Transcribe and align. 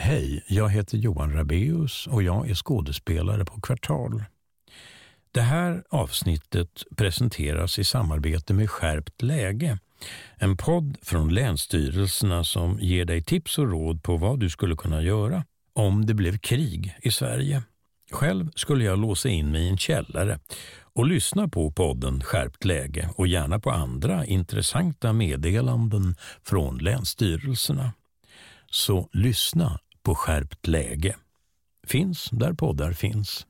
Hej, 0.00 0.44
jag 0.48 0.70
heter 0.70 0.98
Johan 0.98 1.32
Rabeus 1.32 2.06
och 2.06 2.22
jag 2.22 2.50
är 2.50 2.54
skådespelare 2.54 3.44
på 3.44 3.60
Kvartal. 3.60 4.24
Det 5.32 5.40
här 5.40 5.82
avsnittet 5.90 6.84
presenteras 6.96 7.78
i 7.78 7.84
samarbete 7.84 8.54
med 8.54 8.70
Skärpt 8.70 9.22
läge. 9.22 9.78
En 10.36 10.56
podd 10.56 10.96
från 11.02 11.34
länsstyrelserna 11.34 12.44
som 12.44 12.78
ger 12.80 13.04
dig 13.04 13.22
tips 13.22 13.58
och 13.58 13.70
råd 13.70 14.02
på 14.02 14.16
vad 14.16 14.40
du 14.40 14.50
skulle 14.50 14.76
kunna 14.76 15.02
göra 15.02 15.44
om 15.72 16.06
det 16.06 16.14
blev 16.14 16.38
krig 16.38 16.96
i 17.02 17.10
Sverige. 17.10 17.62
Själv 18.10 18.50
skulle 18.54 18.84
jag 18.84 18.98
låsa 18.98 19.28
in 19.28 19.50
mig 19.50 19.62
i 19.62 19.68
en 19.68 19.78
källare 19.78 20.40
och 20.82 21.06
lyssna 21.06 21.48
på 21.48 21.70
podden 21.70 22.22
Skärpt 22.22 22.64
läge 22.64 23.10
och 23.16 23.26
gärna 23.26 23.58
på 23.58 23.70
andra 23.70 24.26
intressanta 24.26 25.12
meddelanden 25.12 26.16
från 26.42 26.78
länsstyrelserna. 26.78 27.92
Så 28.70 29.08
lyssna 29.12 29.78
på 30.02 30.14
Skärpt 30.14 30.66
läge. 30.66 31.16
Finns 31.86 32.28
där 32.32 32.52
poddar 32.52 32.92
finns. 32.92 33.46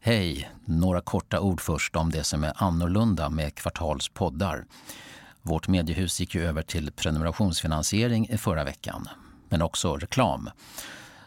Hej! 0.00 0.50
Några 0.64 1.00
korta 1.00 1.40
ord 1.40 1.60
först 1.60 1.96
om 1.96 2.10
det 2.10 2.24
som 2.24 2.44
är 2.44 2.52
annorlunda 2.56 3.28
med 3.28 3.54
Kvartals 3.54 4.08
poddar. 4.08 4.64
Vårt 5.42 5.68
mediehus 5.68 6.20
gick 6.20 6.34
ju 6.34 6.46
över 6.46 6.62
till 6.62 6.92
prenumerationsfinansiering 6.92 8.28
i 8.28 8.38
förra 8.38 8.64
veckan, 8.64 9.08
men 9.48 9.62
också 9.62 9.96
reklam. 9.96 10.50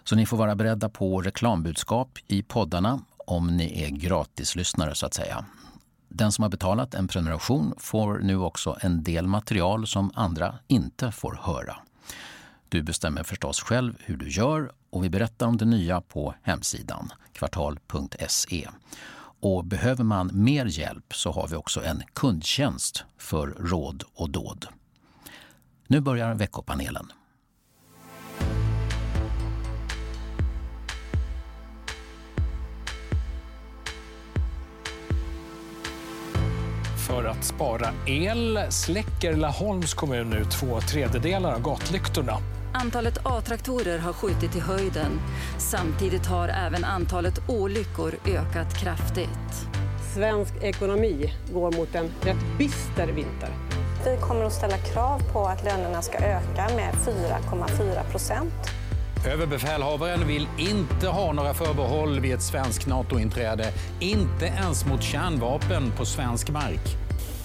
Så 0.04 0.16
ni 0.16 0.26
får 0.26 0.38
vara 0.38 0.56
beredda 0.56 0.90
på 0.90 1.22
reklambudskap 1.22 2.20
i 2.28 2.44
poddarna 2.44 3.00
om 3.18 3.58
ni 3.58 3.84
är 3.84 3.90
gratislyssnare 3.90 4.96
så 4.96 5.06
att 5.06 5.14
säga. 5.14 5.46
Den 6.10 6.32
som 6.32 6.44
har 6.44 6.50
betalat 6.50 6.94
en 6.94 7.08
prenumeration 7.08 7.74
får 7.78 8.20
nu 8.20 8.38
också 8.38 8.78
en 8.82 9.04
del 9.04 9.28
material 9.28 9.88
som 9.88 10.12
andra 10.16 10.56
inte 10.68 11.12
får 11.12 11.40
höra. 11.42 11.76
Du 12.74 12.84
bestämmer 12.84 13.24
förstås 13.24 13.62
själv 13.62 13.94
hur 14.00 14.18
du 14.18 14.30
gör 14.30 14.72
och 14.90 15.04
vi 15.04 15.10
berättar 15.10 15.48
om 15.48 15.58
det 15.58 15.66
nya 15.66 16.02
på 16.02 16.36
hemsidan 16.42 17.12
kvartal.se. 17.34 18.70
Och 19.42 19.66
behöver 19.66 20.04
man 20.04 20.30
mer 20.34 20.66
hjälp 20.66 21.16
så 21.16 21.32
har 21.32 21.48
vi 21.48 21.56
också 21.56 21.84
en 21.84 22.04
kundtjänst 22.14 23.04
för 23.18 23.48
råd 23.48 24.04
och 24.14 24.30
dåd. 24.30 24.68
Nu 25.88 26.00
börjar 26.00 26.34
veckopanelen. 26.34 27.12
För 37.08 37.26
att 37.26 37.44
spara 37.44 37.90
el 38.08 38.60
släcker 38.70 39.36
Laholms 39.36 39.94
kommun 39.94 40.30
nu 40.30 40.46
två 40.46 40.82
tredjedelar 40.82 41.54
av 41.54 41.62
gatlyktorna. 41.62 42.38
Antalet 42.76 43.20
A-traktorer 43.24 43.98
har 43.98 44.14
skjutit 44.14 44.56
i 44.56 44.60
höjden. 44.60 45.20
Samtidigt 45.58 46.26
har 46.26 46.48
även 46.48 46.84
antalet 46.84 47.50
olyckor 47.50 48.16
ökat 48.26 48.78
kraftigt. 48.78 49.68
Svensk 50.14 50.54
ekonomi 50.62 51.34
går 51.54 51.72
mot 51.72 51.96
en 51.96 52.12
rätt 52.22 52.58
bister 52.58 53.08
vinter. 53.08 53.50
Vi 54.06 54.18
kommer 54.22 54.46
att 54.46 54.54
ställa 54.54 54.78
krav 54.78 55.22
på 55.34 55.46
att 55.46 55.64
lönerna 55.64 56.02
ska 56.02 56.18
öka 56.18 56.76
med 56.76 56.94
4,4 56.94 58.12
procent. 58.12 58.54
Överbefälhavaren 59.28 60.28
vill 60.28 60.48
inte 60.58 61.08
ha 61.08 61.34
några 61.34 61.54
förbehåll 61.54 62.20
vid 62.20 62.34
ett 62.34 62.42
svenskt 62.42 62.88
NATO-inträde. 62.88 63.74
Inte 64.00 64.46
ens 64.46 64.86
mot 64.86 65.04
kärnvapen 65.04 65.92
på 65.98 66.06
svensk 66.06 66.50
mark. 66.50 66.98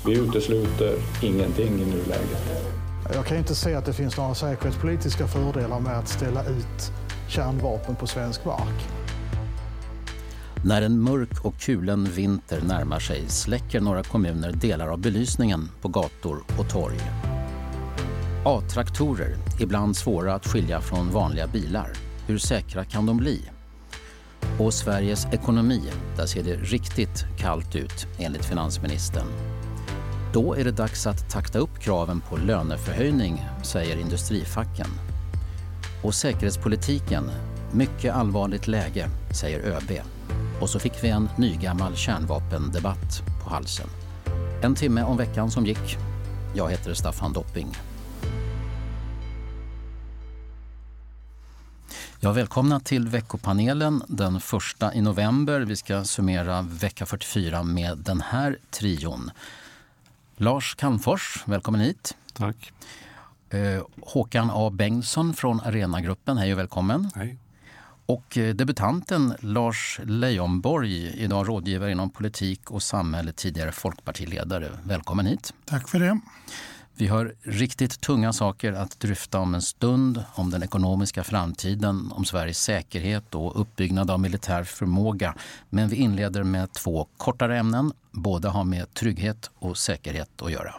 Vi 0.07 0.19
utesluter 0.19 0.95
ingenting 1.23 1.81
i 1.81 1.85
nuläget. 1.85 2.78
Jag 3.13 3.27
kan 3.27 3.37
inte 3.37 3.55
se 3.55 3.75
att 3.75 3.85
det 3.85 3.93
finns 3.93 4.17
några 4.17 4.35
säkerhetspolitiska 4.35 5.27
fördelar 5.27 5.81
med 5.81 5.99
att 5.99 6.09
ställa 6.09 6.45
ut 6.45 6.93
kärnvapen 7.29 7.97
på 7.97 8.07
svensk 8.07 8.45
mark. 8.45 8.89
När 10.65 10.83
en 10.83 11.01
mörk 11.01 11.45
och 11.45 11.59
kulen 11.61 12.05
vinter 12.05 12.63
närmar 12.63 12.99
sig 12.99 13.29
släcker 13.29 13.81
några 13.81 14.03
kommuner 14.03 14.53
delar 14.53 14.89
av 14.89 14.99
belysningen 14.99 15.71
på 15.81 15.89
gator 15.89 16.45
och 16.59 16.71
torg. 16.71 17.01
A-traktorer, 18.45 19.37
ibland 19.61 19.97
svåra 19.97 20.35
att 20.35 20.47
skilja 20.47 20.81
från 20.81 21.11
vanliga 21.11 21.47
bilar. 21.47 21.93
Hur 22.27 22.39
säkra 22.39 22.85
kan 22.85 23.07
de 23.07 23.17
bli? 23.17 23.51
Och 24.59 24.75
Sveriges 24.75 25.27
ekonomi, 25.33 25.83
där 26.17 26.27
ser 26.27 26.43
det 26.43 26.57
riktigt 26.57 27.25
kallt 27.39 27.77
ut 27.77 28.07
enligt 28.19 28.45
finansministern. 28.45 29.58
Då 30.33 30.55
är 30.55 30.65
det 30.65 30.71
dags 30.71 31.07
att 31.07 31.31
takta 31.31 31.59
upp 31.59 31.81
kraven 31.81 32.21
på 32.21 32.37
löneförhöjning, 32.37 33.47
säger 33.63 33.97
industrifacken. 33.97 34.87
Och 36.03 36.15
säkerhetspolitiken, 36.15 37.31
mycket 37.73 38.15
allvarligt 38.15 38.67
läge, 38.67 39.09
säger 39.41 39.61
ÖB. 39.61 40.01
Och 40.61 40.71
så 40.71 40.79
fick 40.79 41.05
vi 41.05 41.09
en 41.09 41.29
nygammal 41.37 41.97
kärnvapendebatt 41.97 43.23
på 43.45 43.51
halsen. 43.51 43.87
En 44.63 44.75
timme 44.75 45.03
om 45.03 45.17
veckan 45.17 45.51
som 45.51 45.67
gick. 45.67 45.97
Jag 46.55 46.71
heter 46.71 46.95
Staffan 46.95 47.33
Dopping. 47.33 47.77
Ja, 52.21 52.33
välkomna 52.33 52.81
till 52.81 53.09
veckopanelen 53.09 54.03
den 54.09 54.41
första 54.41 54.95
i 54.95 55.01
november. 55.01 55.61
Vi 55.61 55.77
ska 55.77 56.05
summera 56.05 56.63
vecka 56.63 57.07
44 57.07 57.63
med 57.63 57.99
den 57.99 58.21
här 58.21 58.59
trion. 58.71 59.31
Lars 60.41 60.75
Calmfors, 60.75 61.43
välkommen 61.47 61.81
hit. 61.81 62.17
Tack. 62.33 62.73
Eh, 63.51 63.83
Håkan 64.03 64.51
A 64.53 64.71
Bengtsson 64.71 65.35
från 65.35 65.61
Arenagruppen, 65.61 66.39
hej 66.39 66.53
och 66.53 66.59
välkommen. 66.59 67.11
Hej. 67.15 67.37
Och 68.07 68.39
eh, 68.39 68.55
debutanten 68.55 69.35
Lars 69.41 70.01
Leijonborg, 70.05 71.23
idag 71.25 71.49
rådgivare 71.49 71.93
inom 71.93 72.11
politik 72.11 72.71
och 72.71 72.83
samhälle, 72.83 73.33
tidigare 73.33 73.73
folkpartiledare. 73.73 74.71
Välkommen 74.85 75.27
hit. 75.27 75.55
Tack 75.65 75.89
för 75.89 75.99
det. 75.99 76.21
Vi 77.01 77.07
har 77.07 77.35
riktigt 77.43 78.01
tunga 78.01 78.33
saker 78.33 78.73
att 78.73 79.01
dryfta 79.01 79.39
om 79.39 79.55
en 79.55 79.63
stund. 79.63 80.25
Om 80.35 80.51
den 80.51 80.63
ekonomiska 80.63 81.25
framtiden, 81.25 82.13
om 82.13 82.25
Sveriges 82.25 82.59
säkerhet 82.59 83.35
och 83.35 83.61
uppbyggnad 83.61 84.11
av 84.11 84.21
militär 84.21 84.65
förmåga. 84.65 85.35
Men 85.71 85.89
vi 85.89 85.97
inleder 85.97 86.43
med 86.43 86.73
två 86.73 87.07
kortare 87.17 87.59
ämnen. 87.59 87.93
Båda 88.11 88.49
har 88.49 88.65
med 88.65 88.95
trygghet 88.95 89.51
och 89.59 89.79
säkerhet 89.79 90.43
att 90.43 90.53
göra. 90.53 90.75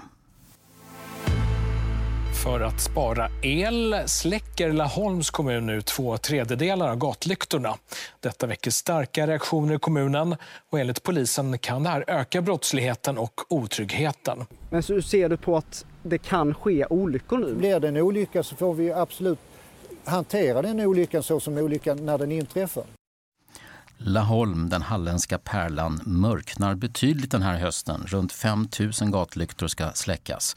För 2.44 2.62
att 2.62 2.82
spara 2.82 3.30
el 3.44 3.96
släcker 4.06 4.74
Laholms 4.74 5.30
kommun 5.30 5.66
nu 5.66 5.82
två 5.82 6.18
tredjedelar 6.18 6.90
av 6.90 6.98
gatlyktorna. 6.98 7.78
Detta 8.20 8.48
väcker 8.48 8.72
starka 8.72 9.28
reaktioner 9.28 9.76
i 9.76 9.80
kommunen 9.80 10.36
och 10.70 10.80
enligt 10.80 11.04
polisen 11.04 11.58
kan 11.58 11.84
det 11.84 11.90
här 11.90 12.04
öka 12.08 12.42
brottsligheten 12.42 13.18
och 13.18 13.42
otryggheten. 13.50 14.46
Men 14.70 14.84
så 14.84 15.02
ser 15.02 15.30
du 15.30 15.38
på 15.38 15.58
att 15.58 15.86
det 16.04 16.18
kan 16.18 16.54
ske 16.54 16.86
olyckor 16.90 17.38
nu? 17.38 17.56
Blir 17.56 17.80
det 17.80 17.88
en 17.88 17.98
olycka 17.98 18.44
så 18.44 18.56
får 18.56 18.74
vi 18.74 18.92
absolut 18.92 19.40
hantera 20.06 20.62
den 20.62 20.80
olyckan 20.80 21.24
så 21.24 21.40
som 21.40 21.58
olyckan 21.58 22.06
när 22.06 22.18
den 22.18 22.32
inträffar. 22.32 22.84
Laholm, 23.98 24.70
den 24.70 24.82
halländska 24.82 25.38
pärlan, 25.38 26.02
mörknar 26.06 26.76
betydligt 26.76 27.32
den 27.32 27.42
här 27.42 27.58
hösten. 27.58 28.04
Runt 28.08 28.32
5 28.32 28.68
000 29.02 29.12
gatlyktor 29.12 29.68
ska 29.68 29.92
släckas. 29.92 30.56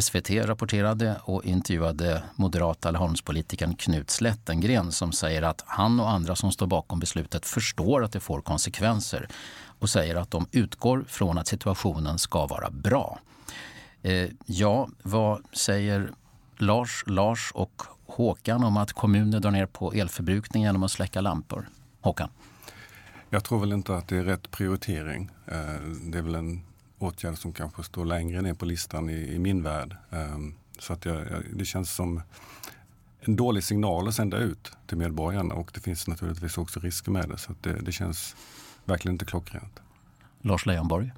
SVT 0.00 0.30
rapporterade 0.30 1.16
och 1.22 1.44
intervjuade 1.44 2.22
moderata 2.34 2.90
Laholmspolitikern 2.90 3.74
Knut 3.74 4.10
Slättengren 4.10 4.92
som 4.92 5.12
säger 5.12 5.42
att 5.42 5.62
han 5.66 6.00
och 6.00 6.10
andra 6.10 6.36
som 6.36 6.52
står 6.52 6.66
bakom 6.66 7.00
beslutet 7.00 7.46
förstår 7.46 8.04
att 8.04 8.12
det 8.12 8.20
får 8.20 8.40
konsekvenser 8.40 9.28
och 9.78 9.90
säger 9.90 10.16
att 10.16 10.30
de 10.30 10.46
utgår 10.52 11.04
från 11.08 11.38
att 11.38 11.46
situationen 11.46 12.18
ska 12.18 12.46
vara 12.46 12.70
bra. 12.70 13.18
Eh, 14.04 14.30
ja, 14.46 14.88
vad 15.02 15.42
säger 15.52 16.10
Lars, 16.58 17.04
Lars 17.06 17.52
och 17.54 17.82
Håkan 18.06 18.64
om 18.64 18.76
att 18.76 18.92
kommuner 18.92 19.40
drar 19.40 19.50
ner 19.50 19.66
på 19.66 19.92
elförbrukning 19.92 20.62
genom 20.62 20.82
att 20.82 20.90
släcka 20.90 21.20
lampor? 21.20 21.68
Håkan? 22.00 22.28
Jag 23.30 23.44
tror 23.44 23.60
väl 23.60 23.72
inte 23.72 23.96
att 23.96 24.08
det 24.08 24.16
är 24.16 24.24
rätt 24.24 24.50
prioritering. 24.50 25.30
Eh, 25.46 25.54
det 26.02 26.18
är 26.18 26.22
väl 26.22 26.34
en 26.34 26.62
åtgärd 26.98 27.38
som 27.38 27.52
kanske 27.52 27.82
står 27.82 28.04
längre 28.04 28.42
ner 28.42 28.54
på 28.54 28.64
listan 28.64 29.10
i, 29.10 29.34
i 29.34 29.38
min 29.38 29.62
värld. 29.62 29.96
Ehm, 30.10 30.54
så 30.78 30.92
att 30.92 31.04
jag, 31.04 31.26
det 31.52 31.64
känns 31.64 31.94
som 31.94 32.22
en 33.20 33.36
dålig 33.36 33.64
signal 33.64 34.08
att 34.08 34.14
sända 34.14 34.38
ut 34.38 34.72
till 34.86 34.96
medborgarna 34.96 35.54
och 35.54 35.70
det 35.74 35.80
finns 35.80 36.08
naturligtvis 36.08 36.58
också 36.58 36.80
risker 36.80 37.10
med 37.10 37.28
det. 37.28 37.38
Så 37.38 37.54
det, 37.60 37.72
det 37.72 37.92
känns 37.92 38.36
verkligen 38.84 39.14
inte 39.14 39.24
klockrent. 39.24 39.80
Lars 40.40 40.66
Leijonborg? 40.66 41.12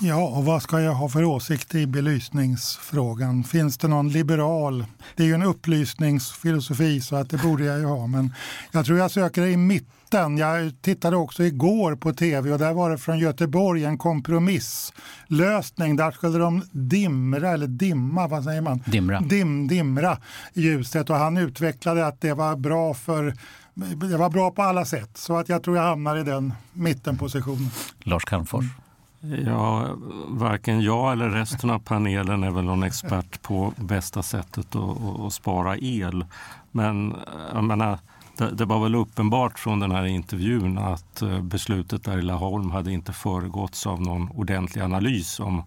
Ja, 0.00 0.28
och 0.28 0.44
vad 0.44 0.62
ska 0.62 0.80
jag 0.80 0.94
ha 0.94 1.08
för 1.08 1.24
åsikt 1.24 1.74
i 1.74 1.86
belysningsfrågan? 1.86 3.44
Finns 3.44 3.78
det 3.78 3.88
någon 3.88 4.08
liberal? 4.08 4.84
Det 5.16 5.22
är 5.22 5.26
ju 5.26 5.34
en 5.34 5.42
upplysningsfilosofi 5.42 7.00
så 7.00 7.16
att 7.16 7.30
det 7.30 7.42
borde 7.42 7.64
jag 7.64 7.78
ju 7.78 7.84
ha, 7.84 8.06
men 8.06 8.34
jag 8.72 8.86
tror 8.86 8.98
jag 8.98 9.10
söker 9.10 9.46
i 9.46 9.56
mitten. 9.56 10.38
Jag 10.38 10.82
tittade 10.82 11.16
också 11.16 11.44
igår 11.44 11.96
på 11.96 12.12
tv 12.12 12.52
och 12.52 12.58
där 12.58 12.72
var 12.72 12.90
det 12.90 12.98
från 12.98 13.18
Göteborg 13.18 13.84
en 13.84 13.98
kompromisslösning. 13.98 15.96
Där 15.96 16.10
skulle 16.10 16.38
de 16.38 16.62
dimra, 16.72 17.50
eller 17.50 17.66
dimma, 17.66 18.26
vad 18.26 18.44
säger 18.44 18.60
man? 18.60 18.82
Dimra. 18.86 19.20
Dim, 19.20 19.68
dimra 19.68 20.18
ljuset 20.54 21.10
och 21.10 21.16
han 21.16 21.36
utvecklade 21.36 22.06
att 22.06 22.20
det 22.20 22.34
var 22.34 22.56
bra 22.56 22.94
för 22.94 23.34
det 24.10 24.16
var 24.16 24.30
bra 24.30 24.50
på 24.50 24.62
alla 24.62 24.84
sätt, 24.84 25.10
så 25.14 25.36
att 25.36 25.48
jag 25.48 25.62
tror 25.62 25.76
jag 25.76 25.84
hamnar 25.84 26.16
i 26.16 26.22
den 26.22 26.52
mittenpositionen. 26.72 27.70
Lars 28.04 28.24
Calmfors? 28.24 28.64
Ja, 29.20 29.88
varken 30.28 30.80
jag 30.80 31.12
eller 31.12 31.28
resten 31.28 31.70
av 31.70 31.78
panelen 31.78 32.42
är 32.42 32.50
väl 32.50 32.64
någon 32.64 32.82
expert 32.82 33.42
på 33.42 33.72
bästa 33.76 34.22
sättet 34.22 34.76
att, 34.76 35.20
att 35.20 35.32
spara 35.32 35.76
el. 35.76 36.24
Men 36.70 37.16
jag 37.54 37.64
menar, 37.64 37.98
det, 38.36 38.50
det, 38.50 38.64
var 38.64 38.82
väl 38.82 38.94
uppenbart 38.94 39.58
från 39.58 39.80
den 39.80 39.90
här 39.90 40.04
intervjun 40.04 40.78
att 40.78 41.22
eh, 41.22 41.40
beslutet 41.40 42.04
där 42.04 42.18
i 42.18 42.22
Laholm 42.22 42.70
hade 42.70 42.92
inte 42.92 43.12
föregåtts 43.12 43.86
av 43.86 44.02
någon 44.02 44.30
ordentlig 44.30 44.82
analys 44.82 45.40
om 45.40 45.62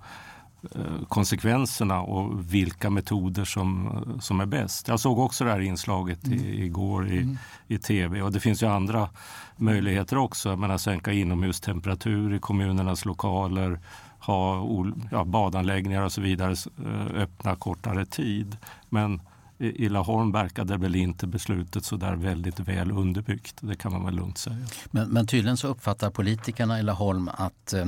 konsekvenserna 1.08 2.02
och 2.02 2.54
vilka 2.54 2.90
metoder 2.90 3.46
som, 3.46 3.90
som 4.22 4.40
är 4.40 4.46
bäst. 4.46 4.88
Jag 4.88 5.00
såg 5.00 5.20
också 5.20 5.44
det 5.44 5.52
här 5.52 5.60
inslaget 5.60 6.28
i, 6.28 6.34
mm. 6.34 6.64
igår 6.64 7.08
i, 7.08 7.18
mm. 7.18 7.38
i 7.68 7.78
tv 7.78 8.22
och 8.22 8.32
det 8.32 8.40
finns 8.40 8.64
ju 8.64 8.68
andra 8.68 9.10
möjligheter 9.56 10.18
också. 10.18 10.64
Att 10.64 10.82
sänka 10.82 11.12
inomhustemperatur 11.12 12.34
i 12.34 12.40
kommunernas 12.40 13.06
lokaler, 13.06 13.80
ha 14.20 14.68
ja, 15.12 15.24
badanläggningar 15.24 16.02
och 16.02 16.12
så 16.12 16.22
vidare 16.22 16.56
eh, 16.86 17.22
öppna 17.22 17.56
kortare 17.56 18.06
tid. 18.06 18.58
Men 18.90 19.22
i 19.62 19.90
Laholm 19.90 20.32
verkade 20.32 20.78
väl 20.78 20.96
inte 20.96 21.28
beslutet 21.28 21.86
så 21.86 21.96
där 21.96 22.16
väldigt 22.16 22.60
väl 22.60 22.92
underbyggt. 22.92 23.56
Det 23.60 23.76
kan 23.76 23.92
man 23.92 24.06
väl 24.06 24.16
lugnt 24.16 24.38
säga. 24.38 24.68
Men, 24.92 25.10
men 25.10 25.28
tydligen 25.28 25.58
så 25.58 25.68
uppfattar 25.68 26.10
politikerna 26.10 26.80
i 26.80 26.84
Laholm 26.84 27.30
att 27.34 27.74
eh, 27.74 27.86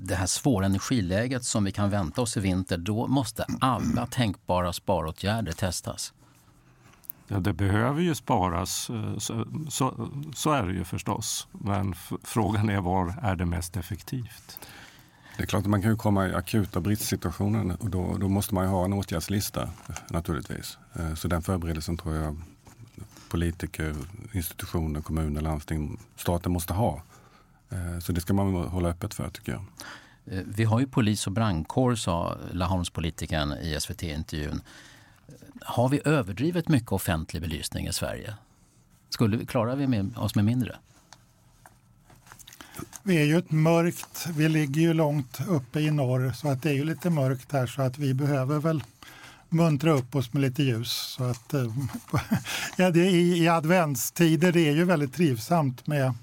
det 0.00 0.14
här 0.14 0.26
svåra 0.26 0.66
energiläget 0.66 1.44
som 1.44 1.64
vi 1.64 1.72
kan 1.72 1.90
vänta 1.90 2.22
oss 2.22 2.36
i 2.36 2.40
vinter, 2.40 2.78
då 2.78 3.06
måste 3.06 3.46
alla 3.60 4.06
tänkbara 4.06 4.72
sparåtgärder 4.72 5.52
testas. 5.52 6.12
Ja, 7.28 7.40
det 7.40 7.52
behöver 7.52 8.00
ju 8.00 8.14
sparas, 8.14 8.90
eh, 8.90 9.18
så, 9.18 9.46
så, 9.68 10.08
så 10.34 10.52
är 10.52 10.66
det 10.66 10.72
ju 10.72 10.84
förstås. 10.84 11.48
Men 11.52 11.94
frågan 12.22 12.68
är 12.68 12.80
var 12.80 13.14
är 13.22 13.36
det 13.36 13.46
mest 13.46 13.76
effektivt? 13.76 14.58
Det 15.42 15.46
är 15.46 15.48
klart 15.48 15.64
att 15.64 15.70
man 15.70 15.82
kan 15.82 15.90
ju 15.90 15.96
komma 15.96 16.28
i 16.28 16.34
akuta 16.34 16.80
bristsituationer 16.80 17.76
och 17.80 17.90
då, 17.90 18.16
då 18.20 18.28
måste 18.28 18.54
man 18.54 18.64
ju 18.64 18.70
ha 18.70 18.84
en 18.84 18.92
åtgärdslista 18.92 19.68
naturligtvis. 20.08 20.78
Eh, 20.94 21.14
så 21.14 21.28
den 21.28 21.42
förberedelsen 21.42 21.96
tror 21.96 22.14
jag 22.14 22.36
politiker, 23.28 23.94
institutioner, 24.32 25.00
kommuner, 25.00 25.40
landsting, 25.40 26.00
staten 26.16 26.52
måste 26.52 26.72
ha. 26.72 27.02
Eh, 27.70 27.98
så 27.98 28.12
det 28.12 28.20
ska 28.20 28.34
man 28.34 28.54
hålla 28.54 28.88
öppet 28.88 29.14
för 29.14 29.30
tycker 29.30 29.52
jag. 29.52 29.64
Eh, 30.26 30.44
vi 30.46 30.64
har 30.64 30.80
ju 30.80 30.86
polis 30.86 31.26
och 31.26 31.32
brandkår, 31.32 31.94
sa 31.94 32.36
Laholmspolitikern 32.52 33.52
i 33.52 33.80
SVT-intervjun. 33.80 34.60
Har 35.60 35.88
vi 35.88 36.00
överdrivet 36.04 36.68
mycket 36.68 36.92
offentlig 36.92 37.42
belysning 37.42 37.86
i 37.86 37.92
Sverige? 37.92 38.34
Skulle 39.08 39.36
vi, 39.36 39.46
klarar 39.46 39.76
vi 39.76 39.86
med, 39.86 40.18
oss 40.18 40.34
med 40.34 40.44
mindre? 40.44 40.76
Vi 43.04 43.16
är 43.16 43.24
ju 43.24 43.38
ett 43.38 43.50
mörkt, 43.50 44.26
vi 44.36 44.48
ligger 44.48 44.80
ju 44.80 44.94
långt 44.94 45.38
uppe 45.48 45.80
i 45.80 45.90
norr 45.90 46.32
så 46.32 46.48
att 46.48 46.62
det 46.62 46.70
är 46.70 46.74
ju 46.74 46.84
lite 46.84 47.10
mörkt 47.10 47.52
här 47.52 47.66
så 47.66 47.82
att 47.82 47.98
vi 47.98 48.14
behöver 48.14 48.58
väl 48.58 48.82
muntra 49.48 49.92
upp 49.92 50.14
oss 50.14 50.32
med 50.32 50.42
lite 50.42 50.62
ljus. 50.62 50.90
Så 50.90 51.24
att, 51.24 51.54
eh, 51.54 51.66
ja, 52.76 52.90
det 52.90 53.06
i, 53.10 53.44
I 53.44 53.48
adventstider 53.48 54.52
det 54.52 54.68
är 54.68 54.72
ju 54.72 54.84
väldigt 54.84 55.14
trivsamt 55.14 55.86
med 55.86 56.14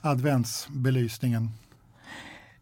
adventsbelysningen. 0.00 1.50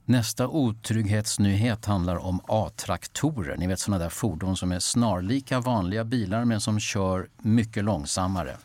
Nästa 0.04 0.48
otrygghetsnyhet 0.48 1.84
handlar 1.84 2.16
om 2.16 2.40
A-traktorer. 2.48 3.56
Ni 3.56 3.66
vet 3.66 3.80
sådana 3.80 4.04
där 4.04 4.10
fordon 4.10 4.56
som 4.56 4.72
är 4.72 4.78
snarlika 4.78 5.60
vanliga 5.60 6.04
bilar 6.04 6.44
men 6.44 6.60
som 6.60 6.80
kör 6.80 7.28
mycket 7.38 7.84
långsammare. 7.84 8.56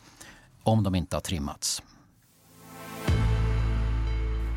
Om 0.62 0.82
de 0.82 0.94
inte 0.94 1.16
har 1.16 1.20
trimmats. 1.20 1.82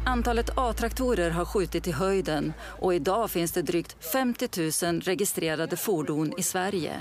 Antalet 0.05 0.49
A-traktorer 0.55 1.29
har 1.29 1.45
skjutit 1.45 1.87
i 1.87 1.91
höjden 1.91 2.53
och 2.63 2.93
idag 2.93 3.31
finns 3.31 3.51
det 3.51 3.61
drygt 3.61 4.05
50 4.13 4.85
000 4.85 5.01
registrerade 5.01 5.77
fordon 5.77 6.33
i 6.37 6.43
Sverige. 6.43 6.91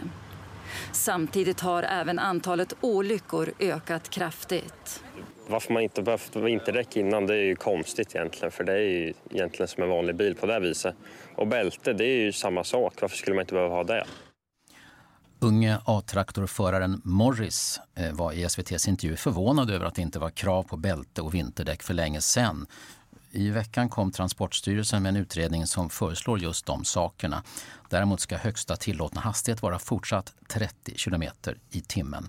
Samtidigt 0.92 1.60
har 1.60 1.82
även 1.82 2.18
antalet 2.18 2.74
olyckor 2.80 3.52
ökat 3.60 4.10
kraftigt. 4.10 5.04
Varför 5.46 5.72
man 5.72 5.82
inte 5.82 6.02
behövt 6.02 6.36
vinterdäck 6.36 6.96
innan 6.96 7.26
det 7.26 7.34
är 7.34 7.44
ju 7.44 7.56
konstigt 7.56 8.14
egentligen 8.14 8.52
för 8.52 8.64
det 8.64 8.72
är 8.72 8.88
ju 8.88 9.12
egentligen 9.30 9.68
som 9.68 9.82
en 9.82 9.88
vanlig 9.88 10.16
bil 10.16 10.34
på 10.34 10.46
det 10.46 10.60
viset. 10.60 10.94
Och 11.34 11.46
bälte 11.46 11.92
det 11.92 12.04
är 12.04 12.20
ju 12.24 12.32
samma 12.32 12.64
sak, 12.64 12.94
varför 13.00 13.16
skulle 13.16 13.34
man 13.34 13.42
inte 13.42 13.54
behöva 13.54 13.74
ha 13.74 13.84
det? 13.84 14.04
Unge 15.42 15.78
A-traktorföraren 15.84 17.00
Morris 17.04 17.80
eh, 17.94 18.12
var 18.12 18.32
i 18.32 18.44
SVTs 18.44 18.88
intervju 18.88 19.16
förvånad 19.16 19.70
över 19.70 19.86
att 19.86 19.94
det 19.94 20.02
inte 20.02 20.18
var 20.18 20.30
krav 20.30 20.62
på 20.62 20.76
bälte 20.76 21.22
och 21.22 21.34
vinterdäck 21.34 21.82
för 21.82 21.94
länge 21.94 22.20
sedan. 22.20 22.66
I 23.30 23.50
veckan 23.50 23.88
kom 23.88 24.10
Transportstyrelsen 24.10 25.02
med 25.02 25.10
en 25.10 25.16
utredning 25.16 25.66
som 25.66 25.90
föreslår 25.90 26.38
just 26.38 26.66
de 26.66 26.84
sakerna. 26.84 27.42
Däremot 27.88 28.20
ska 28.20 28.36
högsta 28.36 28.76
tillåtna 28.76 29.20
hastighet 29.20 29.62
vara 29.62 29.78
fortsatt 29.78 30.34
30 30.48 30.94
km 30.94 31.22
i 31.70 31.80
timmen 31.80 32.28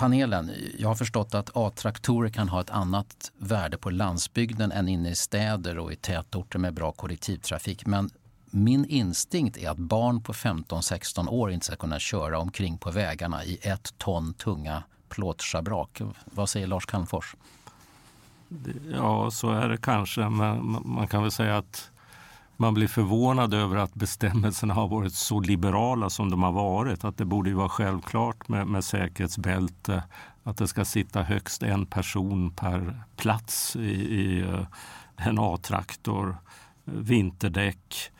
panelen. 0.00 0.50
Jag 0.78 0.88
har 0.88 0.94
förstått 0.94 1.34
att 1.34 1.50
A-traktorer 1.54 2.30
kan 2.30 2.48
ha 2.48 2.60
ett 2.60 2.70
annat 2.70 3.32
värde 3.38 3.78
på 3.78 3.90
landsbygden 3.90 4.72
än 4.72 4.88
inne 4.88 5.10
i 5.10 5.14
städer 5.14 5.78
och 5.78 5.92
i 5.92 5.96
tätorter 5.96 6.58
med 6.58 6.74
bra 6.74 6.92
kollektivtrafik. 6.92 7.86
Men 7.86 8.10
min 8.50 8.84
instinkt 8.84 9.56
är 9.56 9.70
att 9.70 9.78
barn 9.78 10.22
på 10.22 10.32
15-16 10.32 11.28
år 11.28 11.50
inte 11.50 11.66
ska 11.66 11.76
kunna 11.76 11.98
köra 11.98 12.38
omkring 12.38 12.78
på 12.78 12.90
vägarna 12.90 13.44
i 13.44 13.58
ett 13.62 13.98
ton 13.98 14.34
tunga 14.34 14.82
plåtschabrak. 15.08 16.00
Vad 16.24 16.48
säger 16.48 16.66
Lars 16.66 16.86
Calmfors? 16.86 17.34
Ja, 18.92 19.30
så 19.30 19.50
är 19.50 19.68
det 19.68 19.76
kanske. 19.76 20.28
Men 20.28 20.78
man 20.84 21.08
kan 21.08 21.22
väl 21.22 21.30
säga 21.30 21.56
att 21.56 21.90
man 22.56 22.74
blir 22.74 22.88
förvånad 22.88 23.54
över 23.54 23.76
att 23.76 23.94
bestämmelserna 23.94 24.74
har 24.74 24.88
varit 24.88 25.14
så 25.14 25.40
liberala 25.40 26.10
som 26.10 26.30
de 26.30 26.42
har 26.42 26.52
varit. 26.52 27.04
Att 27.04 27.16
det 27.16 27.24
borde 27.24 27.50
ju 27.50 27.56
vara 27.56 27.68
självklart 27.68 28.48
med, 28.48 28.66
med 28.66 28.84
säkerhetsbälte, 28.84 30.02
att 30.42 30.56
det 30.56 30.68
ska 30.68 30.84
sitta 30.84 31.22
högst 31.22 31.62
en 31.62 31.86
person 31.86 32.50
per 32.50 33.02
plats 33.16 33.76
i, 33.76 33.90
i 33.90 34.40
eh, 34.40 34.66
en 35.16 35.38
A-traktor, 35.38 36.36
vinterdäck, 36.84 38.10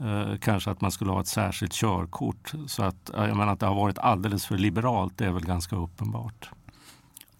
eh, 0.00 0.38
kanske 0.40 0.70
att 0.70 0.80
man 0.80 0.90
skulle 0.90 1.10
ha 1.10 1.20
ett 1.20 1.26
särskilt 1.26 1.72
körkort. 1.72 2.52
Så 2.66 2.82
att, 2.82 3.10
jag 3.14 3.36
menar, 3.36 3.52
att 3.52 3.60
det 3.60 3.66
har 3.66 3.74
varit 3.74 3.98
alldeles 3.98 4.46
för 4.46 4.58
liberalt, 4.58 5.12
det 5.16 5.24
är 5.24 5.32
väl 5.32 5.44
ganska 5.44 5.76
uppenbart. 5.76 6.50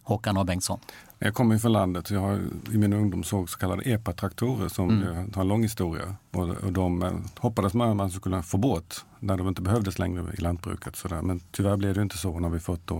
Håkan 0.03 0.37
A 0.37 0.45
Bengtsson. 0.45 0.81
Jag 1.19 1.35
kommer 1.35 1.59
från 1.59 1.73
landet. 1.73 2.11
Jag 2.11 2.21
har 2.21 2.41
i 2.73 2.79
min 2.79 2.93
ungdom 2.93 3.25
såg 3.25 3.51
så 3.51 3.59
kallade 3.59 3.83
EPA-traktorer 3.83 4.69
som 4.69 4.91
mm. 4.91 5.33
har 5.35 5.43
en 5.43 5.49
lång 5.49 5.63
historia. 5.63 6.17
Och, 6.33 6.49
och 6.49 6.73
de 6.73 7.03
eh, 7.03 7.13
hoppades 7.39 7.75
man 7.75 7.91
att 7.91 7.97
man 7.97 8.11
skulle 8.11 8.23
kunna 8.23 8.43
få 8.43 8.57
bort 8.59 9.05
när 9.21 9.37
de 9.37 9.49
inte 9.49 9.63
behövdes 9.63 9.99
längre 9.99 10.33
i 10.39 10.41
lantbruket. 10.41 10.97
Sådär. 10.97 11.23
Men 11.23 11.41
tyvärr 11.51 11.77
blev 11.77 11.95
det 11.95 12.03
inte 12.03 12.19
så 12.19 12.39
när 12.39 12.49
vi 12.49 12.61
fått 12.61 12.91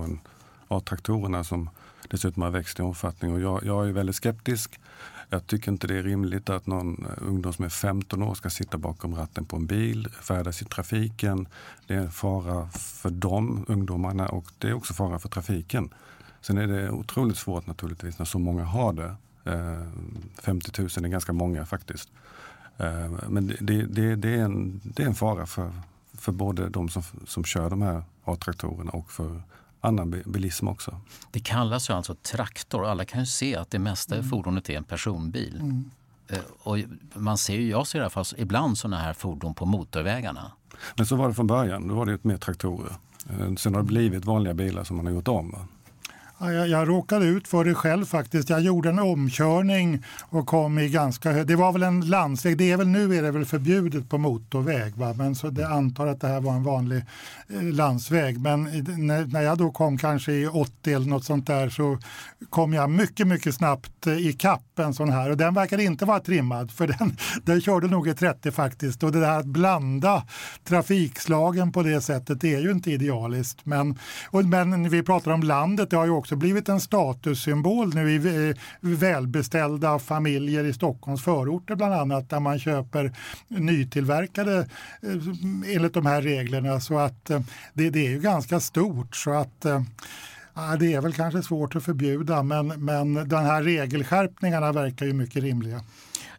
A-traktorerna 0.67 1.43
som 1.43 1.69
dessutom 2.09 2.43
har 2.43 2.49
växt 2.49 2.79
i 2.79 2.81
omfattning. 2.81 3.33
Och 3.33 3.41
jag, 3.41 3.65
jag 3.65 3.87
är 3.87 3.91
väldigt 3.91 4.15
skeptisk 4.15 4.79
jag 5.29 5.47
tycker 5.47 5.71
inte 5.71 5.87
det 5.87 5.97
är 5.97 6.03
rimligt 6.03 6.49
att 6.49 6.67
någon 6.67 7.05
eh, 7.05 7.27
ungdom 7.27 7.53
som 7.53 7.65
är 7.65 7.69
15 7.69 8.23
år 8.23 8.35
ska 8.35 8.49
sitta 8.49 8.77
bakom 8.77 9.15
ratten 9.15 9.45
på 9.45 9.55
en 9.55 9.65
bil, 9.65 10.07
färdas 10.21 10.61
i 10.61 10.65
trafiken. 10.65 11.47
Det 11.87 11.93
är 11.93 11.99
en 11.99 12.11
fara 12.11 12.69
för 12.69 13.09
de 13.09 13.65
ungdomarna 13.67 14.27
och 14.29 14.45
det 14.57 14.67
är 14.67 14.73
också 14.73 14.93
fara 14.93 15.19
för 15.19 15.29
trafiken. 15.29 15.89
Sen 16.41 16.57
är 16.57 16.67
det 16.67 16.89
otroligt 16.89 17.37
svårt 17.37 17.67
naturligtvis 17.67 18.19
när 18.19 18.25
så 18.25 18.39
många 18.39 18.63
har 18.63 18.93
det. 18.93 19.15
Eh, 19.51 19.87
50 20.43 20.81
000 20.81 20.89
är 21.05 21.07
ganska 21.07 21.33
många 21.33 21.65
faktiskt. 21.65 22.09
Eh, 22.77 23.11
men 23.29 23.47
det, 23.47 23.85
det, 23.85 24.15
det, 24.15 24.29
är, 24.29 24.43
en, 24.43 24.81
det 24.83 25.03
är 25.03 25.07
en 25.07 25.15
fara 25.15 25.45
för, 25.45 25.71
för 26.13 26.31
både 26.31 26.69
de 26.69 26.89
som, 26.89 27.03
som 27.25 27.43
kör 27.43 27.69
de 27.69 27.81
här 27.81 28.03
A-traktorerna 28.23 28.91
och 28.91 29.11
för 29.11 29.41
annan 29.81 30.23
bilism 30.25 30.67
också. 30.67 31.01
Det 31.31 31.39
kallas 31.39 31.89
ju 31.89 31.93
alltså 31.93 32.15
traktor. 32.15 32.85
Alla 32.85 33.05
kan 33.05 33.19
ju 33.19 33.25
se 33.25 33.55
att 33.55 33.71
det 33.71 33.79
mesta 33.79 34.15
mm. 34.15 34.29
fordonet 34.29 34.69
är 34.69 34.77
en 34.77 34.83
personbil. 34.83 35.55
Mm. 35.55 35.91
Eh, 36.27 36.39
och 36.59 36.77
man 37.13 37.37
ser 37.37 37.55
ju, 37.55 37.69
jag 37.69 37.87
ser 37.87 37.99
i 37.99 38.01
alla 38.01 38.09
fall 38.09 38.25
ibland 38.37 38.77
sådana 38.77 38.97
här 38.97 39.13
fordon 39.13 39.53
på 39.53 39.65
motorvägarna. 39.65 40.51
Men 40.95 41.05
så 41.05 41.15
var 41.15 41.27
det 41.27 41.33
från 41.33 41.47
början. 41.47 41.87
Då 41.87 41.95
var 41.95 42.05
det 42.05 42.23
mer 42.23 42.37
traktorer. 42.37 42.95
Eh, 43.29 43.55
sen 43.55 43.73
har 43.73 43.81
det 43.81 43.87
blivit 43.87 44.25
vanliga 44.25 44.53
bilar 44.53 44.83
som 44.83 44.97
man 44.97 45.05
har 45.05 45.13
gjort 45.13 45.27
om. 45.27 45.55
Jag, 46.39 46.67
jag 46.67 46.89
råkade 46.89 47.25
ut 47.25 47.47
för 47.47 47.65
det 47.65 47.73
själv 47.73 48.05
faktiskt. 48.05 48.49
Jag 48.49 48.61
gjorde 48.61 48.89
en 48.89 48.99
omkörning 48.99 50.03
och 50.29 50.47
kom 50.47 50.79
i 50.79 50.89
ganska 50.89 51.31
hög... 51.31 51.47
Det 51.47 51.55
var 51.55 51.71
väl 51.71 51.83
en 51.83 52.01
landsväg. 52.01 52.57
Det 52.57 52.71
är 52.71 52.77
väl, 52.77 52.87
nu 52.87 53.15
är 53.15 53.23
det 53.23 53.31
väl 53.31 53.45
förbjudet 53.45 54.09
på 54.09 54.17
motorväg. 54.17 54.95
Va? 54.95 55.13
Men 55.13 55.35
så 55.35 55.49
det 55.49 55.67
antar 55.67 56.07
att 56.07 56.21
det 56.21 56.27
här 56.27 56.41
var 56.41 56.53
en 56.53 56.63
vanlig 56.63 57.03
eh, 57.49 57.63
landsväg. 57.63 58.39
Men 58.39 58.63
när, 59.07 59.25
när 59.25 59.41
jag 59.41 59.57
då 59.57 59.71
kom 59.71 59.97
kanske 59.97 60.31
i 60.31 60.47
80 60.47 60.93
eller 60.93 61.07
något 61.07 61.23
sånt 61.23 61.47
där 61.47 61.69
så 61.69 61.97
kom 62.49 62.73
jag 62.73 62.89
mycket, 62.89 63.27
mycket 63.27 63.55
snabbt 63.55 64.07
eh, 64.07 64.27
i 64.27 64.33
kapp 64.33 64.79
en 64.79 64.93
sån 64.93 65.09
här. 65.09 65.29
Och 65.29 65.37
den 65.37 65.53
verkade 65.53 65.83
inte 65.83 66.05
vara 66.05 66.19
trimmad 66.19 66.71
för 66.71 66.87
den, 66.99 67.17
den 67.43 67.61
körde 67.61 67.87
nog 67.87 68.07
i 68.07 68.13
30 68.13 68.51
faktiskt. 68.51 69.03
Och 69.03 69.11
det 69.11 69.19
där 69.19 69.39
att 69.39 69.45
blanda 69.45 70.23
trafikslagen 70.63 71.71
på 71.71 71.83
det 71.83 72.01
sättet 72.01 72.43
är 72.43 72.59
ju 72.59 72.71
inte 72.71 72.91
idealiskt. 72.91 73.65
Men, 73.65 73.99
och, 74.29 74.45
men 74.45 74.89
vi 74.89 75.03
pratar 75.03 75.31
om 75.31 75.43
landet, 75.43 75.89
det 75.89 75.97
har 75.97 76.05
ju 76.05 76.11
också 76.11 76.26
också 76.27 76.35
blivit 76.35 76.69
en 76.69 76.81
statussymbol 76.81 77.95
nu 77.95 78.11
i 78.11 78.53
välbeställda 78.81 79.99
familjer 79.99 80.63
i 80.63 80.73
Stockholms 80.73 81.23
förorter 81.23 81.75
bland 81.75 81.93
annat 81.93 82.29
där 82.29 82.39
man 82.39 82.59
köper 82.59 83.11
nytillverkade 83.47 84.57
eh, 85.01 85.75
enligt 85.75 85.93
de 85.93 86.05
här 86.05 86.21
reglerna. 86.21 86.79
Så 86.79 86.97
att 86.97 87.29
eh, 87.29 87.41
det, 87.73 87.89
det 87.89 88.05
är 88.05 88.09
ju 88.09 88.19
ganska 88.19 88.59
stort. 88.59 89.15
så 89.15 89.31
att 89.31 89.65
eh, 89.65 89.81
det 90.79 90.93
är 90.93 91.01
väl 91.01 91.13
kanske 91.13 91.43
svårt 91.43 91.75
att 91.75 91.83
förbjuda 91.83 92.43
men, 92.43 92.67
men 92.67 93.13
de 93.13 93.35
här 93.35 93.63
regelskärpningarna 93.63 94.71
verkar 94.71 95.05
ju 95.05 95.13
mycket 95.13 95.43
rimliga. 95.43 95.81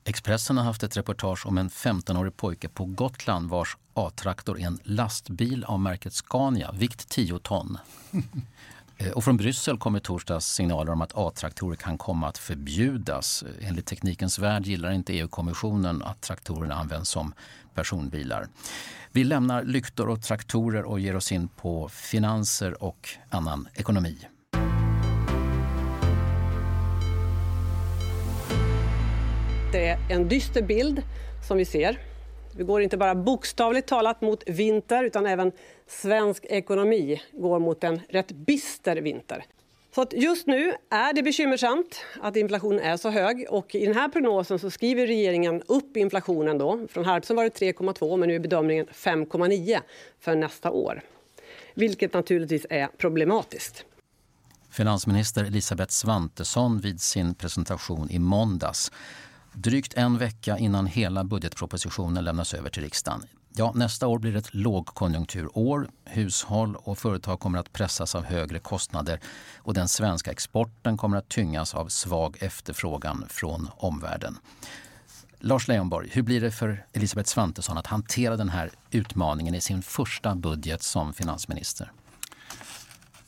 Expressen 0.05 0.57
har 0.57 0.65
haft 0.65 0.83
ett 0.83 0.97
reportage 0.97 1.47
om 1.47 1.59
en 1.59 1.69
15-årig 1.69 2.37
pojke 2.37 2.69
på 2.69 2.85
Gotland 2.85 3.51
vars 3.51 3.77
A-traktor 3.95 4.61
är 4.61 4.67
en 4.67 4.79
lastbil 4.83 5.65
av 5.65 5.81
märket 5.81 6.13
Scania, 6.13 6.73
vikt 6.73 7.09
10 7.09 7.39
ton. 7.39 7.79
Eh, 8.99 9.11
och 9.11 9.25
från 9.25 9.37
Bryssel 9.37 9.79
kommer 9.79 10.01
torsdags 10.01 10.47
signaler 10.47 10.93
om 10.93 11.03
att 11.03 11.13
A-traktorer 11.15 11.77
kan 11.77 11.99
komma 11.99 12.29
att 12.29 12.39
förbjudas. 12.39 13.45
Enligt 13.61 13.87
Teknikens 13.87 14.39
Värld 14.39 14.67
gillar 14.67 14.93
inte 14.93 15.13
EU-kommissionen 15.13 16.03
att 16.03 16.21
traktorerna 16.21 16.75
används 16.75 17.11
som 17.11 17.35
personbilar. 17.75 18.47
Vi 19.13 19.25
lämnar 19.25 19.65
lyktor 19.65 20.09
och 20.09 20.23
traktorer 20.23 20.85
och 20.85 21.01
ger 21.01 21.17
oss 21.17 21.33
in 21.33 21.49
på 21.49 21.89
finanser 21.89 22.83
och 22.83 23.09
annan 23.31 23.69
ekonomi. 23.75 24.19
Det 29.73 29.89
är 29.89 29.99
en 30.11 30.29
dyster 30.29 30.63
bild 30.63 31.03
som 31.49 31.59
vi 31.59 31.65
ser. 31.65 31.99
Vi 32.59 32.65
går 32.65 32.83
inte 32.83 32.97
bara 32.97 33.15
bokstavligt 33.15 33.89
talat 33.89 34.21
mot 34.21 34.43
vinter 34.49 35.05
utan 35.05 35.27
även 35.27 35.53
svensk 35.87 36.45
ekonomi 36.45 37.23
går 37.33 37.59
mot 37.59 37.85
en 37.85 38.01
rätt 38.09 38.33
bister 38.33 38.97
vinter. 38.97 39.45
Så 39.95 40.07
just 40.13 40.47
nu 40.47 40.75
är 40.91 41.13
det 41.13 41.23
bekymmersamt 41.23 42.01
att 42.23 42.37
inflationen 42.37 42.81
är 42.81 42.97
så 42.97 43.11
hög. 43.11 43.47
Och 43.51 43.75
I 43.75 43.87
den 43.87 43.95
här 43.95 44.09
prognosen 44.09 44.59
så 44.59 44.71
skriver 44.71 45.07
regeringen 45.07 45.63
upp 45.67 45.97
inflationen. 45.97 46.59
Då. 46.59 46.87
Från 46.91 47.05
Harpsund 47.05 47.37
var 47.37 47.45
det 47.45 47.51
3,2 47.51 48.17
men 48.17 48.29
nu 48.29 48.35
är 48.35 48.39
bedömningen 48.39 48.87
5,9 48.87 49.81
för 50.21 50.37
nästa 50.37 50.71
år. 50.71 51.01
Vilket 51.75 52.13
naturligtvis 52.13 52.67
är 52.71 52.87
problematiskt. 52.87 53.85
Finansminister 54.71 55.45
Elisabeth 55.45 55.91
Svantesson 55.91 56.81
vid 56.81 57.01
sin 57.01 57.35
presentation 57.35 58.11
i 58.11 58.19
måndags 58.19 58.93
Drygt 59.61 59.95
en 59.95 60.19
vecka 60.19 60.59
innan 60.59 60.87
hela 60.87 61.25
budgetpropositionen 61.25 62.25
lämnas 62.25 62.55
över 62.55 62.71
till 62.71 62.83
riksdagen. 62.83 63.23
Ja, 63.55 63.73
nästa 63.75 64.07
år 64.07 64.19
blir 64.19 64.37
ett 64.37 64.55
lågkonjunkturår. 64.55 65.89
Hushåll 66.05 66.77
och 66.77 66.99
företag 66.99 67.41
kommer 67.41 67.59
att 67.59 67.73
pressas 67.73 68.15
av 68.15 68.25
högre 68.25 68.59
kostnader 68.59 69.21
och 69.57 69.75
den 69.75 69.89
svenska 69.89 70.31
exporten 70.31 70.97
kommer 70.97 71.17
att 71.17 71.29
tyngas 71.29 71.75
av 71.75 71.89
svag 71.89 72.37
efterfrågan 72.41 73.25
från 73.29 73.69
omvärlden. 73.77 74.39
Lars 75.39 75.69
Leijonborg, 75.69 76.09
hur 76.13 76.23
blir 76.23 76.41
det 76.41 76.51
för 76.51 76.85
Elisabeth 76.93 77.29
Svantesson 77.29 77.79
att 77.79 77.87
hantera 77.87 78.37
den 78.37 78.49
här 78.49 78.71
utmaningen 78.91 79.55
i 79.55 79.61
sin 79.61 79.83
första 79.83 80.35
budget 80.35 80.83
som 80.83 81.13
finansminister? 81.13 81.93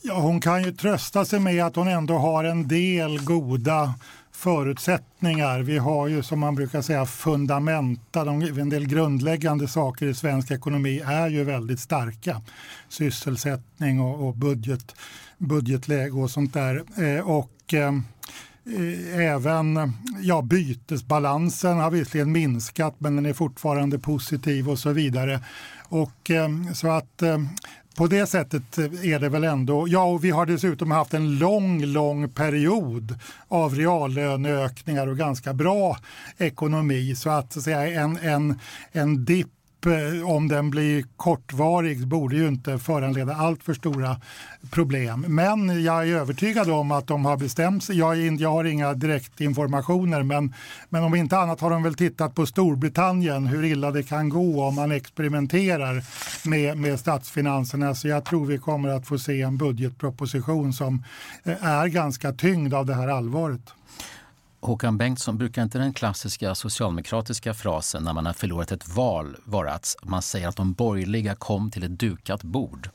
Ja, 0.03 0.21
hon 0.21 0.41
kan 0.41 0.63
ju 0.65 0.73
trösta 0.73 1.25
sig 1.25 1.41
med 1.41 1.65
att 1.65 1.77
hon 1.77 1.89
ändå 1.89 2.19
har 2.19 2.45
en 2.45 2.69
del 2.69 3.25
goda 3.25 3.95
förutsättningar. 4.41 5.61
Vi 5.61 5.79
har 5.79 6.09
ju 6.09 6.23
som 6.23 6.41
man 6.41 6.55
brukar 6.55 6.83
säga 6.83 7.07
fundamenta, 7.07 8.21
en 8.21 8.69
del 8.69 8.87
grundläggande 8.87 9.69
saker 9.69 10.07
i 10.07 10.15
svensk 10.15 10.51
ekonomi 10.51 11.01
är 11.07 11.29
ju 11.29 11.45
väldigt 11.45 11.81
starka. 11.81 12.43
Sysselsättning 12.89 14.01
och, 14.01 14.29
och 14.29 14.35
budget, 14.35 14.95
budgetläge 15.39 16.11
och 16.11 16.31
sånt 16.31 16.55
där. 16.55 16.85
Eh, 16.97 17.29
och 17.29 17.75
eh, 17.75 17.89
eh 17.89 19.21
Även 19.21 19.93
ja, 20.23 20.43
bytesbalansen 20.43 21.79
har 21.79 21.91
visserligen 21.91 22.33
minskat 22.33 22.95
men 22.99 23.17
den 23.17 23.27
är 23.27 23.33
fortfarande 23.33 23.99
positiv 23.99 24.69
och 24.69 24.79
så 24.79 24.93
vidare. 24.93 25.41
Och, 25.89 26.31
eh, 26.31 26.49
så 26.75 26.91
att 26.91 27.23
eh, 27.23 27.39
på 27.97 28.07
det 28.07 28.27
sättet 28.27 28.79
eh, 28.79 28.85
är 28.85 29.19
det 29.19 29.29
väl 29.29 29.45
ändå, 29.45 29.89
ja 29.89 30.05
och 30.05 30.25
vi 30.25 30.31
har 30.31 30.47
dessutom 30.47 30.91
haft 30.91 31.15
en 31.15 31.39
lång, 31.39 31.85
lång 31.85 32.29
period 32.29 33.19
av 33.49 33.75
reallöneökningar 33.75 35.07
och 35.07 35.17
ganska 35.17 35.53
bra 35.53 35.97
ekonomi. 36.39 37.15
Så 37.17 37.31
att, 37.31 37.53
så 37.53 37.59
att 37.59 37.65
säga, 37.65 38.03
en, 38.03 38.17
en, 38.17 38.59
en 38.93 39.25
dipp 39.25 39.60
Eh, 39.87 40.31
om 40.31 40.49
den 40.49 40.71
blir 40.71 41.05
kortvarig 41.17 42.07
borde 42.07 42.37
ju 42.37 42.49
inte 42.49 42.79
föranleda 42.79 43.35
allt 43.35 43.63
för 43.63 43.75
stora 43.75 44.17
problem. 44.71 45.25
Men 45.29 45.85
jag 45.85 46.09
är 46.09 46.15
övertygad 46.15 46.71
om 46.71 46.91
att 46.91 47.07
de 47.07 47.25
har 47.25 47.37
bestämt 47.37 47.85
sig. 47.85 47.99
Jag, 47.99 48.17
jag 48.41 48.51
har 48.51 48.65
inga 48.65 48.95
direktinformationer 48.95 50.23
men, 50.23 50.55
men 50.89 51.05
om 51.05 51.15
inte 51.15 51.39
annat 51.39 51.61
har 51.61 51.71
de 51.71 51.83
väl 51.83 51.95
tittat 51.95 52.35
på 52.35 52.47
Storbritannien 52.47 53.47
hur 53.47 53.65
illa 53.65 53.91
det 53.91 54.03
kan 54.03 54.29
gå 54.29 54.65
om 54.65 54.75
man 54.75 54.93
experimenterar 54.93 56.05
med, 56.49 56.79
med 56.79 57.01
statsfinanserna. 57.01 57.95
Så 57.95 58.09
jag 58.09 58.25
tror 58.25 58.47
vi 58.47 58.59
kommer 58.59 58.89
att 58.89 59.07
få 59.07 59.19
se 59.19 59.43
en 59.43 59.57
budgetproposition 59.57 60.73
som 60.73 61.05
eh, 61.45 61.65
är 61.65 61.87
ganska 61.87 62.33
tyngd 62.33 62.75
av 62.75 62.87
det 62.87 62.95
här 62.95 63.09
allvaret. 63.09 63.75
Håkan 64.61 64.99
Bengtsson, 64.99 65.39
brukar 65.39 65.63
inte 65.63 65.79
den 65.79 65.93
klassiska 65.93 66.55
socialdemokratiska 66.55 67.55
frasen 67.55 68.05
när 68.05 68.13
man 68.13 68.27
har 68.27 68.33
förlorat 68.33 68.73
ett 68.73 68.89
val 68.89 69.37
vara 69.45 69.73
att 69.73 69.97
man 70.03 70.23
säger 70.23 70.49
att 70.49 70.57
de 70.57 70.73
borgerliga 70.73 71.35
kom 71.35 71.71
till 71.71 71.83
ett 71.83 71.99
dukat 71.99 72.43
bord? 72.43 72.91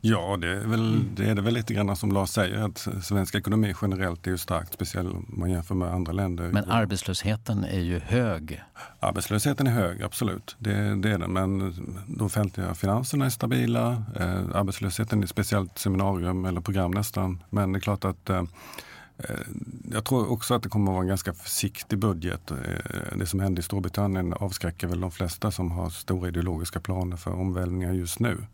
Ja, 0.00 0.36
det 0.36 0.48
är, 0.48 0.66
väl, 0.66 1.04
det 1.14 1.30
är 1.30 1.34
det 1.34 1.42
väl 1.42 1.54
lite 1.54 1.74
grann 1.74 1.96
som 1.96 2.12
Lars 2.12 2.30
säger 2.30 2.58
att 2.58 2.88
svensk 3.02 3.34
ekonomi 3.34 3.74
generellt 3.82 4.26
är 4.26 4.30
ju 4.30 4.38
starkt, 4.38 4.74
speciellt 4.74 5.14
om 5.14 5.26
man 5.28 5.50
jämför 5.50 5.74
med 5.74 5.88
andra 5.88 6.12
länder. 6.12 6.48
Men 6.52 6.70
arbetslösheten 6.70 7.64
är 7.64 7.80
ju 7.80 7.98
hög. 7.98 8.62
Arbetslösheten 9.00 9.66
är 9.66 9.70
hög, 9.70 10.02
absolut. 10.02 10.56
Det, 10.58 10.72
det 11.02 11.10
är 11.10 11.18
den. 11.18 11.32
Men 11.32 11.74
de 12.06 12.26
offentliga 12.26 12.74
finanserna 12.74 13.26
är 13.26 13.30
stabila. 13.30 14.04
Eh, 14.16 14.44
arbetslösheten 14.54 15.22
är 15.22 15.26
speciellt 15.26 15.78
seminarium 15.78 16.44
eller 16.44 16.60
program 16.60 16.90
nästan. 16.90 17.42
Men 17.50 17.72
det 17.72 17.78
är 17.78 17.80
klart 17.80 18.04
att 18.04 18.30
Eh, 18.30 18.42
Eh, 19.28 19.36
jag 19.90 20.04
tror 20.04 20.30
också 20.30 20.54
att 20.54 20.62
det 20.62 20.68
kommer 20.68 20.90
att 20.90 20.94
vara 20.94 21.02
en 21.02 21.08
ganska 21.08 21.32
försiktig 21.32 21.98
budget. 21.98 22.50
Eh, 22.50 23.16
det 23.16 23.26
som 23.26 23.40
hände 23.40 23.60
i 23.60 23.62
Storbritannien 23.62 24.32
avskräcker 24.32 24.86
väl 24.86 25.00
de 25.00 25.10
flesta 25.10 25.50
som 25.50 25.70
har 25.70 25.90
stora 25.90 26.28
ideologiska 26.28 26.80
planer 26.80 27.16
för 27.16 27.32
omvälvningar 27.32 27.92
just 27.92 28.20
nu. 28.20 28.46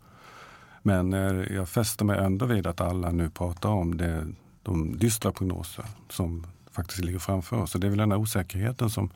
Men 0.81 1.13
eh, 1.13 1.55
jag 1.55 1.69
fäster 1.69 2.05
mig 2.05 2.19
ändå 2.19 2.45
vid 2.45 2.67
att 2.67 2.81
alla 2.81 3.11
nu 3.11 3.29
pratar 3.29 3.69
om 3.69 3.97
det, 3.97 4.27
de 4.63 4.97
dystra 4.97 5.31
prognoser 5.31 5.85
som 6.09 6.45
faktiskt 6.71 6.99
ligger 6.99 7.19
framför 7.19 7.57
oss. 7.57 7.75
Och 7.75 7.81
det 7.81 7.87
är 7.87 7.89
väl 7.89 7.99
den 7.99 8.11
här 8.11 8.19
osäkerheten 8.19 8.89
som 8.89 9.09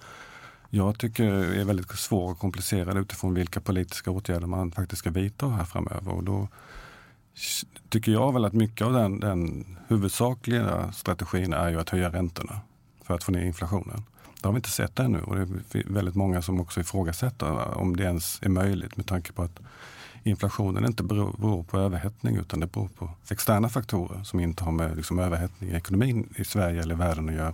jag 0.70 1.00
tycker 1.00 1.24
är 1.34 1.66
väldigt 1.66 1.92
svår 1.92 2.32
och 2.32 2.40
komplicerad 2.40 2.98
utifrån 2.98 3.34
vilka 3.34 3.62
politiska 3.62 4.12
åtgärder 4.12 4.48
man 4.48 4.72
faktiskt 4.72 5.00
ska 5.00 5.10
vidta 5.10 5.50
här 5.50 5.66
framöver. 5.66 6.12
Och 6.12 6.24
då 6.24 6.48
tycker 7.90 8.12
jag 8.12 8.34
väl 8.34 8.46
att 8.46 8.54
mycket 8.54 8.88
av 8.88 8.94
den, 8.94 9.20
den 9.20 9.66
huvudsakliga 9.88 10.92
strategin 10.92 11.54
är 11.54 11.70
ju 11.70 11.80
att 11.80 11.90
höja 11.90 12.10
räntorna. 12.10 12.62
för 13.04 13.14
att 13.14 13.24
få 13.24 13.32
ner 13.32 13.46
inflationen. 13.46 14.04
Det 14.42 14.48
har 14.48 14.54
vi 14.54 14.58
inte 14.58 14.70
sett 14.70 15.00
ännu 15.00 15.22
och 15.22 15.36
det 15.36 15.42
är 15.42 15.94
väldigt 15.94 16.16
många 16.16 16.42
som 16.42 16.60
också 16.60 16.80
ifrågasätter 16.80 17.78
om 17.78 17.96
det 17.96 18.04
ens 18.04 18.40
är 18.42 18.50
möjligt 18.50 18.98
med 18.98 19.06
tanke 19.06 19.32
på 19.32 19.44
att 19.44 19.60
inflationen 20.24 20.86
inte 20.86 21.04
beror, 21.04 21.36
beror 21.38 21.64
på 21.64 21.78
överhettning 21.78 22.36
utan 22.36 22.60
det 22.60 22.68
beror 22.68 22.88
på 22.88 23.10
externa 23.30 23.70
faktorer 23.70 24.24
som 24.24 24.40
inte 24.40 24.64
har 24.64 24.72
med 24.72 24.98
liksom, 24.98 25.20
överhettning 25.20 25.70
i 25.70 25.74
ekonomin 25.74 26.34
i 26.36 26.46
Sverige 26.46 26.82
eller 26.82 26.96
världen 26.96 27.30
att 27.30 27.36
göra. 27.36 27.54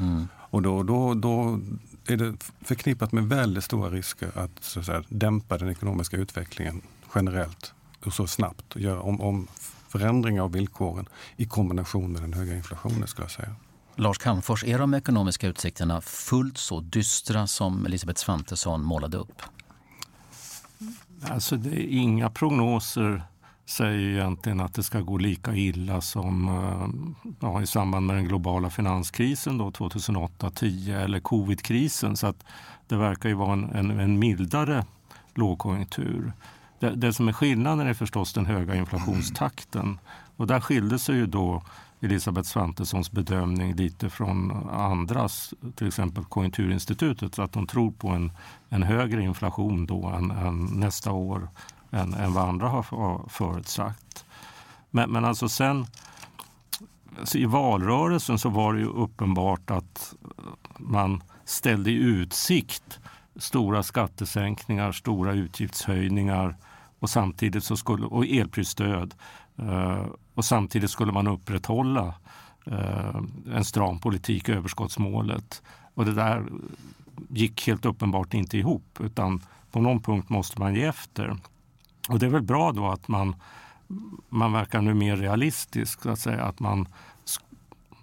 Mm. 0.00 0.28
Och 0.34 0.62
då, 0.62 0.82
då, 0.82 1.14
då 1.14 1.60
är 2.06 2.16
det 2.16 2.34
förknippat 2.60 3.12
med 3.12 3.28
väldigt 3.28 3.64
stora 3.64 3.90
risker 3.90 4.30
att, 4.34 4.50
så 4.60 4.80
att 4.80 4.86
säga, 4.86 5.02
dämpa 5.08 5.58
den 5.58 5.68
ekonomiska 5.68 6.16
utvecklingen 6.16 6.82
generellt 7.14 7.74
och 8.06 8.12
så 8.12 8.26
snabbt 8.26 8.74
och 8.74 8.80
göra 8.80 9.00
om, 9.00 9.20
om 9.20 9.48
förändringar 9.88 10.42
av 10.42 10.52
villkoren 10.52 11.08
i 11.36 11.44
kombination 11.44 12.12
med 12.12 12.22
den 12.22 12.32
höga 12.32 12.56
inflationen 12.56 13.08
skulle 13.08 13.24
jag 13.24 13.30
säga. 13.30 13.54
Lars 13.96 14.18
Calmfors, 14.18 14.64
är 14.64 14.78
de 14.78 14.94
ekonomiska 14.94 15.46
utsikterna 15.46 16.00
fullt 16.00 16.58
så 16.58 16.80
dystra 16.80 17.46
som 17.46 17.86
Elisabeth 17.86 18.20
Svantesson 18.20 18.82
målade 18.82 19.16
upp? 19.16 19.42
Alltså 21.22 21.56
det 21.56 21.70
är 21.70 21.88
inga 21.88 22.30
prognoser 22.30 23.22
säger 23.66 24.08
egentligen 24.08 24.60
att 24.60 24.74
det 24.74 24.82
ska 24.82 25.00
gå 25.00 25.18
lika 25.18 25.54
illa 25.54 26.00
som 26.00 26.48
eh, 26.48 26.88
ja, 27.40 27.62
i 27.62 27.66
samband 27.66 28.06
med 28.06 28.16
den 28.16 28.28
globala 28.28 28.70
finanskrisen 28.70 29.60
2008-10 29.60 31.04
eller 31.04 31.20
covidkrisen. 31.20 32.16
Så 32.16 32.26
att 32.26 32.44
det 32.88 32.96
verkar 32.96 33.28
ju 33.28 33.34
vara 33.34 33.52
en, 33.52 33.64
en, 33.64 34.00
en 34.00 34.18
mildare 34.18 34.84
lågkonjunktur. 35.34 36.32
Det, 36.84 36.94
det, 36.94 37.12
som 37.12 37.28
är 37.28 37.32
skillnaden 37.32 37.86
är 37.86 37.94
förstås 37.94 38.32
den 38.32 38.46
höga 38.46 38.74
inflationstakten. 38.74 39.98
Och 40.36 40.46
där 40.46 40.60
skilde 40.60 40.98
sig 40.98 41.14
ju 41.16 41.26
då 41.26 41.62
Elisabeth 42.00 42.48
Svantessons 42.48 43.12
bedömning 43.12 43.74
lite 43.74 44.10
från 44.10 44.68
andras, 44.70 45.54
till 45.74 45.86
exempel 45.86 46.24
Konjunkturinstitutet, 46.24 47.38
att 47.38 47.52
de 47.52 47.66
tror 47.66 47.90
på 47.90 48.08
en, 48.08 48.32
en 48.68 48.82
högre 48.82 49.22
inflation 49.22 49.86
då 49.86 50.06
än, 50.06 50.30
än 50.30 50.64
nästa 50.64 51.12
år 51.12 51.48
än, 51.90 52.14
än 52.14 52.32
vad 52.32 52.48
andra 52.48 52.68
har 52.68 53.28
förutsagt. 53.28 54.24
Men, 54.90 55.10
men 55.10 55.24
alltså 55.24 55.48
sen 55.48 55.86
alltså 57.20 57.38
i 57.38 57.44
valrörelsen 57.44 58.38
så 58.38 58.48
var 58.48 58.74
det 58.74 58.80
ju 58.80 58.86
uppenbart 58.86 59.70
att 59.70 60.14
man 60.78 61.22
ställde 61.44 61.90
i 61.90 61.94
utsikt 61.94 62.98
stora 63.36 63.82
skattesänkningar, 63.82 64.92
stora 64.92 65.32
utgiftshöjningar 65.32 66.56
och 67.04 67.10
samtidigt 67.10 67.64
så 67.64 67.76
skulle, 67.76 68.06
och 68.06 68.26
elprisstöd. 68.26 69.14
Eh, 69.56 70.06
och 70.34 70.44
samtidigt 70.44 70.90
skulle 70.90 71.12
man 71.12 71.26
upprätthålla 71.26 72.14
eh, 72.66 73.16
en 73.54 73.64
stram 73.64 73.98
politik, 73.98 74.48
överskottsmålet. 74.48 75.62
Och 75.94 76.04
det 76.04 76.14
där 76.14 76.46
gick 77.28 77.66
helt 77.66 77.84
uppenbart 77.84 78.34
inte 78.34 78.58
ihop 78.58 78.98
utan 79.00 79.40
på 79.70 79.80
någon 79.80 80.02
punkt 80.02 80.28
måste 80.28 80.60
man 80.60 80.74
ge 80.74 80.84
efter. 80.84 81.36
Och 82.08 82.18
det 82.18 82.26
är 82.26 82.30
väl 82.30 82.42
bra 82.42 82.72
då 82.72 82.86
att 82.86 83.08
man, 83.08 83.36
man 84.28 84.52
verkar 84.52 84.80
nu 84.80 84.94
mer 84.94 85.16
realistisk. 85.16 86.06
Att 86.06 86.18
säga 86.18 86.44
att 86.44 86.60
man, 86.60 86.88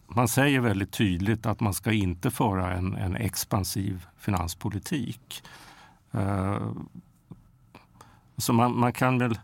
man 0.08 0.28
säger 0.28 0.60
väldigt 0.60 0.92
tydligt 0.92 1.46
att 1.46 1.60
man 1.60 1.74
ska 1.74 1.92
inte 1.92 2.32
föra 2.32 2.74
en, 2.74 2.94
en 2.94 3.16
expansiv 3.16 4.06
finanspolitik. 4.18 5.44
Eh, 6.12 6.72
så 8.42 8.54
man, 8.54 8.80
man 8.80 8.94
kan 8.94 9.18
väl... 9.18 9.40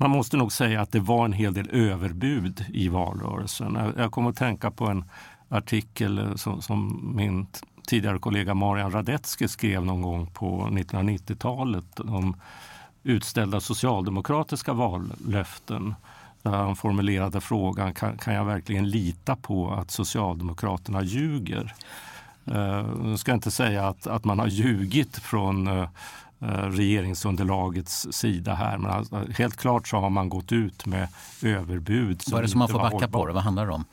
Man 0.00 0.10
måste 0.10 0.36
nog 0.36 0.52
säga 0.52 0.80
att 0.80 0.92
det 0.92 1.00
var 1.00 1.24
en 1.24 1.32
hel 1.32 1.54
del 1.54 1.70
överbud 1.70 2.64
i 2.68 2.88
valrörelsen. 2.88 3.92
Jag, 3.96 4.12
kommer 4.12 4.30
att 4.30 4.36
tänka 4.36 4.70
på 4.70 4.86
en 4.86 5.04
artikel 5.48 6.18
eh, 6.18 6.34
som, 6.34 6.62
som 6.62 7.12
min 7.16 7.46
tidigare 7.86 8.18
kollega 8.18 8.54
Marian 8.54 8.92
Radetzky 8.92 9.48
skrev 9.48 9.84
någon 9.84 10.02
gång 10.02 10.26
på 10.26 10.68
1990-talet 10.70 12.00
om 12.00 12.36
utställda 13.02 13.60
socialdemokratiska 13.60 14.72
vallöften 14.72 15.94
där 16.42 16.50
han 16.50 16.76
formulerade 16.76 17.40
frågan 17.40 17.94
kan, 17.94 18.18
kan 18.18 18.34
jag 18.34 18.44
verkligen 18.44 18.90
lita 18.90 19.36
på 19.36 19.70
att 19.70 19.90
Socialdemokraterna 19.90 21.02
ljuger? 21.02 21.74
Uh, 22.48 22.86
jag 23.04 23.18
ska 23.18 23.32
inte 23.32 23.50
säga 23.50 23.88
att, 23.88 24.06
att 24.06 24.24
man 24.24 24.38
har 24.38 24.46
ljugit 24.46 25.16
från 25.16 25.68
uh, 25.68 25.88
regeringsunderlagets 26.40 28.08
sida 28.10 28.54
här. 28.54 28.78
Men 28.78 28.90
alltså, 28.90 29.24
helt 29.38 29.56
klart 29.56 29.88
så 29.88 29.96
har 29.96 30.10
man 30.10 30.28
gått 30.28 30.52
ut 30.52 30.86
med 30.86 31.08
överbud. 31.42 32.22
Vad 32.30 32.38
är 32.38 32.42
det 32.42 32.48
som 32.48 32.58
man 32.58 32.68
får 32.68 32.78
backa 32.78 33.08
på? 33.08 33.26
Det? 33.26 33.32
Vad 33.32 33.42
handlar 33.42 33.66
det 33.66 33.72
om? 33.72 33.84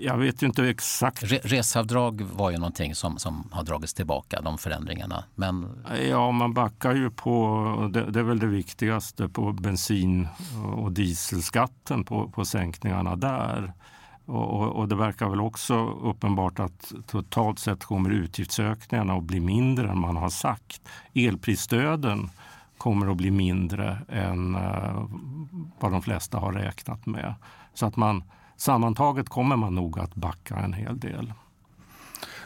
Jag 0.00 0.18
vet 0.18 0.42
ju 0.42 0.46
inte 0.46 0.64
exakt. 0.68 1.22
Re 1.22 1.40
resavdrag 1.42 2.22
var 2.22 2.50
ju 2.50 2.58
någonting 2.58 2.94
som, 2.94 3.18
som 3.18 3.48
har 3.52 3.62
dragits 3.62 3.94
tillbaka, 3.94 4.40
de 4.40 4.58
förändringarna. 4.58 5.24
Men... 5.34 5.84
Ja, 6.10 6.30
man 6.30 6.54
backar 6.54 6.94
ju 6.94 7.10
på, 7.10 7.90
det, 7.92 8.10
det 8.10 8.18
är 8.18 8.24
väl 8.24 8.38
det 8.38 8.46
viktigaste, 8.46 9.28
på 9.28 9.52
bensin 9.52 10.28
och 10.76 10.92
dieselskatten, 10.92 12.04
på, 12.04 12.30
på 12.30 12.44
sänkningarna 12.44 13.16
där. 13.16 13.72
Och, 14.28 14.60
och, 14.60 14.76
och, 14.76 14.88
det 14.88 14.94
verkar 14.94 15.28
väl 15.28 15.40
också 15.40 15.90
uppenbart 15.90 16.58
att 16.58 16.92
totalt 17.06 17.58
sett 17.58 17.84
kommer 17.84 18.10
utgiftsökningarna 18.10 19.14
att 19.14 19.24
bli 19.24 19.40
mindre 19.40 19.90
än 19.90 19.98
man 19.98 20.16
har 20.16 20.30
sagt. 20.30 20.88
Elprisstöden 21.14 22.30
kommer 22.78 23.10
att 23.10 23.16
bli 23.16 23.30
mindre 23.30 23.98
än 24.08 24.54
uh, 24.54 25.08
vad 25.78 25.92
de 25.92 26.02
flesta 26.02 26.38
har 26.38 26.52
räknat 26.52 27.06
med. 27.06 27.34
Så 27.74 27.86
att 27.86 27.96
man 27.96 28.22
sammantaget 28.56 29.28
kommer 29.28 29.56
man 29.56 29.74
nog 29.74 29.98
att 29.98 30.14
backa 30.14 30.56
en 30.56 30.72
hel 30.72 31.00
del. 31.00 31.32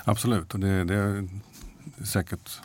Absolut, 0.05 0.55
och 0.55 0.61
det, 0.61 0.85
det 0.85 0.95
är 0.95 1.29
säkert 2.05 2.61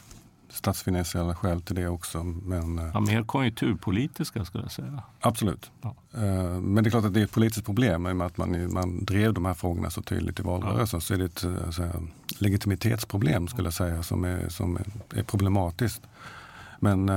statsfinansiella 0.57 1.35
skäl 1.35 1.61
till 1.61 1.75
det 1.75 1.87
också. 1.87 2.23
Men, 2.23 2.79
eh, 2.79 2.89
ja, 2.93 2.99
mer 2.99 3.23
konjunkturpolitiska 3.23 4.45
skulle 4.45 4.63
jag 4.63 4.71
säga. 4.71 5.03
Absolut. 5.19 5.71
Ja. 5.81 5.95
Eh, 6.13 6.59
men 6.61 6.83
det 6.83 6.87
är 6.87 6.91
klart 6.91 7.05
att 7.05 7.13
det 7.13 7.19
är 7.19 7.23
ett 7.23 7.31
politiskt 7.31 7.65
problem 7.65 8.07
i 8.07 8.11
och 8.11 8.15
med 8.15 8.27
att 8.27 8.37
man, 8.37 8.73
man 8.73 9.05
drev 9.05 9.33
de 9.33 9.45
här 9.45 9.53
frågorna 9.53 9.89
så 9.89 10.01
tydligt 10.01 10.39
i 10.39 10.43
valrörelsen. 10.43 10.97
Ja. 10.97 11.01
Så 11.01 11.13
är 11.13 11.17
det 11.17 11.25
ett 11.25 11.73
så 11.75 11.83
här, 11.83 12.07
legitimitetsproblem 12.37 13.47
skulle 13.47 13.65
jag 13.65 13.73
säga 13.73 14.03
som 14.03 14.23
är, 14.23 14.49
som 14.49 14.77
är 15.15 15.23
problematiskt. 15.23 16.01
Men 16.79 17.11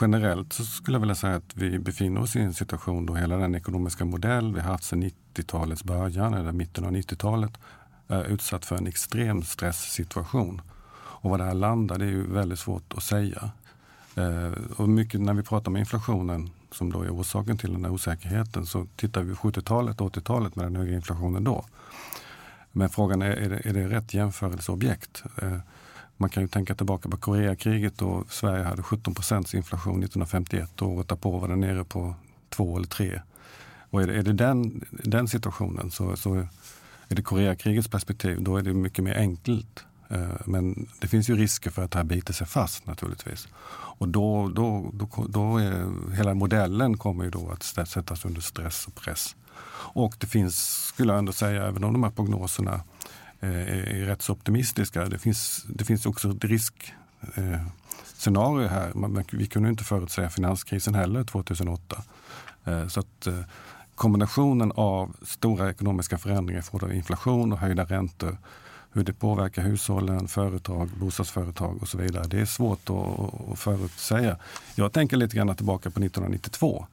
generellt 0.00 0.52
så 0.52 0.64
skulle 0.64 0.94
jag 0.94 1.00
vilja 1.00 1.14
säga 1.14 1.36
att 1.36 1.56
vi 1.56 1.78
befinner 1.78 2.20
oss 2.20 2.36
i 2.36 2.40
en 2.40 2.54
situation 2.54 3.06
då 3.06 3.14
hela 3.14 3.36
den 3.36 3.54
ekonomiska 3.54 4.04
modell 4.04 4.54
vi 4.54 4.60
haft 4.60 4.84
sedan 4.84 5.10
90-talets 5.34 5.84
början 5.84 6.34
eller 6.34 6.52
mitten 6.52 6.84
av 6.84 6.92
90-talet 6.92 7.52
är 8.08 8.24
utsatt 8.24 8.64
för 8.64 8.76
en 8.76 8.86
extrem 8.86 9.42
stresssituation. 9.42 10.62
Och 11.20 11.30
vad 11.30 11.40
det 11.40 11.44
här 11.44 11.54
landar 11.54 11.98
det 11.98 12.04
är 12.04 12.10
ju 12.10 12.32
väldigt 12.32 12.58
svårt 12.58 12.94
att 12.96 13.02
säga. 13.02 13.50
Eh, 14.14 14.52
och 14.76 14.88
mycket 14.88 15.20
när 15.20 15.34
vi 15.34 15.42
pratar 15.42 15.70
om 15.70 15.76
inflationen 15.76 16.50
som 16.72 16.92
då 16.92 17.02
är 17.02 17.10
orsaken 17.10 17.58
till 17.58 17.72
den 17.72 17.84
här 17.84 17.92
osäkerheten 17.92 18.66
så 18.66 18.86
tittar 18.96 19.22
vi 19.22 19.32
70-talet 19.32 20.00
och 20.00 20.16
80-talet 20.16 20.56
med 20.56 20.64
den 20.64 20.76
höga 20.76 20.94
inflationen 20.94 21.44
då. 21.44 21.64
Men 22.72 22.88
frågan 22.88 23.22
är, 23.22 23.30
är 23.30 23.50
det, 23.50 23.68
är 23.68 23.72
det 23.72 23.88
rätt 23.88 24.14
jämförelseobjekt? 24.14 25.22
Eh, 25.42 25.58
man 26.16 26.30
kan 26.30 26.42
ju 26.42 26.48
tänka 26.48 26.74
tillbaka 26.74 27.08
på 27.08 27.16
Koreakriget 27.16 27.98
då 27.98 28.24
Sverige 28.28 28.64
hade 28.64 28.82
17 28.82 29.14
procents 29.14 29.54
inflation 29.54 30.02
1951 30.02 30.82
och 30.82 30.88
året 30.88 31.08
därpå 31.08 31.38
var 31.38 31.48
den 31.48 31.60
nere 31.60 31.84
på 31.84 32.14
2 32.48 32.76
eller 32.76 32.86
3. 32.86 33.20
Och 33.90 34.02
är 34.02 34.06
det, 34.06 34.14
är 34.14 34.22
det 34.22 34.32
den, 34.32 34.84
den 34.90 35.28
situationen 35.28 35.90
så, 35.90 36.16
så 36.16 36.34
är 37.08 37.14
det 37.14 37.22
Koreakrigets 37.22 37.88
perspektiv, 37.88 38.42
då 38.42 38.56
är 38.56 38.62
det 38.62 38.74
mycket 38.74 39.04
mer 39.04 39.14
enkelt. 39.14 39.84
Eh, 40.10 40.28
men 40.44 40.88
det 40.98 41.08
finns 41.08 41.30
ju 41.30 41.36
risker 41.36 41.70
för 41.70 41.82
att 41.82 41.90
det 41.90 41.98
här 41.98 42.04
biter 42.04 42.32
sig 42.32 42.46
fast 42.46 42.86
naturligtvis. 42.86 43.48
Och 43.72 44.08
då, 44.08 44.48
då, 44.48 44.90
då, 44.92 45.08
då 45.28 45.58
är 45.58 45.86
hela 46.14 46.34
modellen 46.34 46.98
kommer 46.98 47.24
ju 47.24 47.30
då 47.30 47.50
att 47.50 47.62
sättas 47.88 48.24
under 48.24 48.40
stress 48.40 48.86
och 48.86 48.94
press. 48.94 49.36
Och 49.92 50.14
det 50.18 50.26
finns, 50.26 50.86
skulle 50.86 51.12
jag 51.12 51.18
ändå 51.18 51.32
säga, 51.32 51.66
även 51.66 51.84
om 51.84 51.92
de 51.92 52.02
här 52.02 52.10
prognoserna 52.10 52.80
eh, 53.40 54.00
är 54.00 54.06
rätt 54.06 54.22
så 54.22 54.32
optimistiska. 54.32 55.04
Det 55.04 55.18
finns, 55.18 55.64
det 55.68 55.84
finns 55.84 56.06
också 56.06 56.30
ett 56.30 56.44
riskscenario 56.44 58.64
eh, 58.64 58.70
här. 58.70 58.92
Vi 59.36 59.46
kunde 59.46 59.68
inte 59.68 59.84
förutsäga 59.84 60.30
finanskrisen 60.30 60.94
heller 60.94 61.24
2008. 61.24 62.02
Så 62.88 63.00
att 63.00 63.28
kombinationen 63.94 64.72
av 64.72 65.16
stora 65.22 65.70
ekonomiska 65.70 66.18
förändringar 66.18 66.60
i 66.60 66.62
form 66.62 66.84
av 66.84 66.94
inflation 66.94 67.52
och 67.52 67.58
höjda 67.58 67.84
räntor 67.84 68.36
hur 68.92 69.04
det 69.04 69.12
påverkar 69.12 69.62
hushållen, 69.62 70.28
företag, 70.28 70.88
bostadsföretag 70.88 71.82
och 71.82 71.88
så 71.88 71.98
vidare. 71.98 72.24
Det 72.28 72.40
är 72.40 72.44
svårt 72.44 72.90
att, 72.90 73.58
förutsäga. 73.58 74.36
Jag 74.74 74.92
tänker 74.92 75.16
lite 75.16 75.36
grann 75.36 75.56
tillbaka 75.56 75.90
på 75.90 76.00
1992 76.00 76.86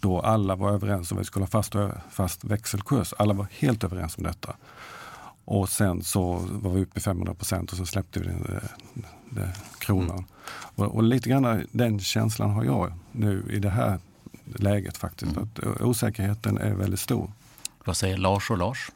då 0.00 0.20
alla 0.20 0.56
var 0.56 0.72
överens 0.72 1.12
om 1.12 1.18
att 1.18 1.20
vi 1.20 1.24
skulle 1.24 1.42
ha 1.42 1.50
fast, 1.50 1.74
fast 2.10 2.44
växelkurs. 2.44 3.14
Alla 3.18 3.34
var 3.34 3.46
helt 3.58 3.84
överens 3.84 4.18
om 4.18 4.24
detta. 4.24 4.56
Och 5.44 5.68
sen 5.68 6.02
så 6.02 6.32
var 6.50 6.70
vi 6.70 6.82
uppe 6.82 6.98
i 6.98 7.02
500 7.02 7.34
procent 7.34 7.72
och 7.72 7.78
så 7.78 7.86
släppte 7.86 8.20
vi 8.20 8.26
den, 8.26 8.42
den, 8.42 9.04
den 9.30 9.48
kronan. 9.78 10.10
Mm. 10.10 10.24
Och, 10.74 10.94
och, 10.94 11.02
lite 11.02 11.28
grann 11.28 11.66
den 11.72 12.00
känslan 12.00 12.50
har 12.50 12.64
jag 12.64 12.92
nu 13.12 13.44
i 13.50 13.58
det 13.58 13.70
här 13.70 13.98
läget 14.44 14.96
faktiskt. 14.96 15.36
Mm. 15.36 15.44
Att 15.44 15.80
osäkerheten 15.80 16.58
är 16.58 16.74
väldigt 16.74 17.00
stor. 17.00 17.32
Vad 17.84 17.96
säger 17.96 18.16
Lars 18.16 18.50
och 18.50 18.58
Lars? 18.58 18.90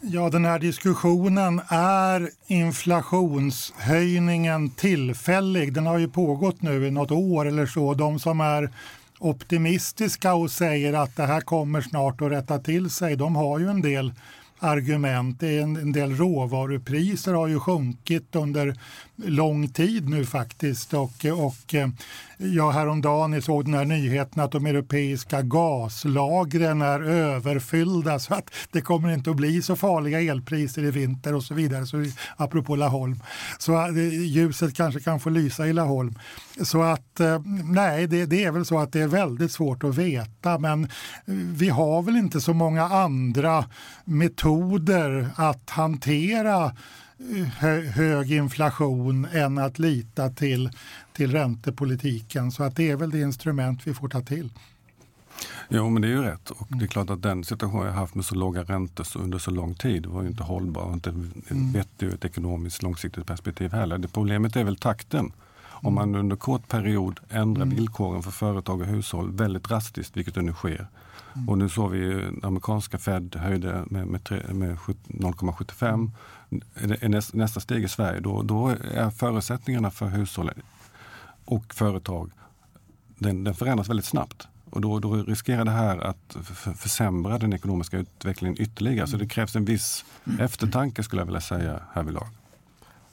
Ja, 0.00 0.30
den 0.30 0.44
här 0.44 0.58
diskussionen, 0.58 1.60
är 1.68 2.30
inflationshöjningen 2.46 4.70
tillfällig? 4.70 5.72
Den 5.72 5.86
har 5.86 5.98
ju 5.98 6.08
pågått 6.08 6.62
nu 6.62 6.86
i 6.86 6.90
något 6.90 7.10
år 7.10 7.48
eller 7.48 7.66
så. 7.66 7.94
De 7.94 8.18
som 8.18 8.40
är 8.40 8.70
optimistiska 9.18 10.34
och 10.34 10.50
säger 10.50 10.92
att 10.92 11.16
det 11.16 11.26
här 11.26 11.40
kommer 11.40 11.80
snart 11.80 12.22
att 12.22 12.32
rätta 12.32 12.58
till 12.58 12.90
sig, 12.90 13.16
de 13.16 13.36
har 13.36 13.58
ju 13.58 13.68
en 13.68 13.82
del 13.82 14.12
argument. 14.58 15.42
En, 15.42 15.92
del 15.92 16.16
råvarupriser 16.16 17.34
har 17.34 17.46
ju 17.46 17.60
sjunkit 17.60 18.36
under 18.36 18.76
lång 19.16 19.68
tid 19.68 20.08
nu 20.08 20.24
faktiskt. 20.26 20.94
Och, 20.94 21.24
och 21.24 21.74
eh, 21.74 21.88
jag 22.38 22.72
häromdagen 22.72 23.42
såg 23.42 23.64
den 23.64 23.74
här 23.74 23.84
nyheten 23.84 24.42
att 24.42 24.52
de 24.52 24.66
europeiska 24.66 25.42
gaslagren 25.42 26.82
är 26.82 27.00
överfyllda 27.00 28.18
så 28.18 28.34
att 28.34 28.50
det 28.70 28.80
kommer 28.80 29.14
inte 29.14 29.30
att 29.30 29.36
bli 29.36 29.62
så 29.62 29.76
farliga 29.76 30.20
elpriser 30.20 30.84
i 30.84 30.90
vinter 30.90 31.34
och 31.34 31.42
så 31.42 31.54
vidare. 31.54 31.86
Så, 31.86 32.04
apropå 32.36 32.76
Laholm. 32.76 33.22
Så 33.58 33.86
eh, 33.86 34.24
ljuset 34.24 34.76
kanske 34.76 35.00
kan 35.00 35.20
få 35.20 35.30
lysa 35.30 35.66
i 35.66 35.72
Laholm. 35.72 36.18
Så 36.62 36.82
att 36.82 37.20
eh, 37.20 37.40
nej, 37.64 38.06
det, 38.06 38.26
det 38.26 38.44
är 38.44 38.50
väl 38.50 38.64
så 38.64 38.78
att 38.78 38.92
det 38.92 39.00
är 39.00 39.08
väldigt 39.08 39.52
svårt 39.52 39.84
att 39.84 39.94
veta 39.94 40.58
men 40.58 40.88
vi 41.54 41.68
har 41.68 42.02
väl 42.02 42.16
inte 42.16 42.40
så 42.40 42.54
många 42.54 42.84
andra 42.84 43.64
metoder 44.04 45.28
att 45.36 45.70
hantera 45.70 46.72
hög 47.94 48.32
inflation 48.32 49.24
än 49.32 49.58
att 49.58 49.78
lita 49.78 50.30
till, 50.30 50.70
till 51.12 51.32
räntepolitiken. 51.32 52.52
Så 52.52 52.62
att 52.62 52.76
det 52.76 52.90
är 52.90 52.96
väl 52.96 53.10
det 53.10 53.20
instrument 53.20 53.80
vi 53.84 53.94
får 53.94 54.08
ta 54.08 54.20
till. 54.20 54.50
Jo, 55.68 55.90
men 55.90 56.02
det 56.02 56.08
är 56.08 56.12
ju 56.12 56.22
rätt. 56.22 56.50
Och 56.50 56.66
det 56.68 56.84
är 56.84 56.88
klart 56.88 57.10
att 57.10 57.22
den 57.22 57.44
situation 57.44 57.86
jag 57.86 57.92
haft 57.92 58.14
med 58.14 58.24
så 58.24 58.34
låga 58.34 58.62
räntor 58.62 59.06
under 59.14 59.38
så 59.38 59.50
lång 59.50 59.74
tid 59.74 60.06
var 60.06 60.22
ju 60.22 60.28
inte 60.28 60.42
hållbar 60.42 60.82
och 60.82 60.92
inte 60.92 61.10
mm. 61.10 61.72
vettig 61.72 62.06
ur 62.06 62.14
ett 62.14 62.24
ekonomiskt 62.24 62.82
långsiktigt 62.82 63.26
perspektiv 63.26 63.72
heller. 63.72 63.98
Det 63.98 64.08
problemet 64.08 64.56
är 64.56 64.64
väl 64.64 64.76
takten. 64.76 65.32
Om 65.62 65.94
man 65.94 66.14
under 66.14 66.36
kort 66.36 66.68
period 66.68 67.20
ändrar 67.28 67.62
mm. 67.62 67.76
villkoren 67.76 68.22
för 68.22 68.30
företag 68.30 68.80
och 68.80 68.86
hushåll 68.86 69.32
väldigt 69.32 69.64
drastiskt, 69.64 70.16
vilket 70.16 70.36
nu 70.36 70.52
sker. 70.52 70.86
Mm. 71.36 71.48
Och 71.48 71.58
nu 71.58 71.68
såg 71.68 71.90
vi 71.90 72.30
amerikanska 72.42 72.98
Fed 72.98 73.36
höjde 73.36 73.84
med, 73.86 74.06
med, 74.06 74.20
med 74.48 74.76
0,75 74.76 76.10
är 76.74 77.36
nästa 77.36 77.60
steg 77.60 77.84
i 77.84 77.88
Sverige, 77.88 78.20
då, 78.20 78.42
då 78.42 78.68
är 78.68 79.10
förutsättningarna 79.10 79.90
för 79.90 80.06
hushåll 80.06 80.50
och 81.44 81.74
företag, 81.74 82.30
den, 83.18 83.44
den 83.44 83.54
förändras 83.54 83.88
väldigt 83.88 84.06
snabbt. 84.06 84.48
Och 84.70 84.80
då, 84.80 84.98
då, 84.98 85.14
riskerar 85.14 85.64
det 85.64 85.70
här 85.70 85.98
att 85.98 86.36
försämra 86.76 87.38
den 87.38 87.52
ekonomiska 87.52 87.98
utvecklingen 87.98 88.62
ytterligare. 88.62 88.98
Mm. 88.98 89.06
Så 89.06 89.16
det 89.16 89.28
krävs 89.28 89.56
en 89.56 89.64
viss 89.64 90.04
eftertanke 90.40 91.02
skulle 91.02 91.20
jag 91.20 91.26
vilja 91.26 91.40
säga 91.40 91.80
härvidlag. 91.92 92.26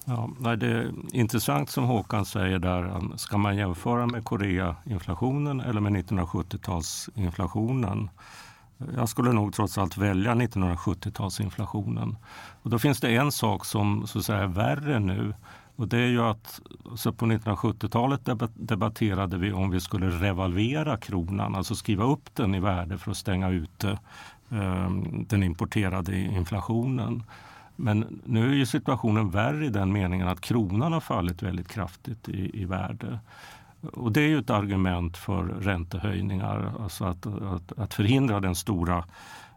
Ja, 0.05 0.29
det 0.55 0.67
är 0.67 0.91
intressant 1.15 1.69
som 1.69 1.83
Håkan 1.83 2.25
säger 2.25 2.59
där. 2.59 3.17
Ska 3.17 3.37
man 3.37 3.57
jämföra 3.57 4.07
med 4.07 4.25
Koreainflationen 4.25 5.59
eller 5.59 5.81
med 5.81 5.93
1970-talsinflationen? 5.93 8.09
Jag 8.95 9.09
skulle 9.09 9.31
nog 9.31 9.53
trots 9.53 9.77
allt 9.77 9.97
välja 9.97 10.35
1970-talsinflationen. 10.35 12.15
Och 12.61 12.69
då 12.69 12.79
finns 12.79 12.99
det 12.99 13.15
en 13.15 13.31
sak 13.31 13.65
som 13.65 14.07
så 14.07 14.19
att 14.19 14.25
säga, 14.25 14.39
är 14.39 14.47
värre 14.47 14.99
nu. 14.99 15.33
Och 15.75 15.87
det 15.87 15.97
är 15.97 16.07
ju 16.07 16.21
att 16.21 16.61
så 16.95 17.13
på 17.13 17.25
1970-talet 17.25 18.21
debatterade 18.53 19.37
vi 19.37 19.53
om 19.53 19.69
vi 19.69 19.81
skulle 19.81 20.09
revalvera 20.09 20.97
kronan, 20.97 21.55
alltså 21.55 21.75
skriva 21.75 22.03
upp 22.03 22.35
den 22.35 22.55
i 22.55 22.59
värde 22.59 22.97
för 22.97 23.11
att 23.11 23.17
stänga 23.17 23.49
ute 23.49 23.89
eh, 24.51 24.89
den 25.27 25.43
importerade 25.43 26.19
inflationen. 26.19 27.23
Men 27.75 28.21
nu 28.25 28.49
är 28.49 28.55
ju 28.55 28.65
situationen 28.65 29.29
värre 29.29 29.65
i 29.65 29.69
den 29.69 29.93
meningen 29.93 30.27
att 30.27 30.41
kronan 30.41 30.93
har 30.93 30.99
fallit 30.99 31.43
väldigt 31.43 31.67
kraftigt 31.67 32.29
i, 32.29 32.61
i 32.61 32.65
värde. 32.65 33.19
Och 33.93 34.11
det 34.11 34.21
är 34.21 34.27
ju 34.27 34.39
ett 34.39 34.49
argument 34.49 35.17
för 35.17 35.43
räntehöjningar, 35.43 36.73
alltså 36.79 37.05
att, 37.05 37.25
att, 37.25 37.79
att 37.79 37.93
förhindra 37.93 38.39
den 38.39 38.55
stora, 38.55 38.97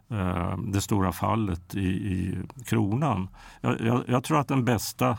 eh, 0.09 0.57
det 0.57 0.81
stora 0.81 1.11
fallet 1.11 1.75
i, 1.75 1.87
i 1.87 2.37
kronan. 2.65 3.27
Jag, 3.61 3.81
jag, 3.81 4.03
jag, 4.07 4.23
tror 4.23 4.39
att 4.39 4.47
den 4.47 4.65
bästa 4.65 5.17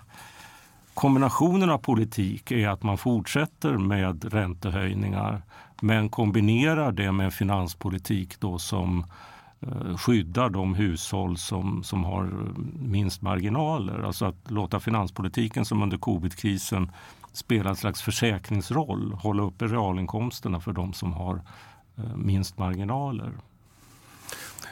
kombinationen 0.95 1.71
av 1.71 1.79
politik 1.79 2.51
är 2.51 2.69
att 2.69 2.83
man 2.83 2.99
fortsätter 2.99 3.77
med 3.79 4.33
räntehöjningar 4.33 5.43
men 5.81 6.09
kombinerar 6.09 6.93
det 6.93 7.13
med 7.13 7.25
en 7.25 7.33
finanspolitik 7.33 8.41
då 8.41 8.59
som 8.59 8.99
eh, 8.99 9.05
Eh, 9.61 9.97
skyddar 9.97 10.51
de 10.51 10.75
hushåll 10.75 11.39
som, 11.39 11.83
som 11.85 12.05
har 12.05 12.31
minst 12.79 13.23
marginaler. 13.23 14.03
Alltså 14.03 14.25
att 14.25 14.51
låta 14.51 14.81
finanspolitiken 14.81 15.65
som 15.65 15.83
under 15.83 15.99
covidkrisen 15.99 16.91
spela 17.33 17.71
en 17.71 17.77
slags 17.77 18.03
försäkringsroll, 18.03 19.13
hålla 19.13 19.43
uppe 19.43 19.67
realinkomsterna 19.67 20.61
för 20.61 20.73
de 20.73 20.93
som 20.93 21.13
har 21.13 21.41
eh, 21.97 22.17
minst 22.17 22.59
marginaler. 22.59 23.33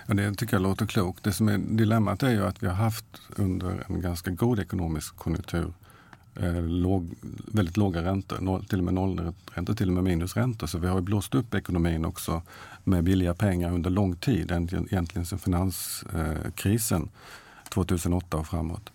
Ja, 0.06 0.14
det 0.14 0.34
tycker 0.34 0.54
jag 0.54 0.62
låter 0.62 0.86
klokt. 0.86 1.24
Det 1.24 1.32
som 1.32 1.48
är 1.48 1.58
dilemmat 1.58 2.22
är 2.22 2.30
ju 2.30 2.46
att 2.46 2.62
vi 2.62 2.66
har 2.66 2.74
haft 2.74 3.20
under 3.36 3.84
en 3.88 4.00
ganska 4.00 4.30
god 4.30 4.58
ekonomisk 4.58 5.16
konjunktur 5.16 5.72
eh, 6.40 6.62
låg, 6.62 7.14
väldigt 7.46 7.76
låga 7.76 8.02
räntor, 8.02 8.38
noll, 8.40 8.64
till 8.64 8.78
och 8.78 8.84
med 8.84 8.94
nollräntor, 8.94 9.74
till 9.74 9.88
och 9.88 9.94
med 9.94 10.04
minusräntor. 10.04 10.66
Så 10.66 10.78
vi 10.78 10.86
har 10.86 11.00
blåst 11.00 11.34
upp 11.34 11.54
ekonomin 11.54 12.04
också 12.04 12.42
med 12.84 13.04
billiga 13.04 13.34
pengar 13.34 13.72
under 13.72 13.90
lång 13.90 14.16
tid, 14.16 14.50
egentligen 14.50 15.26
sedan 15.26 15.38
finanskrisen 15.38 17.02
eh, 17.02 17.08
2008 17.68 18.36
och 18.36 18.46
framåt. 18.46 18.92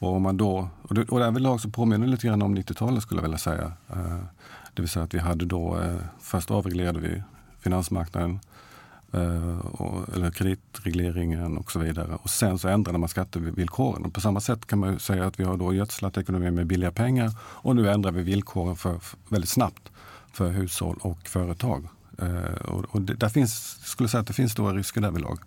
Och, 0.00 0.12
om 0.12 0.22
man 0.22 0.36
då, 0.36 0.68
och, 0.82 0.94
det, 0.94 1.04
och 1.04 1.18
därvidlag 1.20 1.60
så 1.60 1.70
påminner 1.70 2.06
det 2.06 2.10
lite 2.10 2.26
grann 2.26 2.42
om 2.42 2.58
90-talet 2.58 3.02
skulle 3.02 3.18
jag 3.18 3.22
vilja 3.22 3.38
säga. 3.38 3.72
Eh, 3.88 4.18
det 4.74 4.82
vill 4.82 4.88
säga 4.88 5.04
att 5.04 5.14
vi 5.14 5.18
hade 5.18 5.44
då, 5.44 5.80
eh, 5.80 5.96
först 6.20 6.50
avreglerade 6.50 7.00
vi 7.00 7.22
finansmarknaden, 7.60 8.40
Eh, 9.12 9.58
och, 9.58 10.14
eller 10.14 10.30
kreditregleringen 10.30 11.58
och 11.58 11.72
så 11.72 11.78
vidare. 11.78 12.18
Och 12.22 12.30
sen 12.30 12.58
så 12.58 12.68
ändrade 12.68 12.98
man 12.98 13.08
skattevillkoren. 13.08 14.04
Och 14.04 14.14
på 14.14 14.20
samma 14.20 14.40
sätt 14.40 14.66
kan 14.66 14.78
man 14.78 14.98
säga 14.98 15.26
att 15.26 15.40
vi 15.40 15.44
har 15.44 15.56
då 15.56 15.74
gödslat 15.74 16.18
ekonomin 16.18 16.54
med 16.54 16.66
billiga 16.66 16.92
pengar 16.92 17.32
och 17.40 17.76
nu 17.76 17.90
ändrar 17.90 18.12
vi 18.12 18.22
villkoren 18.22 18.76
för, 18.76 18.98
för 18.98 19.18
väldigt 19.28 19.50
snabbt 19.50 19.92
för 20.32 20.50
hushåll 20.50 20.98
och 21.00 21.18
företag. 21.28 21.88
Eh, 22.18 22.68
och, 22.68 22.84
och 22.88 23.02
det, 23.02 23.14
där 23.14 23.28
finns, 23.28 23.78
skulle 23.82 24.08
säga 24.08 24.20
att 24.20 24.26
det 24.26 24.32
finns 24.32 24.52
stora 24.52 24.72
risker 24.72 25.00
därvidlag. 25.00 25.38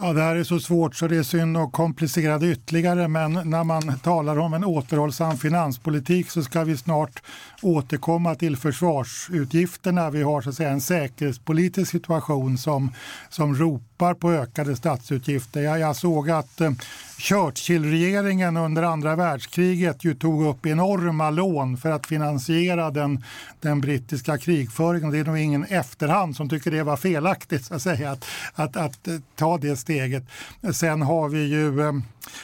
Ja, 0.00 0.12
det 0.12 0.22
här 0.22 0.36
är 0.36 0.44
så 0.44 0.60
svårt 0.60 0.96
så 0.96 1.08
det 1.08 1.16
är 1.16 1.22
synd 1.22 1.56
att 1.56 1.72
komplicera 1.72 2.38
det 2.38 2.52
ytterligare 2.52 3.08
men 3.08 3.32
när 3.32 3.64
man 3.64 3.98
talar 3.98 4.38
om 4.38 4.54
en 4.54 4.64
återhållsam 4.64 5.36
finanspolitik 5.36 6.30
så 6.30 6.42
ska 6.42 6.64
vi 6.64 6.76
snart 6.76 7.22
återkomma 7.62 8.34
till 8.34 8.56
försvarsutgifterna. 8.56 10.10
Vi 10.10 10.22
har 10.22 10.42
så 10.42 10.50
att 10.50 10.56
säga 10.56 10.70
en 10.70 10.80
säkerhetspolitisk 10.80 11.90
situation 11.90 12.58
som, 12.58 12.92
som 13.28 13.54
ropar 13.54 14.14
på 14.14 14.32
ökade 14.32 14.76
statsutgifter. 14.76 15.60
Jag, 15.60 15.78
jag 15.78 15.96
såg 15.96 16.30
att 16.30 16.60
eh, 16.60 16.70
Churchill-regeringen 17.18 18.56
under 18.56 18.82
andra 18.82 19.16
världskriget 19.16 20.04
ju 20.04 20.14
tog 20.14 20.46
upp 20.46 20.66
enorma 20.66 21.30
lån 21.30 21.76
för 21.76 21.90
att 21.90 22.06
finansiera 22.06 22.90
den, 22.90 23.24
den 23.60 23.80
brittiska 23.80 24.38
krigföringen. 24.38 25.10
Det 25.10 25.18
är 25.18 25.24
nog 25.24 25.38
ingen 25.38 25.64
efterhand 25.64 26.36
som 26.36 26.48
tycker 26.48 26.70
det 26.70 26.82
var 26.82 26.96
felaktigt 26.96 27.64
så 27.64 27.74
att, 27.74 27.82
säga, 27.82 28.10
att, 28.10 28.24
att, 28.54 28.76
att 28.76 29.08
eh, 29.08 29.14
ta 29.36 29.58
det 29.58 29.76
steget. 29.76 30.24
Sen 30.72 31.02
har 31.02 31.28
vi 31.28 31.46
ju, 31.46 31.80
eh, 31.80 31.92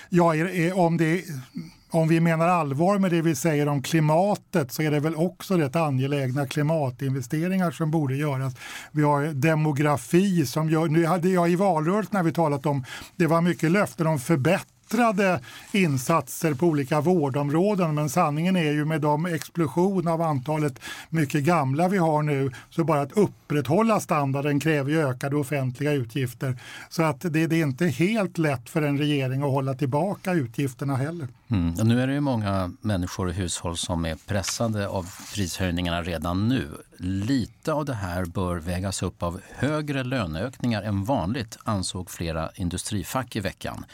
ja, 0.09 0.35
om 0.75 0.97
det 0.97 1.25
om 1.95 2.09
vi 2.09 2.21
menar 2.21 2.49
allvar 2.49 2.99
med 2.99 3.11
det 3.11 3.23
vi 3.23 3.35
säger 3.35 3.69
om 3.69 3.83
klimatet 3.83 4.73
så 4.73 4.83
är 4.83 4.91
det 4.91 5.01
väl 5.01 5.17
också 5.17 5.57
rätt 5.57 5.77
angelägna 5.77 6.47
klimatinvesteringar 6.47 7.71
som 7.71 7.91
borde 7.91 8.17
göras. 8.17 8.55
Vi 8.93 9.03
har 9.03 9.23
demografi 9.25 10.47
som 10.47 10.71
gör, 10.71 10.89
nu 10.89 11.07
hade 11.07 11.29
jag 11.29 11.51
i 11.51 11.57
valrörelsen 11.57 12.11
när 12.13 12.23
vi 12.23 12.33
talat 12.33 12.67
om, 12.67 12.85
det 13.17 13.27
var 13.27 13.41
mycket 13.41 13.71
löften 13.71 14.07
om 14.07 14.19
förbättring 14.19 14.74
splittrade 14.85 15.41
insatser 15.73 16.55
på 16.55 16.67
olika 16.67 17.01
vårdområden. 17.01 17.95
Men 17.95 18.11
sanningen 18.11 18.57
är 18.57 18.73
ju 18.73 18.85
med 18.85 19.01
de 19.01 19.27
explosion 19.27 20.09
av 20.09 20.23
antalet 20.23 20.81
mycket 21.09 21.45
gamla 21.45 21.89
vi 21.89 21.99
har 21.99 22.23
nu 22.23 22.51
så 22.71 22.85
bara 22.85 23.01
att 23.01 23.13
upprätthålla 23.13 24.01
standarden 24.01 24.61
kräver 24.61 24.91
ju 24.91 25.09
ökade 25.09 25.37
offentliga 25.37 25.93
utgifter. 25.93 26.57
Så 26.89 27.03
att 27.03 27.21
det, 27.21 27.47
det 27.47 27.57
är 27.57 27.63
inte 27.63 27.87
helt 27.87 28.39
lätt 28.39 28.71
för 28.71 28.83
en 28.83 28.99
regering 28.99 29.43
att 29.43 29.51
hålla 29.51 29.75
tillbaka 29.75 30.33
utgifterna 30.33 30.97
heller. 30.97 31.29
Mm. 31.49 31.75
Och 31.81 31.87
nu 31.87 32.03
är 32.03 32.07
det 32.07 32.13
ju 32.13 32.21
många 32.21 32.73
människor 32.81 33.27
och 33.27 33.35
hushåll 33.35 33.77
som 33.77 34.05
är 34.05 34.17
pressade 34.27 34.89
av 34.89 35.07
prishöjningarna 35.35 36.03
redan 36.03 36.49
nu. 36.49 36.69
Lite 36.99 37.73
av 37.73 37.85
det 37.85 37.95
här 37.95 38.25
bör 38.25 38.57
vägas 38.57 39.03
upp 39.03 39.23
av 39.23 39.41
högre 39.55 40.05
löneökningar 40.05 40.83
än 40.83 41.05
vanligt 41.05 41.59
ansåg 41.65 42.11
flera 42.11 42.51
industrifack 42.55 43.37
i 43.37 43.41
veckan. 43.41 43.85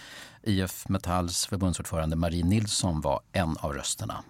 IF 0.43 0.89
Metalls 0.89 1.47
förbundsordförande 1.47 2.17
Marie 2.17 2.45
Nilsson 2.45 3.01
var 3.01 3.21
en 3.33 3.57
av 3.61 3.73
rösterna. 3.73 4.25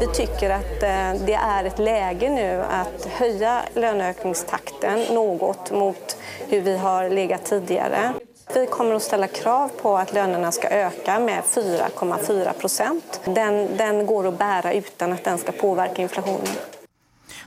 Vi 0.00 0.06
tycker 0.06 0.50
att 0.50 0.80
det 1.26 1.34
är 1.34 1.64
ett 1.64 1.78
läge 1.78 2.28
nu 2.30 2.62
att 2.62 3.04
höja 3.04 3.62
löneökningstakten 3.74 5.14
något 5.14 5.70
mot 5.70 6.16
hur 6.48 6.60
vi 6.60 6.76
har 6.76 7.10
legat 7.10 7.44
tidigare. 7.44 8.12
Vi 8.54 8.66
kommer 8.66 8.94
att 8.94 9.02
ställa 9.02 9.26
krav 9.26 9.68
på 9.82 9.98
att 9.98 10.12
lönerna 10.12 10.52
ska 10.52 10.68
öka 10.68 11.20
med 11.20 11.42
4,4 11.44 12.52
procent. 12.52 13.20
Den, 13.24 13.76
den 13.76 14.06
går 14.06 14.28
att 14.28 14.38
bära 14.38 14.72
utan 14.72 15.12
att 15.12 15.24
den 15.24 15.38
ska 15.38 15.52
påverka 15.52 16.02
inflationen. 16.02 16.56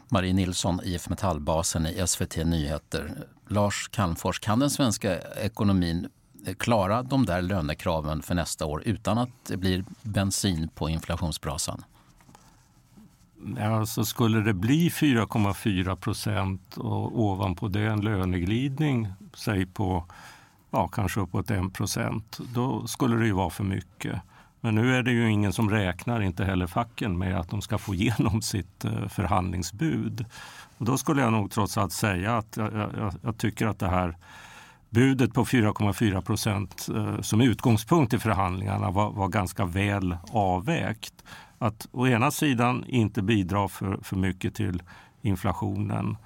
Marie 0.07 0.33
Nilsson, 0.33 0.79
IF 0.83 1.09
Metallbasen 1.09 1.85
i 1.85 2.07
SVT 2.07 2.35
Nyheter. 2.35 3.11
Lars 3.49 3.87
Calmfors, 3.87 4.39
kan 4.39 4.59
den 4.59 4.69
svenska 4.69 5.19
ekonomin 5.21 6.09
eh, 6.45 6.55
klara 6.55 7.03
de 7.03 7.25
där 7.25 7.41
lönekraven 7.41 8.21
för 8.21 8.35
nästa 8.35 8.65
år 8.65 8.83
utan 8.85 9.17
att 9.17 9.29
det 9.47 9.57
blir 9.57 9.83
bensin 10.01 10.69
på 10.75 10.89
inflationsbrasan? 10.89 11.83
Alltså 13.59 14.05
skulle 14.05 14.41
det 14.41 14.53
bli 14.53 14.89
4,4 14.89 15.95
procent 15.95 16.77
och 16.77 17.19
ovanpå 17.19 17.67
det 17.67 17.81
en 17.81 18.01
löneglidning, 18.01 19.07
säg 19.33 19.65
på 19.65 20.05
ja, 20.71 20.87
kanske 20.87 21.19
uppåt 21.19 21.51
1 21.51 21.73
procent, 21.73 22.39
då 22.53 22.87
skulle 22.87 23.15
det 23.15 23.25
ju 23.25 23.31
vara 23.31 23.49
för 23.49 23.63
mycket. 23.63 24.21
Men 24.61 24.75
nu 24.75 24.95
är 24.95 25.03
det 25.03 25.11
ju 25.11 25.31
ingen 25.31 25.53
som 25.53 25.69
räknar, 25.69 26.21
inte 26.21 26.45
heller 26.45 26.67
facken, 26.67 27.17
med 27.17 27.39
att 27.39 27.49
de 27.49 27.61
ska 27.61 27.77
få 27.77 27.93
igenom 27.95 28.41
sitt 28.41 28.85
eh, 28.85 29.07
förhandlingsbud. 29.07 30.25
Och 30.79 30.85
då 30.85 30.97
skulle 30.97 31.21
jag 31.21 31.31
nog 31.31 31.51
trots 31.51 31.77
allt 31.77 31.93
säga 31.93 32.37
att 32.37 32.57
jag, 32.57 32.73
jag, 32.73 33.13
jag 33.21 33.37
tycker 33.37 33.67
att 33.67 33.79
det 33.79 33.87
här 33.87 34.17
budet 34.89 35.33
på 35.33 35.45
4,4 35.45 36.21
procent 36.21 36.89
eh, 36.95 37.21
som 37.21 37.41
utgångspunkt 37.41 38.13
i 38.13 38.19
förhandlingarna 38.19 38.91
var, 38.91 39.11
var, 39.11 39.27
ganska 39.27 39.65
väl 39.65 40.17
avvägt. 40.31 41.13
Att 41.57 41.87
å 41.91 42.07
ena 42.07 42.31
sidan 42.31 42.85
inte 42.87 43.21
bidra 43.21 43.67
för, 43.67 43.99
för 44.03 44.15
mycket 44.15 44.55
till 44.55 44.83
inflationen 45.21 46.17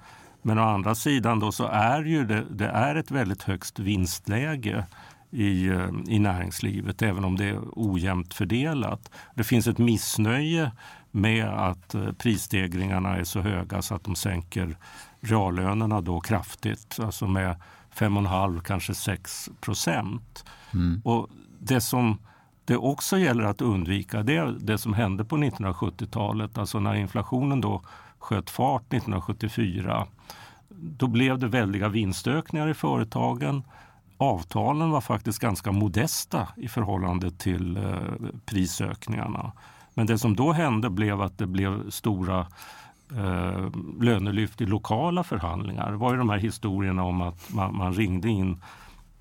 men 0.42 0.58
å 0.58 0.62
andra 0.62 0.94
sidan 0.94 1.40
då 1.40 1.52
så 1.52 1.66
är 1.66 2.04
ju 2.04 2.24
det, 2.24 2.44
det 2.50 2.66
är 2.66 2.94
ett 2.94 3.10
väldigt 3.10 3.42
högst 3.42 3.78
vinstläge 3.78 4.86
i, 5.34 5.68
eh, 5.68 5.88
i 6.06 6.18
näringslivet, 6.18 7.02
även 7.02 7.24
om 7.24 7.36
det 7.36 7.44
är 7.44 7.60
ojämnt 7.72 8.34
fördelat. 8.34 9.10
Det 9.34 9.44
finns 9.44 9.66
ett 9.66 9.78
missnöje 9.78 10.72
med 11.10 11.48
att 11.48 11.94
eh, 11.94 12.12
prisstegringarna 12.12 13.16
är 13.16 13.24
så 13.24 13.40
höga 13.40 13.82
så 13.82 13.94
att 13.94 14.04
de 14.04 14.14
sänker 14.14 14.76
reallönerna 15.20 16.00
då 16.00 16.20
kraftigt, 16.20 16.98
alltså 17.00 17.26
med 17.26 17.56
5,5 17.94 18.60
kanske 18.60 18.94
6 18.94 19.50
procent. 19.60 20.44
Mm. 20.72 21.00
Och 21.04 21.28
det 21.60 21.80
som 21.80 22.18
det 22.64 22.76
också 22.76 23.18
gäller 23.18 23.44
att 23.44 23.60
undvika 23.60 24.22
det 24.22 24.36
är 24.36 24.56
det 24.60 24.78
som 24.78 24.94
hände 24.94 25.24
på 25.24 25.36
1970-talet, 25.36 26.58
alltså 26.58 26.80
när 26.80 26.94
inflationen 26.94 27.60
då 27.60 27.82
sköt 28.18 28.50
fart 28.50 28.82
1974. 28.82 30.06
Då 30.68 31.06
blev 31.06 31.38
det 31.38 31.48
väldiga 31.48 31.88
vinstökningar 31.88 32.68
i 32.68 32.74
företagen. 32.74 33.62
Avtalen 34.16 34.90
var 34.90 35.00
faktiskt 35.00 35.38
ganska 35.38 35.72
modesta 35.72 36.48
i 36.56 36.68
förhållande 36.68 37.30
till 37.30 37.76
eh, 37.76 37.98
prisökningarna. 38.46 39.52
Men 39.94 40.06
det 40.06 40.18
som 40.18 40.36
då 40.36 40.52
hände 40.52 40.90
blev 40.90 41.22
att 41.22 41.38
det 41.38 41.46
blev 41.46 41.90
stora 41.90 42.46
eh, 43.12 43.70
lönelyft 44.00 44.60
i 44.60 44.66
lokala 44.66 45.24
förhandlingar. 45.24 45.90
Det 45.90 45.96
var 45.96 46.12
ju 46.12 46.18
de 46.18 46.28
här 46.28 46.38
historierna 46.38 47.04
om 47.04 47.20
att 47.20 47.52
man, 47.52 47.76
man 47.76 47.94
ringde 47.94 48.28
in 48.28 48.60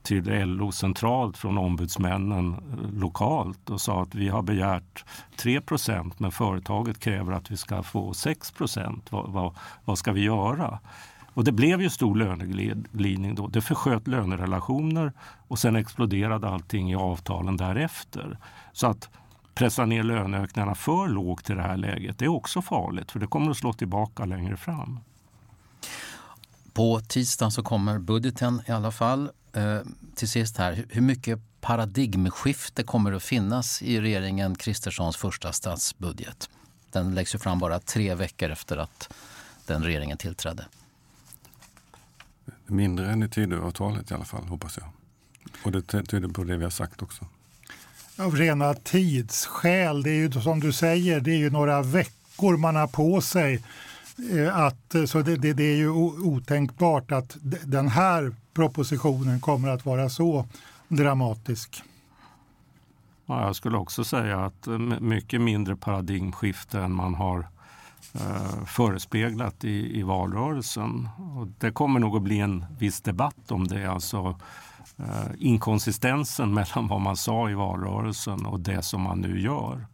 till 0.03 0.47
LO 0.47 0.71
centralt 0.71 1.37
från 1.37 1.57
ombudsmännen 1.57 2.53
eh, 2.53 2.99
lokalt 2.99 3.69
och 3.69 3.81
sa 3.81 4.01
att 4.01 4.15
vi 4.15 4.29
har 4.29 4.41
begärt 4.41 5.05
3% 5.37 6.11
men 6.17 6.31
företaget 6.31 6.99
kräver 6.99 7.33
att 7.33 7.51
vi 7.51 7.57
ska 7.57 7.83
få 7.83 8.13
6 8.13 8.53
vad, 9.09 9.31
vad, 9.31 9.55
vad 9.85 9.97
ska 9.97 10.11
vi 10.11 10.21
göra? 10.21 10.79
Och 11.33 11.43
det 11.43 11.51
blev 11.51 11.81
ju 11.81 11.89
stor 11.89 12.15
löneglidning 12.15 13.35
då. 13.35 13.47
Det 13.47 13.61
försköt 13.61 14.07
lönerelationer 14.07 15.13
och 15.47 15.59
sen 15.59 15.75
exploderade 15.75 16.49
allting 16.49 16.91
i 16.91 16.95
avtalen 16.95 17.57
därefter. 17.57 18.37
Så 18.73 18.87
att 18.87 19.09
pressa 19.55 19.85
ner 19.85 20.03
löneökningarna 20.03 20.75
för 20.75 21.07
lågt 21.07 21.49
i 21.49 21.53
det 21.53 21.61
här 21.61 21.77
läget 21.77 22.19
det 22.19 22.25
är 22.25 22.29
också 22.29 22.61
farligt 22.61 23.11
för 23.11 23.19
det 23.19 23.27
kommer 23.27 23.51
att 23.51 23.57
slå 23.57 23.73
tillbaka 23.73 24.25
längre 24.25 24.57
fram. 24.57 24.99
På 26.73 26.99
tisdag 26.99 27.51
så 27.51 27.63
kommer 27.63 27.99
budgeten 27.99 28.61
i 28.67 28.71
alla 28.71 28.91
fall. 28.91 29.29
Eh, 29.53 29.79
till 30.15 30.29
sist 30.29 30.57
här, 30.57 30.85
hur 30.89 31.01
mycket 31.01 31.39
paradigmskifte 31.61 32.83
kommer 32.83 33.11
det 33.11 33.17
att 33.17 33.23
finnas 33.23 33.81
i 33.81 34.01
regeringen 34.01 34.55
Kristerssons 34.55 35.17
första 35.17 35.51
statsbudget? 35.51 36.49
Den 36.91 37.15
läggs 37.15 37.35
ju 37.35 37.39
fram 37.39 37.59
bara 37.59 37.79
tre 37.79 38.15
veckor 38.15 38.49
efter 38.49 38.77
att 38.77 39.13
den 39.65 39.83
regeringen 39.83 40.17
tillträdde. 40.17 40.65
Mindre 42.67 43.11
än 43.11 43.23
i 43.23 43.29
Tidöavtalet 43.29 44.11
i 44.11 44.13
alla 44.13 44.25
fall, 44.25 44.47
hoppas 44.47 44.77
jag. 44.77 44.87
Och 45.63 45.71
det 45.71 46.03
tyder 46.03 46.27
på 46.27 46.43
det 46.43 46.57
vi 46.57 46.63
har 46.63 46.71
sagt 46.71 47.01
också. 47.01 47.25
Av 48.17 48.35
rena 48.35 48.73
tidsskäl, 48.73 50.03
det 50.03 50.09
är 50.09 50.15
ju 50.15 50.31
som 50.31 50.59
du 50.59 50.71
säger, 50.71 51.19
det 51.19 51.31
är 51.31 51.37
ju 51.37 51.49
några 51.49 51.81
veckor 51.81 52.57
man 52.57 52.75
har 52.75 52.87
på 52.87 53.21
sig. 53.21 53.63
Eh, 54.31 54.57
att, 54.57 54.95
så 55.07 55.21
det, 55.21 55.35
det, 55.35 55.53
det 55.53 55.63
är 55.63 55.75
ju 55.75 55.89
otänkbart 55.89 57.11
att 57.11 57.37
den 57.63 57.87
här 57.87 58.35
propositionen 58.53 59.39
kommer 59.39 59.69
att 59.69 59.85
vara 59.85 60.09
så 60.09 60.45
dramatisk. 60.87 61.83
Ja, 63.25 63.45
jag 63.45 63.55
skulle 63.55 63.77
också 63.77 64.03
säga 64.03 64.45
att 64.45 64.67
mycket 64.99 65.41
mindre 65.41 65.75
paradigmskifte 65.75 66.79
än 66.79 66.91
man 66.91 67.15
har 67.15 67.47
eh, 68.13 68.65
förespeglat 68.65 69.63
i, 69.63 69.99
i 69.99 70.03
valrörelsen. 70.03 71.09
Och 71.37 71.47
det 71.47 71.71
kommer 71.71 71.99
nog 71.99 72.15
att 72.15 72.23
bli 72.23 72.39
en 72.39 72.65
viss 72.79 73.01
debatt 73.01 73.51
om 73.51 73.67
det. 73.67 73.85
Alltså 73.85 74.39
eh, 74.97 75.31
inkonsistensen 75.37 76.53
mellan 76.53 76.87
vad 76.87 77.01
man 77.01 77.17
sa 77.17 77.49
i 77.49 77.53
valrörelsen 77.53 78.45
och 78.45 78.59
det 78.59 78.81
som 78.81 79.01
man 79.01 79.19
nu 79.19 79.41
gör. 79.41 79.85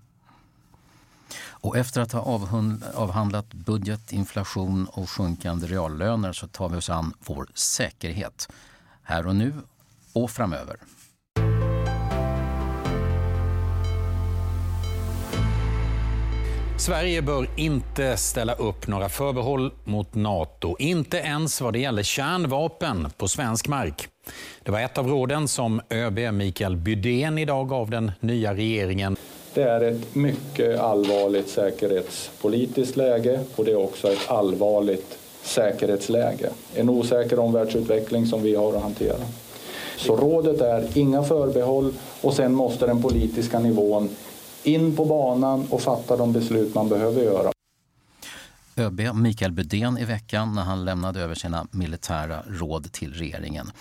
Och 1.62 1.78
efter 1.78 2.02
att 2.02 2.12
ha 2.12 2.22
avhandlat 2.96 3.54
budget, 3.54 4.14
inflation 4.14 4.86
och 4.86 5.10
sjunkande 5.10 5.68
reallöner 5.68 6.34
så 6.34 6.48
tar 6.48 6.70
vi 6.70 6.78
oss 6.78 6.90
an 6.90 7.14
vår 7.26 7.48
säkerhet. 7.54 8.50
Här 9.04 9.28
och 9.28 9.36
nu 9.36 9.54
och 10.14 10.32
framöver. 10.32 10.76
Sverige 16.80 17.22
bör 17.22 17.50
inte 17.56 18.18
ställa 18.18 18.54
upp 18.54 18.88
några 18.88 19.10
förbehåll 19.10 19.72
mot 19.84 20.16
Nato, 20.16 20.76
inte 20.80 21.18
ens 21.18 21.62
vad 21.62 21.74
det 21.74 21.80
gäller 21.80 22.04
kärnvapen 22.04 23.08
på 23.18 23.28
svensk 23.28 23.68
mark. 23.68 24.08
Det 24.64 24.72
var 24.72 24.80
ett 24.80 24.98
av 24.98 25.08
råden 25.08 25.48
som 25.48 25.82
ÖB 25.90 26.34
Mikael 26.34 26.76
Bydén 26.76 27.38
idag 27.38 27.70
gav 27.70 27.90
den 27.90 28.12
nya 28.20 28.54
regeringen. 28.54 29.18
Det 29.54 29.64
är 29.64 29.82
ett 29.82 30.16
mycket 30.16 30.80
allvarligt 30.80 31.50
säkerhetspolitiskt 31.50 32.98
läge 32.98 33.40
och 33.56 33.66
det 33.66 33.72
är 33.72 33.84
också 33.84 34.12
ett 34.12 34.30
allvarligt 34.30 35.18
säkerhetsläge. 35.44 36.50
En 36.76 36.90
osäker 36.90 37.40
omvärldsutveckling 37.40 38.26
som 38.26 38.44
vi 38.44 38.56
har 38.56 38.76
att 38.76 38.84
hantera. 38.84 39.18
Så 39.98 40.16
rådet 40.16 40.62
är 40.62 40.98
inga 40.98 41.24
förbehåll 41.24 41.94
och 42.22 42.34
sen 42.34 42.54
måste 42.54 42.86
den 42.86 43.02
politiska 43.02 43.60
nivån 43.60 44.10
in 44.64 44.96
på 44.96 45.06
banan 45.06 45.68
och 45.70 45.82
fatta 45.82 46.18
de 46.18 46.34
beslut 46.34 46.76
man 46.76 46.90
behöver 46.90 47.22
göra. 47.22 47.52
ÖB 48.76 49.02
Mikael 49.16 49.52
Bydén 49.52 49.98
i 49.98 50.06
veckan 50.06 50.56
när 50.56 50.64
han 50.64 50.86
lämnade 50.86 51.22
över 51.22 51.36
sina 51.36 51.68
militära 51.72 52.44
råd 52.48 52.92
till 52.92 53.14
regeringen. 53.14 53.72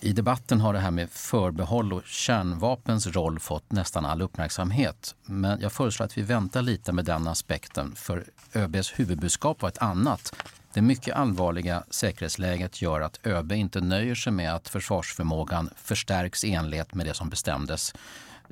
I 0.00 0.12
debatten 0.12 0.60
har 0.60 0.72
det 0.72 0.78
här 0.78 0.90
med 0.90 1.10
förbehåll 1.10 1.92
och 1.92 2.02
kärnvapens 2.04 3.06
roll 3.06 3.40
fått 3.40 3.72
nästan 3.72 4.06
all 4.06 4.22
uppmärksamhet. 4.22 5.14
Men 5.24 5.60
jag 5.60 5.72
föreslår 5.72 6.06
att 6.06 6.18
vi 6.18 6.22
väntar 6.22 6.62
lite 6.62 6.92
med 6.92 7.04
den 7.04 7.28
aspekten 7.28 7.92
för 7.96 8.24
ÖBs 8.54 8.92
huvudbudskap 8.96 9.62
var 9.62 9.68
ett 9.68 9.78
annat. 9.78 10.34
Det 10.72 10.82
mycket 10.82 11.16
allvarliga 11.16 11.82
säkerhetsläget 11.90 12.82
gör 12.82 13.00
att 13.00 13.26
ÖB 13.26 13.52
inte 13.52 13.80
nöjer 13.80 14.14
sig 14.14 14.32
med 14.32 14.54
att 14.54 14.68
försvarsförmågan 14.68 15.70
förstärks 15.76 16.44
i 16.44 16.52
enlighet 16.52 16.94
med 16.94 17.06
det 17.06 17.14
som 17.14 17.28
bestämdes 17.28 17.94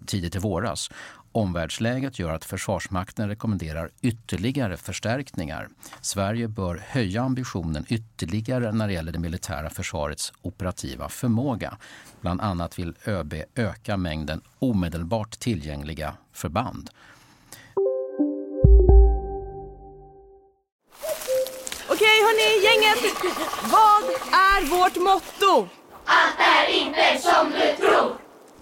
tidigt 0.06 0.36
i 0.36 0.38
våras. 0.38 0.90
Omvärldsläget 1.36 2.18
gör 2.18 2.32
att 2.32 2.44
Försvarsmakten 2.44 3.28
rekommenderar 3.28 3.90
ytterligare 4.02 4.76
förstärkningar. 4.76 5.68
Sverige 6.00 6.48
bör 6.48 6.82
höja 6.86 7.22
ambitionen 7.22 7.86
ytterligare 7.88 8.72
när 8.72 8.86
det 8.86 8.92
gäller 8.92 9.12
det 9.12 9.18
militära 9.18 9.70
försvarets 9.70 10.32
operativa 10.42 11.08
förmåga. 11.08 11.78
Bland 12.20 12.40
annat 12.40 12.78
vill 12.78 12.94
ÖB 13.06 13.34
öka 13.54 13.96
mängden 13.96 14.40
omedelbart 14.58 15.38
tillgängliga 15.38 16.14
förband. 16.32 16.90
Okej 21.88 22.18
hörni, 22.26 22.64
gänget! 22.64 23.14
Vad 23.62 24.04
är 24.32 24.70
vårt 24.70 24.96
motto? 24.96 25.68
Allt 26.04 26.38
är 26.38 26.72
inte 26.72 27.18
som 27.22 27.50
du 27.50 27.86
tror! 27.86 28.23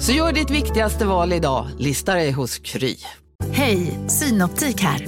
Så 0.00 0.12
gör 0.12 0.32
ditt 0.32 0.50
viktigaste 0.50 1.06
val 1.06 1.32
idag, 1.32 1.68
lista 1.78 2.14
dig 2.14 2.32
hos 2.32 2.58
Kry. 2.58 2.96
Hej, 3.52 3.98
Synoptik 4.08 4.80
här. 4.80 5.06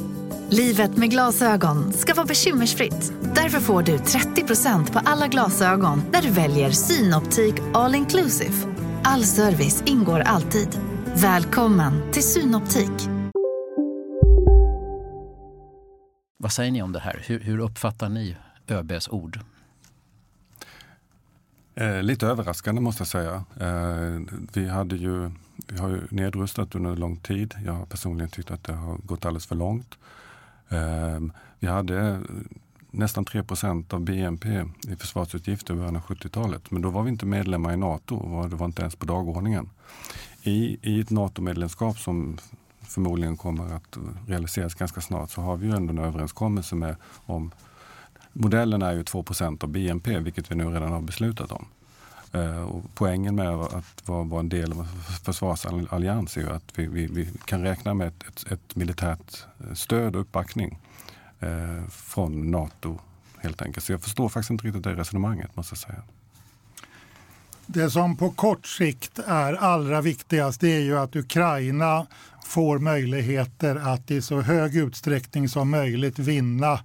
Livet 0.50 0.96
med 0.96 1.10
glasögon 1.10 1.92
ska 1.92 2.14
vara 2.14 2.26
bekymmersfritt. 2.26 3.12
Därför 3.34 3.60
får 3.60 3.82
du 3.82 3.96
30% 3.96 4.92
på 4.92 4.98
alla 5.04 5.26
glasögon 5.26 6.02
när 6.12 6.22
du 6.22 6.30
väljer 6.30 6.70
Synoptik 6.70 7.54
All 7.74 7.94
Inclusive. 7.94 8.54
All 9.04 9.24
service 9.24 9.82
ingår 9.86 10.20
alltid. 10.20 10.68
Välkommen 11.14 12.12
till 12.12 12.22
Synoptik. 12.22 13.08
Vad 16.38 16.52
säger 16.52 16.70
ni 16.70 16.82
om 16.82 16.92
det 16.92 17.00
här? 17.00 17.22
Hur, 17.26 17.40
hur 17.40 17.58
uppfattar 17.58 18.08
ni 18.08 18.36
ÖBs 18.68 19.08
ord? 19.08 19.40
Eh, 21.80 22.02
lite 22.02 22.26
överraskande 22.26 22.80
måste 22.80 23.00
jag 23.00 23.08
säga. 23.08 23.44
Eh, 23.60 24.20
vi, 24.52 24.68
hade 24.68 24.96
ju, 24.96 25.30
vi 25.66 25.78
har 25.78 25.88
ju 25.88 26.00
nedrustat 26.10 26.74
under 26.74 26.96
lång 26.96 27.16
tid. 27.16 27.54
Jag 27.64 27.72
har 27.72 27.86
personligen 27.86 28.30
tyckt 28.30 28.50
att 28.50 28.64
det 28.64 28.72
har 28.72 28.98
gått 28.98 29.24
alldeles 29.24 29.46
för 29.46 29.54
långt. 29.54 29.98
Eh, 30.68 31.20
vi 31.58 31.66
hade 31.66 32.20
nästan 32.90 33.24
3% 33.24 33.94
av 33.94 34.00
BNP 34.00 34.64
i 34.88 34.96
försvarsutgifter 34.96 35.74
i 35.74 35.76
början 35.76 35.96
av 35.96 36.02
70-talet. 36.02 36.70
Men 36.70 36.82
då 36.82 36.90
var 36.90 37.02
vi 37.02 37.10
inte 37.10 37.26
medlemmar 37.26 37.72
i 37.72 37.76
NATO. 37.76 38.46
Det 38.48 38.56
var 38.56 38.66
inte 38.66 38.82
ens 38.82 38.96
på 38.96 39.06
dagordningen. 39.06 39.70
I, 40.42 40.78
i 40.82 41.00
ett 41.00 41.10
NATO-medlemskap 41.10 41.98
som 41.98 42.38
förmodligen 42.80 43.36
kommer 43.36 43.74
att 43.74 43.98
realiseras 44.26 44.74
ganska 44.74 45.00
snart 45.00 45.30
så 45.30 45.40
har 45.40 45.56
vi 45.56 45.66
ju 45.66 45.76
ändå 45.76 45.92
en 45.92 45.98
överenskommelse 45.98 46.74
med 46.74 46.96
om 47.26 47.50
Modellen 48.32 48.82
är 48.82 48.92
ju 48.92 49.02
2% 49.02 49.64
av 49.64 49.68
BNP, 49.68 50.18
vilket 50.18 50.50
vi 50.50 50.54
nu 50.54 50.64
redan 50.64 50.92
har 50.92 51.00
beslutat 51.00 51.52
om. 51.52 51.66
Eh, 52.32 52.62
och 52.62 52.82
poängen 52.94 53.34
med 53.34 53.48
att 53.48 54.08
vara, 54.08 54.40
en 54.40 54.48
del 54.48 54.72
av 54.72 54.78
en 54.78 54.86
försvarsallians 55.24 56.36
är 56.36 56.40
ju 56.40 56.50
att 56.50 56.78
vi, 56.78 56.86
vi, 56.86 57.06
vi 57.06 57.28
kan 57.44 57.62
räkna 57.62 57.94
med 57.94 58.08
ett, 58.08 58.28
ett, 58.28 58.52
ett, 58.52 58.76
militärt 58.76 59.44
eh, 59.60 59.74
stöd 59.74 60.16
och 60.16 60.20
uppbackning 60.20 60.78
eh, 61.40 61.88
från 61.90 62.50
Nato 62.50 62.98
helt 63.38 63.62
enkelt. 63.62 63.86
Så 63.86 63.92
jag 63.92 64.02
förstår 64.02 64.28
faktiskt 64.28 64.50
inte 64.50 64.66
riktigt 64.66 64.84
det 64.84 64.94
resonemanget 64.94 65.56
måste 65.56 65.72
jag 65.72 65.78
säga. 65.78 66.02
Det 67.66 67.90
som 67.90 68.16
på 68.16 68.30
kort 68.30 68.66
sikt 68.66 69.18
är 69.18 69.52
allra 69.52 70.00
viktigast 70.00 70.60
det 70.60 70.76
är 70.76 70.80
ju 70.80 70.98
att 70.98 71.16
Ukraina 71.16 72.06
får 72.44 72.78
möjligheter 72.78 73.76
att 73.76 74.10
i 74.10 74.22
så 74.22 74.40
hög 74.40 74.76
utsträckning 74.76 75.48
som 75.48 75.70
möjligt 75.70 76.18
vinna 76.18 76.80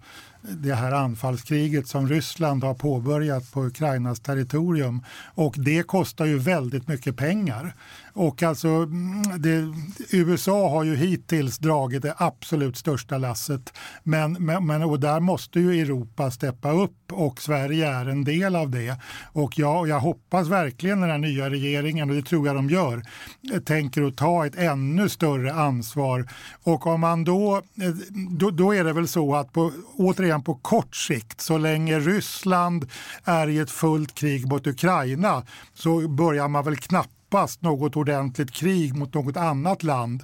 det 0.49 0.73
här 0.73 0.91
anfallskriget 0.91 1.87
som 1.87 2.09
Ryssland 2.09 2.63
har 2.63 2.73
påbörjat 2.73 3.51
på 3.51 3.65
Ukrainas 3.65 4.19
territorium. 4.19 5.03
Och 5.35 5.55
det 5.57 5.83
kostar 5.83 6.25
ju 6.25 6.37
väldigt 6.37 6.87
mycket 6.87 7.17
pengar. 7.17 7.75
Och 8.15 8.43
alltså, 8.43 8.85
det, 9.39 9.73
USA 10.11 10.69
har 10.69 10.83
ju 10.83 10.95
hittills 10.95 11.57
dragit 11.57 12.01
det 12.01 12.15
absolut 12.17 12.77
största 12.77 13.17
lasset. 13.17 13.73
Men, 14.03 14.33
men, 14.65 14.83
och 14.83 14.99
där 14.99 15.19
måste 15.19 15.59
ju 15.59 15.81
Europa 15.81 16.31
steppa 16.31 16.71
upp 16.71 17.11
och 17.11 17.41
Sverige 17.41 17.87
är 17.87 18.05
en 18.05 18.23
del 18.23 18.55
av 18.55 18.69
det. 18.69 18.99
Och 19.31 19.59
jag, 19.59 19.87
jag 19.87 19.99
hoppas 19.99 20.47
verkligen 20.47 21.01
den 21.01 21.09
här 21.09 21.17
nya 21.17 21.49
regeringen, 21.49 22.09
och 22.09 22.15
det 22.15 22.21
tror 22.21 22.47
jag 22.47 22.55
de 22.55 22.69
gör, 22.69 23.03
tänker 23.65 24.03
att 24.03 24.17
ta 24.17 24.45
ett 24.45 24.55
ännu 24.55 25.09
större 25.09 25.53
ansvar. 25.53 26.27
Och 26.63 26.87
om 26.87 27.01
man 27.01 27.23
då, 27.23 27.61
då, 28.29 28.51
då 28.51 28.75
är 28.75 28.83
det 28.83 28.93
väl 28.93 29.07
så 29.07 29.35
att 29.35 29.53
på, 29.53 29.71
återigen 29.97 30.43
på 30.43 30.55
kort 30.55 30.95
sikt, 30.95 31.41
så 31.41 31.57
länge 31.57 31.99
Ryssland 31.99 32.85
är 33.23 33.47
i 33.47 33.59
ett 33.59 33.71
fullt 33.71 34.15
krig 34.15 34.47
mot 34.47 34.67
Ukraina 34.67 35.43
så 35.73 36.07
börjar 36.07 36.47
man 36.47 36.65
väl 36.65 36.77
knappt 36.77 37.14
knappast 37.29 37.61
något 37.61 37.95
ordentligt 37.95 38.51
krig 38.51 38.95
mot 38.95 39.13
något 39.13 39.37
annat 39.37 39.83
land. 39.83 40.23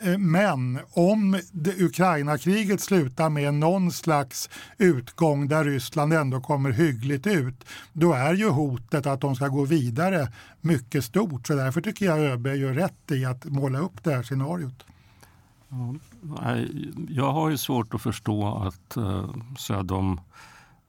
Eh, 0.00 0.18
men 0.18 0.78
om 0.92 1.40
Ukraina-kriget 1.78 2.80
slutar 2.80 3.30
med 3.30 3.54
någon 3.54 3.92
slags 3.92 4.50
utgång 4.78 5.48
där 5.48 5.64
Ryssland 5.64 6.12
ändå 6.12 6.40
kommer 6.40 6.70
hyggligt 6.70 7.26
ut, 7.26 7.64
då 7.92 8.12
är 8.12 8.34
ju 8.34 8.48
hotet 8.48 9.06
att 9.06 9.20
de 9.20 9.34
ska 9.34 9.48
gå 9.48 9.64
vidare 9.64 10.28
mycket 10.60 11.04
stort. 11.04 11.46
Så 11.46 11.54
därför 11.54 11.80
tycker 11.80 12.06
jag 12.06 12.18
ÖB 12.18 12.46
gör 12.46 12.74
rätt 12.74 13.10
i 13.10 13.24
att 13.24 13.44
måla 13.44 13.78
upp 13.78 14.04
det 14.04 14.14
här 14.14 14.22
scenariot. 14.22 14.84
jag 17.08 17.32
har 17.32 17.50
ju 17.50 17.56
svårt 17.56 17.94
att 17.94 18.02
förstå 18.02 18.64
att 18.66 18.96
eh, 18.96 19.34
så 19.58 19.82
de 19.82 20.20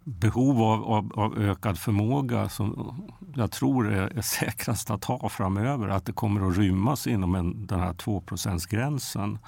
behov 0.04 0.62
av, 0.62 0.84
av, 0.84 1.12
av, 1.16 1.38
ökad 1.38 1.80
förmåga 1.80 2.50
som 2.50 2.96
jag 3.36 3.52
tror 3.52 3.92
är, 3.92 4.18
är 4.18 4.22
säkrast 4.22 4.92
att 4.92 5.04
ha 5.04 5.30
framöver. 5.30 5.88
Att 5.88 6.06
det 6.06 6.14
kommer 6.14 6.50
att 6.50 6.58
rymmas 6.58 7.08
inom 7.08 7.36
en, 7.36 7.68
den 7.68 7.80
här 7.80 7.94
2 7.94 8.24
gränsen. 8.70 9.40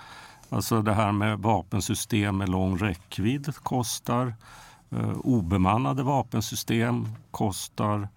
Alltså 0.50 0.82
det 0.82 0.94
här 0.94 1.12
med 1.12 1.40
vapensystem 1.40 2.38
med 2.38 2.50
lång 2.50 2.78
räckvidd 2.78 3.56
kostar. 3.56 4.34
Eh, 4.90 5.10
obemannade 5.10 6.04
vapensystem 6.04 7.08
kostar. 7.32 8.10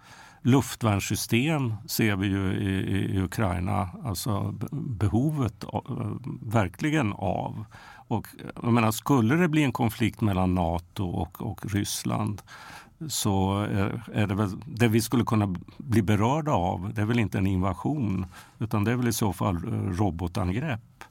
Luftvärnssystem 0.42 1.74
ser 1.86 2.16
vi 2.16 2.26
ju 2.26 2.52
i, 2.52 3.14
i 3.14 3.20
Ukraina, 3.20 3.90
alltså 4.04 4.54
behovet 4.72 5.64
av, 5.64 6.18
verkligen 6.42 7.12
av. 7.12 7.64
Och, 8.08 8.26
jag 8.62 8.72
menar, 8.72 8.90
skulle 8.90 9.34
det 9.34 9.48
bli 9.48 9.64
en 9.64 9.72
konflikt 9.72 10.20
mellan 10.20 10.54
Nato 10.54 11.04
och, 11.04 11.42
och 11.42 11.74
Ryssland 11.74 12.42
så 13.08 13.64
eh, 13.64 14.20
är 14.22 14.26
det 14.26 14.34
väl 14.34 14.50
det 14.66 14.88
vi 14.88 15.00
skulle 15.00 15.24
kunna 15.24 15.54
bli 15.78 16.02
berörda 16.02 16.52
av. 16.52 16.92
Det 16.94 17.00
är 17.00 17.06
väl 17.06 17.18
inte 17.18 17.38
en 17.38 17.46
invasion 17.46 18.26
utan 18.58 18.84
det 18.84 18.92
är 18.92 18.96
väl 18.96 19.08
i 19.08 19.12
så 19.12 19.32
fall 19.32 19.56
eh, 19.56 19.70
robotangrepp. 19.72 21.04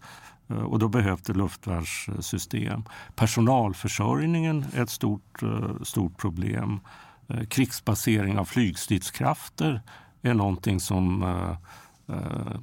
Eh, 0.47 0.57
och 0.57 0.79
då 0.79 0.87
behövs 0.87 1.21
det 1.21 1.33
luftvärnssystem. 1.33 2.83
Personalförsörjningen 3.15 4.65
är 4.73 4.83
ett 4.83 4.89
stort, 4.89 5.43
stort 5.83 6.17
problem. 6.17 6.79
Krigsbasering 7.49 8.39
av 8.39 8.45
flygstridskrafter 8.45 9.81
är 10.21 10.33
någonting 10.33 10.79
som 10.79 11.25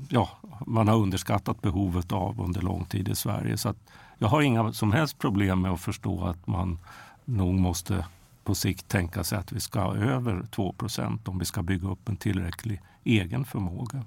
ja, 0.08 0.28
man 0.66 0.88
har 0.88 0.96
underskattat 0.96 1.62
behovet 1.62 2.12
av 2.12 2.40
under 2.40 2.62
lång 2.62 2.84
tid 2.84 3.08
i 3.08 3.14
Sverige. 3.14 3.56
Så 3.56 3.74
jag 4.18 4.28
har 4.28 4.42
inga 4.42 4.72
som 4.72 4.92
helst 4.92 5.18
problem 5.18 5.60
med 5.62 5.72
att 5.72 5.80
förstå 5.80 6.24
att 6.24 6.46
man 6.46 6.78
nog 7.24 7.54
måste 7.54 8.06
på 8.44 8.54
sikt 8.54 8.88
tänka 8.88 9.24
sig 9.24 9.38
att 9.38 9.52
vi 9.52 9.60
ska 9.60 9.80
ha 9.80 9.96
över 9.96 10.42
2% 10.42 11.28
om 11.28 11.38
vi 11.38 11.44
ska 11.44 11.62
bygga 11.62 11.88
upp 11.88 12.08
en 12.08 12.16
tillräcklig 12.16 12.82
egen 13.04 13.44
förmåga. 13.44 14.04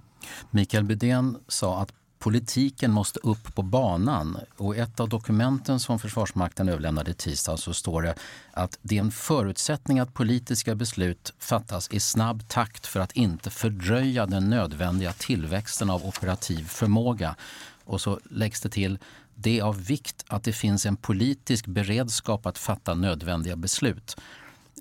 Mikael 0.51 0.83
Bydén 0.83 1.37
sa 1.47 1.81
att 1.81 1.93
politiken 2.19 2.91
måste 2.91 3.19
upp 3.19 3.55
på 3.55 3.61
banan. 3.61 4.37
Och 4.57 4.75
I 4.75 4.79
ett 4.79 4.99
av 4.99 5.09
dokumenten 5.09 5.79
som 5.79 5.99
Försvarsmakten 5.99 6.69
överlämnade 6.69 7.11
i 7.11 7.13
tisdag 7.13 7.57
så 7.57 7.73
står 7.73 8.01
det 8.01 8.15
att 8.51 8.79
det 8.81 8.97
är 8.97 9.01
en 9.01 9.11
förutsättning 9.11 9.99
att 9.99 10.13
politiska 10.13 10.75
beslut 10.75 11.33
fattas 11.39 11.91
i 11.91 11.99
snabb 11.99 12.47
takt 12.47 12.85
för 12.87 12.99
att 12.99 13.11
inte 13.11 13.49
fördröja 13.49 14.25
den 14.25 14.49
nödvändiga 14.49 15.13
tillväxten 15.13 15.89
av 15.89 16.05
operativ 16.05 16.63
förmåga. 16.63 17.35
Och 17.85 18.01
så 18.01 18.19
läggs 18.29 18.61
det 18.61 18.69
till 18.69 18.99
det 19.39 19.59
är 19.59 19.63
av 19.63 19.85
vikt 19.85 20.25
att 20.27 20.43
det 20.43 20.53
finns 20.53 20.85
en 20.85 20.95
politisk 20.95 21.67
beredskap 21.67 22.45
att 22.45 22.57
fatta 22.57 22.93
nödvändiga 22.93 23.55
beslut. 23.55 24.17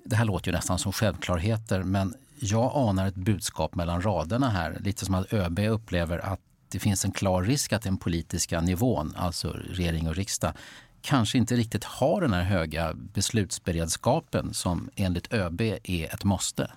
Det 0.05 0.15
här 0.15 0.25
låter 0.25 0.47
ju 0.47 0.55
nästan 0.55 0.79
som 0.79 0.91
självklarheter 0.91 1.83
men 1.83 2.13
jag 2.39 2.71
anar 2.75 3.07
ett 3.07 3.15
budskap 3.15 3.75
mellan 3.75 4.01
raderna 4.01 4.49
här. 4.49 4.77
Lite 4.79 5.05
som 5.05 5.15
att 5.15 5.33
ÖB 5.33 5.59
upplever 5.59 6.19
att 6.19 6.39
det 6.69 6.79
finns 6.79 7.05
en 7.05 7.11
klar 7.11 7.43
risk 7.43 7.73
att 7.73 7.81
den 7.81 7.97
politiska 7.97 8.61
nivån, 8.61 9.13
alltså 9.17 9.49
regering 9.49 10.07
och 10.07 10.15
riksdag, 10.15 10.53
kanske 11.01 11.37
inte 11.37 11.55
riktigt 11.55 11.83
har 11.83 12.21
den 12.21 12.33
här 12.33 12.43
höga 12.43 12.93
beslutsberedskapen 12.93 14.53
som 14.53 14.89
enligt 14.95 15.33
ÖB 15.33 15.61
är 15.61 16.13
ett 16.13 16.23
måste. 16.23 16.71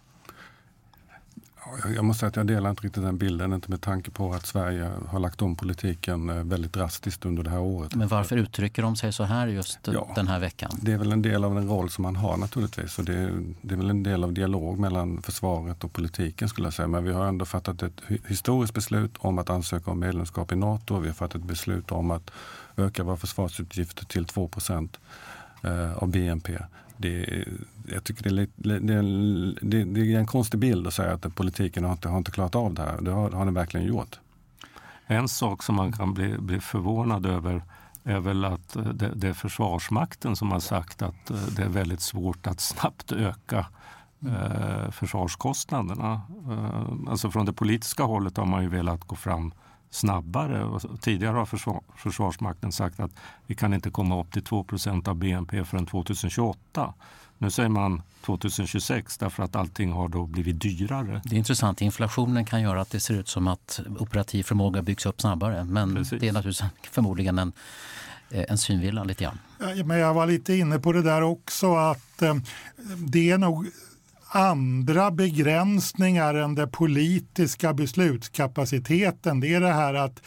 Jag 1.94 2.04
måste 2.04 2.20
säga 2.20 2.28
att 2.28 2.36
jag 2.36 2.46
delar 2.46 2.70
inte 2.70 2.82
riktigt 2.82 3.02
den 3.02 3.18
bilden, 3.18 3.52
inte 3.52 3.70
med 3.70 3.80
tanke 3.80 4.10
på 4.10 4.32
att 4.32 4.46
Sverige 4.46 4.90
har 5.08 5.18
lagt 5.18 5.42
om 5.42 5.56
politiken 5.56 6.30
eh, 6.30 6.44
väldigt 6.44 6.72
drastiskt 6.72 7.24
under 7.24 7.42
det 7.42 7.50
här 7.50 7.60
året. 7.60 7.94
Men 7.94 8.08
varför 8.08 8.36
uttrycker 8.36 8.82
de 8.82 8.96
sig 8.96 9.12
så 9.12 9.24
här 9.24 9.46
just 9.46 9.78
ja, 9.82 10.12
den 10.14 10.28
här 10.28 10.38
veckan? 10.38 10.70
Det 10.82 10.92
är 10.92 10.98
väl 10.98 11.12
en 11.12 11.22
del 11.22 11.44
av 11.44 11.54
den 11.54 11.68
roll 11.68 11.90
som 11.90 12.02
man 12.02 12.16
har 12.16 12.36
naturligtvis. 12.36 12.98
Och 12.98 13.04
det, 13.04 13.32
det 13.62 13.74
är 13.74 13.76
väl 13.76 13.90
en 13.90 14.02
del 14.02 14.24
av 14.24 14.32
dialog 14.32 14.78
mellan 14.78 15.22
försvaret 15.22 15.84
och 15.84 15.92
politiken 15.92 16.48
skulle 16.48 16.66
jag 16.66 16.74
säga. 16.74 16.88
Men 16.88 17.04
vi 17.04 17.12
har 17.12 17.26
ändå 17.26 17.44
fattat 17.44 17.82
ett 17.82 18.00
historiskt 18.26 18.74
beslut 18.74 19.12
om 19.18 19.38
att 19.38 19.50
ansöka 19.50 19.90
om 19.90 20.00
medlemskap 20.00 20.52
i 20.52 20.56
NATO. 20.56 20.98
Vi 20.98 21.08
har 21.08 21.14
fattat 21.14 21.34
ett 21.34 21.48
beslut 21.48 21.92
om 21.92 22.10
att 22.10 22.30
öka 22.76 23.02
våra 23.04 23.16
försvarsutgifter 23.16 24.04
till 24.04 24.24
2 24.24 24.50
eh, 25.62 26.02
av 26.02 26.08
BNP 26.08 26.58
det, 27.01 27.44
jag 27.88 28.05
tycker 28.05 28.30
det 28.30 28.42
är, 28.42 28.48
det, 28.57 28.78
det, 29.62 29.84
det 29.84 30.14
är 30.14 30.18
en 30.18 30.26
konstig 30.26 30.61
bild 30.61 30.86
att 30.86 30.94
säga 30.94 31.12
att 31.12 31.34
politiken 31.34 31.84
har 31.84 31.92
inte, 31.92 32.09
har 32.09 32.18
inte 32.18 32.30
klarat 32.30 32.55
av 32.55 32.74
det 32.74 32.82
här. 32.82 33.01
Det 33.01 33.11
har, 33.11 33.30
har 33.30 33.44
den 33.44 33.55
verkligen 33.55 33.86
gjort. 33.86 34.18
En 35.07 35.28
sak 35.28 35.62
som 35.62 35.74
man 35.74 35.92
kan 35.92 36.14
bli, 36.14 36.38
bli 36.38 36.61
förvånad 36.61 37.26
över 37.26 37.62
är 38.05 38.20
väl 38.20 38.44
att 38.44 38.76
eh, 38.76 38.82
det, 38.82 39.12
det, 39.14 39.28
är 39.28 39.32
Försvarsmakten 39.32 40.36
som 40.36 40.51
har 40.51 40.61
sagt 40.61 41.03
att 41.03 41.30
eh, 41.30 41.36
det 41.57 41.62
är 41.62 41.68
väldigt 41.68 42.01
svårt 42.01 42.46
att 42.46 42.61
snabbt 42.61 43.12
öka 43.12 43.66
eh, 44.26 44.90
försvarskostnaderna. 44.90 46.20
Eh, 46.51 47.11
alltså 47.11 47.30
från 47.30 47.46
det 47.46 47.53
politiska 47.53 48.03
hållet 48.03 48.36
har 48.36 48.46
man 48.46 48.62
ju 48.62 48.68
velat 48.68 49.05
gå 49.05 49.16
fram 49.16 49.53
snabbare. 49.91 50.80
tidigare 51.01 51.36
har 51.36 51.47
försvar, 51.47 51.80
Försvarsmakten 51.97 52.72
sagt 52.72 53.01
att 53.01 53.11
vi 53.47 53.55
kan 53.55 53.74
inte 53.74 53.91
komma 53.91 54.20
upp 54.20 54.32
till 54.32 54.43
2% 54.43 55.09
av 55.09 55.14
BNP 55.14 55.64
förrän 55.64 55.86
2028. 55.86 56.95
Nu 57.38 57.51
säger 57.51 57.68
man 57.68 58.03
2026 58.26 59.18
därför 59.18 59.43
att 59.43 59.57
allting 59.57 59.93
har 59.93 60.09
då 60.09 60.26
blivit 60.26 60.61
dyrare. 60.61 61.20
Det 61.24 61.36
är 61.36 61.38
intressant. 61.38 61.80
Inflationen 61.80 62.45
kan 62.45 62.62
göra 62.62 62.80
att 62.80 62.91
det 62.91 63.01
ser 63.01 63.14
ut 63.14 63.28
som 63.28 63.49
att 63.49 63.80
operativ 63.99 64.43
förmåga 64.43 64.82
byggs 64.82 65.07
upp 65.07 65.20
snabbare. 65.20 65.64
Men 65.64 65.95
Precis. 65.95 66.20
det 66.20 66.28
är 66.28 66.32
naturligtvis 66.32 66.70
förmodligen 66.91 67.38
en, 67.38 67.53
eh, 68.30 68.45
en 68.49 68.59
synvilla 68.59 69.05
lite 69.05 69.24
grann. 69.24 69.38
Ja, 69.59 69.84
men 69.84 69.99
jag 69.99 70.14
var 70.14 70.26
lite 70.26 70.55
inne 70.55 70.78
på 70.78 70.93
det 70.93 71.03
där 71.03 71.22
också 71.22 71.76
att 71.76 72.22
eh, 72.22 72.34
det 72.99 73.30
är 73.30 73.38
nog 73.38 73.66
andra 74.32 75.10
begränsningar 75.10 76.34
än 76.34 76.54
den 76.54 76.70
politiska 76.70 77.74
beslutskapaciteten. 77.74 79.40
Det 79.40 79.54
är 79.54 79.60
det 79.60 79.72
här 79.72 79.94
att 79.94 80.22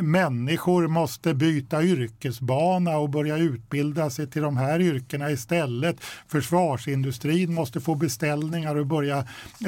människor 0.00 0.88
måste 0.88 1.34
byta 1.34 1.82
yrkesbana 1.82 2.98
och 2.98 3.10
börja 3.10 3.36
utbilda 3.36 4.10
sig 4.10 4.30
till 4.30 4.42
de 4.42 4.56
här 4.56 4.80
yrkena 4.80 5.30
istället. 5.30 5.96
Försvarsindustrin 6.28 7.54
måste 7.54 7.80
få 7.80 7.94
beställningar 7.94 8.76
och 8.76 8.86
börja 8.86 9.26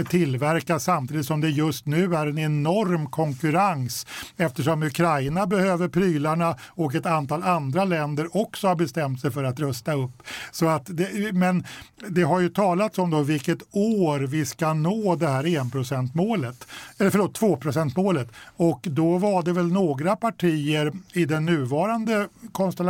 tillverka 0.08 0.78
samtidigt 0.78 1.26
som 1.26 1.40
det 1.40 1.50
just 1.50 1.86
nu 1.86 2.14
är 2.14 2.26
en 2.26 2.38
enorm 2.38 3.06
konkurrens 3.06 4.06
eftersom 4.36 4.82
Ukraina 4.82 5.46
behöver 5.46 5.88
prylarna 5.88 6.56
och 6.62 6.94
ett 6.94 7.06
antal 7.06 7.42
andra 7.42 7.84
länder 7.84 8.36
också 8.36 8.68
har 8.68 8.76
bestämt 8.76 9.20
sig 9.20 9.30
för 9.30 9.44
att 9.44 9.60
rusta 9.60 9.92
upp. 9.92 10.22
Så 10.50 10.68
att 10.68 10.86
det, 10.86 11.32
men 11.32 11.64
det 12.08 12.22
har 12.22 12.40
ju 12.40 12.48
talats 12.48 12.98
om 12.98 13.10
då 13.10 13.22
vilket 13.22 13.62
år 13.78 14.20
vi 14.20 14.46
ska 14.46 14.74
nå 14.74 15.16
det 15.16 15.28
här 15.28 15.56
enprocentsmålet, 15.56 16.66
eller 16.98 17.10
förlåt 17.10 17.34
tvåprocentsmålet. 17.34 18.28
Och 18.56 18.80
då 18.82 19.18
var 19.18 19.42
det 19.42 19.52
väl 19.52 19.72
några 19.72 20.16
partier 20.16 20.92
i 21.12 21.24
den 21.24 21.44
nuvarande 21.44 22.28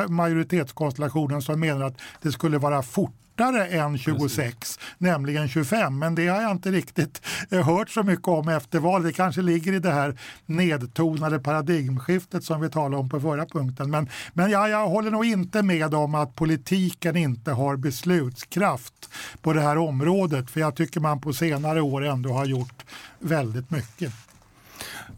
majoritetskonstellationen 0.08 1.42
som 1.42 1.60
menade 1.60 1.86
att 1.86 1.98
det 2.22 2.32
skulle 2.32 2.58
vara 2.58 2.82
fort 2.82 3.27
än 3.46 3.98
26, 3.98 4.56
Precis. 4.58 4.78
nämligen 4.98 5.48
25. 5.48 5.98
Men 5.98 6.14
det 6.14 6.28
har 6.28 6.42
jag 6.42 6.50
inte 6.50 6.70
riktigt 6.70 7.22
eh, 7.50 7.66
hört 7.66 7.90
så 7.90 8.02
mycket 8.02 8.28
om 8.28 8.48
efter 8.48 8.78
valet. 8.78 9.06
Det 9.06 9.12
kanske 9.12 9.42
ligger 9.42 9.72
i 9.72 9.78
det 9.78 9.92
här 9.92 10.18
nedtonade 10.46 11.38
paradigmskiftet 11.38 12.44
som 12.44 12.60
vi 12.60 12.70
talade 12.70 12.96
om 12.96 13.08
på 13.08 13.20
förra 13.20 13.46
punkten. 13.46 13.90
Men, 13.90 14.08
men 14.32 14.50
ja, 14.50 14.68
jag 14.68 14.88
håller 14.88 15.10
nog 15.10 15.24
inte 15.24 15.62
med 15.62 15.94
om 15.94 16.14
att 16.14 16.34
politiken 16.34 17.16
inte 17.16 17.52
har 17.52 17.76
beslutskraft 17.76 19.10
på 19.42 19.52
det 19.52 19.60
här 19.60 19.78
området. 19.78 20.50
För 20.50 20.60
jag 20.60 20.76
tycker 20.76 21.00
man 21.00 21.20
på 21.20 21.32
senare 21.32 21.80
år 21.80 22.04
ändå 22.04 22.32
har 22.32 22.44
gjort 22.44 22.84
väldigt 23.18 23.70
mycket. 23.70 24.12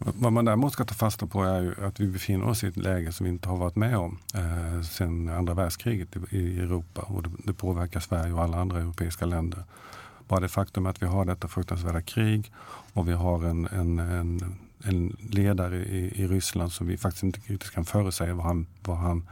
Vad 0.03 0.33
man 0.33 0.45
däremot 0.45 0.73
ska 0.73 0.85
ta 0.85 0.93
fasta 0.93 1.27
på 1.27 1.43
är 1.43 1.61
ju 1.61 1.85
att 1.85 1.99
vi 1.99 2.07
befinner 2.07 2.45
oss 2.45 2.63
i 2.63 2.67
ett 2.67 2.77
läge 2.77 3.11
som 3.11 3.23
vi 3.23 3.29
inte 3.29 3.49
har 3.49 3.57
varit 3.57 3.75
med 3.75 3.97
om 3.97 4.19
eh, 4.33 4.81
sedan 4.81 5.29
andra 5.29 5.53
världskriget 5.53 6.09
i, 6.15 6.37
i 6.37 6.59
Europa. 6.59 7.01
Och 7.01 7.23
det, 7.23 7.29
det, 7.43 7.53
påverkar 7.53 7.99
Sverige 7.99 8.33
och 8.33 8.43
alla 8.43 8.57
andra 8.57 8.79
europeiska 8.79 9.25
länder. 9.25 9.63
Bara 10.27 10.39
det 10.39 10.49
faktum 10.49 10.85
att 10.85 11.01
vi 11.01 11.05
har 11.05 11.25
detta 11.25 11.47
fruktansvärda 11.47 12.01
krig 12.01 12.51
och 12.93 13.07
vi 13.07 13.13
har 13.13 13.45
en, 13.45 13.67
en, 13.67 13.99
en, 13.99 14.55
en 14.83 15.17
ledare 15.29 15.77
i, 15.77 16.21
i 16.21 16.27
Ryssland 16.27 16.71
som 16.71 16.87
vi 16.87 16.97
faktiskt 16.97 17.23
inte 17.23 17.39
riktigt 17.39 17.71
kan 17.71 17.85
förutsäga 17.85 18.33
vad 18.33 18.45
han, 18.45 18.67
vad 18.83 18.97
han 18.97 19.29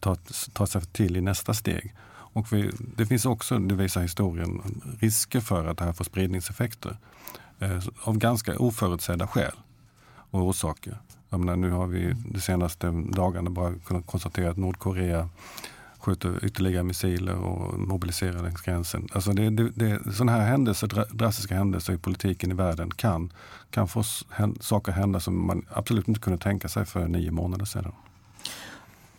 tar, 0.00 0.18
tar 0.52 0.66
sig 0.66 0.82
till 0.82 1.16
i 1.16 1.20
nästa 1.20 1.54
steg. 1.54 1.94
Och 2.08 2.52
vi, 2.52 2.70
det 2.96 3.06
finns 3.06 3.26
också, 3.26 3.58
det 3.58 3.74
visar 3.74 4.02
historien, 4.02 4.82
risker 5.00 5.40
för 5.40 5.66
att 5.66 5.78
det 5.78 5.84
här 5.84 5.92
får 5.92 6.04
spridningseffekter 6.04 6.96
eh, 7.58 7.82
av 8.02 8.18
ganska 8.18 8.58
oförutsedda 8.58 9.26
skäl 9.26 9.52
och 10.32 10.40
orsaker. 10.40 10.98
Jag 11.30 11.40
menar, 11.40 11.56
nu 11.56 11.70
har 11.70 11.86
vi 11.86 12.14
de 12.24 12.40
senaste 12.40 12.90
dagarna 12.90 13.50
bara 13.50 13.74
kunnat 13.74 14.06
konstatera 14.06 14.50
att 14.50 14.56
Nordkorea 14.56 15.28
skjuter 15.98 16.44
ytterligare 16.44 16.82
missiler 16.82 17.34
och 17.34 17.78
mobiliserar 17.78 18.42
längs 18.42 18.60
gränsen. 18.60 19.08
Alltså 19.12 19.32
det, 19.32 19.50
det, 19.50 19.70
det, 19.74 20.14
sådana 20.14 20.32
här 20.32 20.46
händelser, 20.46 21.06
drastiska 21.12 21.54
händelser 21.54 21.92
i 21.92 21.98
politiken 21.98 22.50
i 22.50 22.54
världen 22.54 22.90
kan, 22.90 23.32
kan 23.70 23.88
få 23.88 24.02
saker 24.60 24.92
hända 24.92 25.20
som 25.20 25.46
man 25.46 25.66
absolut 25.70 26.08
inte 26.08 26.20
kunde 26.20 26.38
tänka 26.38 26.68
sig 26.68 26.84
för 26.84 27.08
nio 27.08 27.30
månader 27.30 27.64
sedan. 27.64 27.92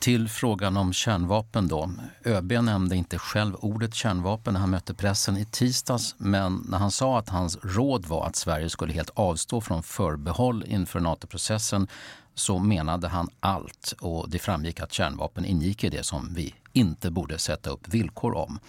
Till 0.04 0.30
frågan 0.30 0.78
om 0.78 0.94
kärnvapen 0.94 1.68
då. 1.68 1.92
ÖB 2.26 2.52
nämnde 2.52 2.96
inte 2.96 3.18
själv 3.18 3.56
ordet 3.56 3.94
kärnvapen 3.94 4.54
när 4.54 4.62
han 4.62 4.70
mötte 4.70 4.94
pressen 4.94 5.38
i 5.38 5.46
tisdags 5.46 6.16
men 6.18 6.66
när 6.70 6.78
han 6.78 6.92
sa 6.92 7.20
att 7.20 7.30
hans 7.30 7.58
råd 7.64 8.06
var 8.06 8.28
att 8.28 8.36
Sverige 8.36 8.70
skulle 8.70 8.94
helt 8.94 9.10
avstå 9.14 9.62
från 9.62 9.84
förbehåll 9.84 10.64
inför 10.68 11.00
NATO-processen 11.00 11.88
så 12.36 12.60
menade 12.60 13.08
han 13.08 13.30
allt 13.40 13.94
och 14.00 14.30
det 14.30 14.40
framgick 14.40 14.80
att 14.80 14.94
kärnvapen 14.94 15.46
ingick 15.46 15.84
i 15.84 15.90
det 15.90 16.04
som 16.04 16.34
vi 16.34 16.56
inte 16.74 17.12
borde 17.12 17.38
sätta 17.38 17.70
upp 17.70 17.88
villkor 17.88 18.36
om. 18.36 18.60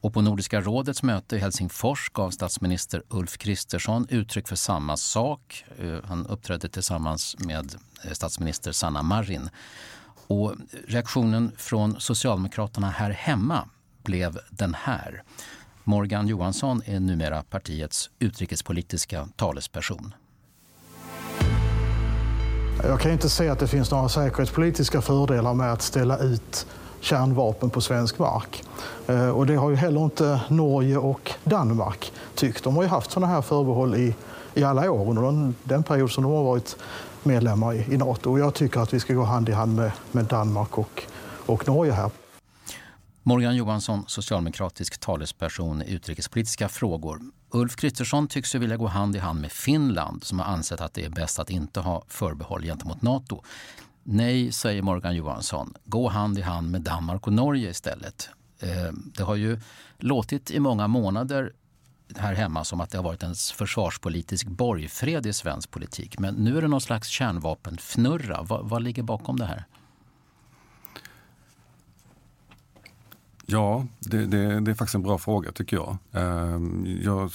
Och 0.00 0.14
på 0.14 0.22
Nordiska 0.22 0.60
rådets 0.60 1.02
möte 1.02 1.36
i 1.36 1.38
Helsingfors 1.38 2.10
gav 2.12 2.30
statsminister 2.30 3.02
Ulf 3.08 3.38
Kristersson 3.38 4.06
uttryck 4.10 4.48
för 4.48 4.56
samma 4.56 4.96
sak. 4.96 5.64
Eh, 5.78 5.98
han 6.04 6.26
uppträdde 6.26 6.68
tillsammans 6.68 7.36
med 7.38 7.74
eh, 8.04 8.12
statsminister 8.12 8.72
Sanna 8.72 9.02
Marin. 9.02 9.50
Och 10.26 10.54
reaktionen 10.88 11.52
från 11.56 12.00
Socialdemokraterna 12.00 12.90
här 12.90 13.10
hemma 13.10 13.68
blev 14.02 14.38
den 14.50 14.74
här. 14.74 15.22
Morgan 15.84 16.26
Johansson 16.26 16.82
är 16.84 17.00
numera 17.00 17.42
partiets 17.42 18.10
utrikespolitiska 18.18 19.28
talesperson. 19.36 20.14
Jag 22.82 23.00
kan 23.00 23.12
inte 23.12 23.28
se 23.28 23.48
att 23.48 23.58
det 23.58 23.68
finns 23.68 23.90
några 23.90 24.08
säkerhetspolitiska 24.08 25.00
fördelar 25.00 25.54
med 25.54 25.72
att 25.72 25.82
ställa 25.82 26.18
ut 26.18 26.66
kärnvapen 27.00 27.70
på 27.70 27.80
svensk 27.80 28.18
mark. 28.18 28.64
Eh, 29.06 29.28
och 29.28 29.46
det 29.46 29.54
har 29.54 29.70
ju 29.70 29.76
heller 29.76 30.04
inte 30.04 30.40
Norge 30.48 30.96
och 30.96 31.30
Danmark 31.44 32.12
tyckt. 32.34 32.64
De 32.64 32.76
har 32.76 32.82
ju 32.82 32.88
haft 32.88 33.10
sådana 33.10 33.32
här 33.32 33.42
förbehåll 33.42 33.94
i, 33.94 34.14
i 34.54 34.64
alla 34.64 34.90
år 34.90 35.10
under 35.10 35.22
den, 35.22 35.54
den 35.62 35.82
period 35.82 36.10
som 36.10 36.24
de 36.24 36.32
har 36.32 36.44
varit 36.44 36.76
medlemmar 37.26 37.74
i, 37.74 37.94
i 37.94 37.96
Nato. 37.96 38.30
Och 38.30 38.38
jag 38.38 38.54
tycker 38.54 38.80
att 38.80 38.94
vi 38.94 39.00
ska 39.00 39.14
gå 39.14 39.22
hand 39.22 39.48
i 39.48 39.52
hand 39.52 39.76
med, 39.76 39.92
med 40.12 40.24
Danmark 40.24 40.78
och, 40.78 41.02
och 41.46 41.68
Norge 41.68 41.92
här. 41.92 42.10
Morgan 43.22 43.56
Johansson, 43.56 44.04
socialdemokratisk 44.06 44.98
talesperson 44.98 45.82
i 45.82 45.92
utrikespolitiska 45.92 46.68
frågor. 46.68 47.20
Ulf 47.50 47.76
Kristersson 47.76 48.28
tycks 48.28 48.54
ju 48.54 48.58
vilja 48.58 48.76
gå 48.76 48.86
hand 48.86 49.16
i 49.16 49.18
hand 49.18 49.40
med 49.40 49.52
Finland 49.52 50.24
som 50.24 50.38
har 50.38 50.46
ansett 50.46 50.80
att 50.80 50.94
det 50.94 51.04
är 51.04 51.10
bäst 51.10 51.38
att 51.38 51.50
inte 51.50 51.80
ha 51.80 52.04
förbehåll 52.08 52.62
gentemot 52.62 53.02
Nato. 53.02 53.42
Nej, 54.02 54.52
säger 54.52 54.82
Morgan 54.82 55.16
Johansson. 55.16 55.74
Gå 55.84 56.08
hand 56.08 56.38
i 56.38 56.42
hand 56.42 56.70
med 56.70 56.80
Danmark 56.80 57.26
och 57.26 57.32
Norge 57.32 57.70
istället. 57.70 58.28
Eh, 58.60 58.92
det 58.92 59.22
har 59.22 59.34
ju 59.34 59.60
låtit 59.98 60.50
i 60.50 60.60
många 60.60 60.88
månader 60.88 61.52
här 62.16 62.34
hemma 62.34 62.64
som 62.64 62.80
att 62.80 62.90
det 62.90 62.98
har 62.98 63.02
varit 63.02 63.22
en 63.22 63.34
försvarspolitisk 63.34 64.46
borgfred 64.46 65.26
i 65.26 65.32
svensk 65.32 65.70
politik. 65.70 66.18
Men 66.18 66.34
nu 66.34 66.58
är 66.58 66.62
det 66.62 66.68
någon 66.68 66.80
slags 66.80 67.08
kärnvapenfnurra. 67.08 68.42
Vad, 68.42 68.68
vad 68.68 68.82
ligger 68.82 69.02
bakom 69.02 69.38
det 69.38 69.46
här? 69.46 69.64
Ja, 73.46 73.86
det, 73.98 74.26
det, 74.26 74.60
det, 74.60 74.70
är 74.70 74.74
faktiskt 74.74 74.94
en 74.94 75.02
bra 75.02 75.18
fråga 75.18 75.52
tycker 75.52 75.76
jag. 75.76 75.96
Ehm, 76.12 76.98
jag 77.02 77.30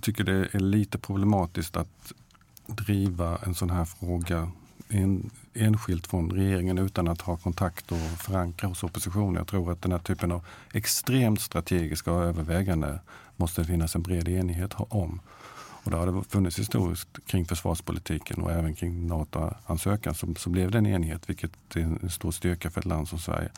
tycker 0.00 0.24
det 0.24 0.54
är 0.54 0.58
lite 0.58 0.98
problematiskt 0.98 1.76
att 1.76 2.12
driva 2.66 3.36
en 3.36 3.54
sån 3.54 3.70
här 3.70 3.84
fråga 3.84 4.50
en, 4.88 5.30
enskilt 5.54 6.06
från 6.06 6.30
regeringen 6.30 6.78
utan 6.78 7.08
att 7.08 7.20
ha 7.20 7.36
kontakt 7.36 7.92
och 7.92 7.98
förankra 7.98 8.68
hos 8.68 8.82
oppositionen. 8.82 9.34
Jag 9.34 9.46
tror 9.46 9.72
att 9.72 9.82
den 9.82 9.92
här 9.92 9.98
typen 9.98 10.32
av 10.32 10.44
extremt 10.72 11.40
strategiska 11.40 12.10
överväganden 12.10 12.98
måste 13.36 13.60
det 13.60 13.66
finnas 13.66 13.94
en 13.94 14.02
bred 14.02 14.28
enighet 14.28 14.74
om. 14.76 15.20
Och 15.84 15.90
det 15.90 15.96
har 15.96 16.06
det 16.06 16.22
funnits 16.28 16.58
historiskt 16.58 17.08
kring 17.26 17.44
försvarspolitiken 17.44 18.42
och 18.42 18.52
även 18.52 18.74
kring 18.74 19.06
NATO-ansökan 19.06 20.14
så, 20.14 20.34
så 20.34 20.50
blev 20.50 20.70
det 20.70 20.78
en 20.78 20.86
enighet, 20.86 21.30
vilket 21.30 21.52
är 21.74 21.80
en 21.80 22.10
stor 22.10 22.30
styrka 22.30 22.70
för 22.70 22.80
ett 22.80 22.86
land 22.86 23.08
som 23.08 23.18
Sverige. 23.18 23.48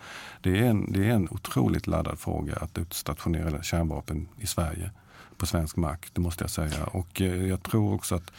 Det 0.41 0.59
är 0.59 0.63
en, 0.63 0.93
det 0.93 1.07
är 1.07 1.11
en 1.11 1.29
otroligt 1.31 1.87
laddad 1.87 2.19
fråga 2.19 2.57
att 2.57 2.79
utstationera 2.79 3.63
kärnvapen 3.63 4.29
i 4.39 4.47
Sverige 4.47 4.91
på 5.37 5.47
svensk 5.47 5.77
mark, 5.77 6.11
det 6.13 6.21
måste 6.21 6.45
jag 6.45 6.51
säga. 6.51 6.85
Och 6.85 7.21
eh, 7.21 7.47
jag 7.47 7.63
tror 7.63 7.95
också 7.95 8.15
att 8.15 8.33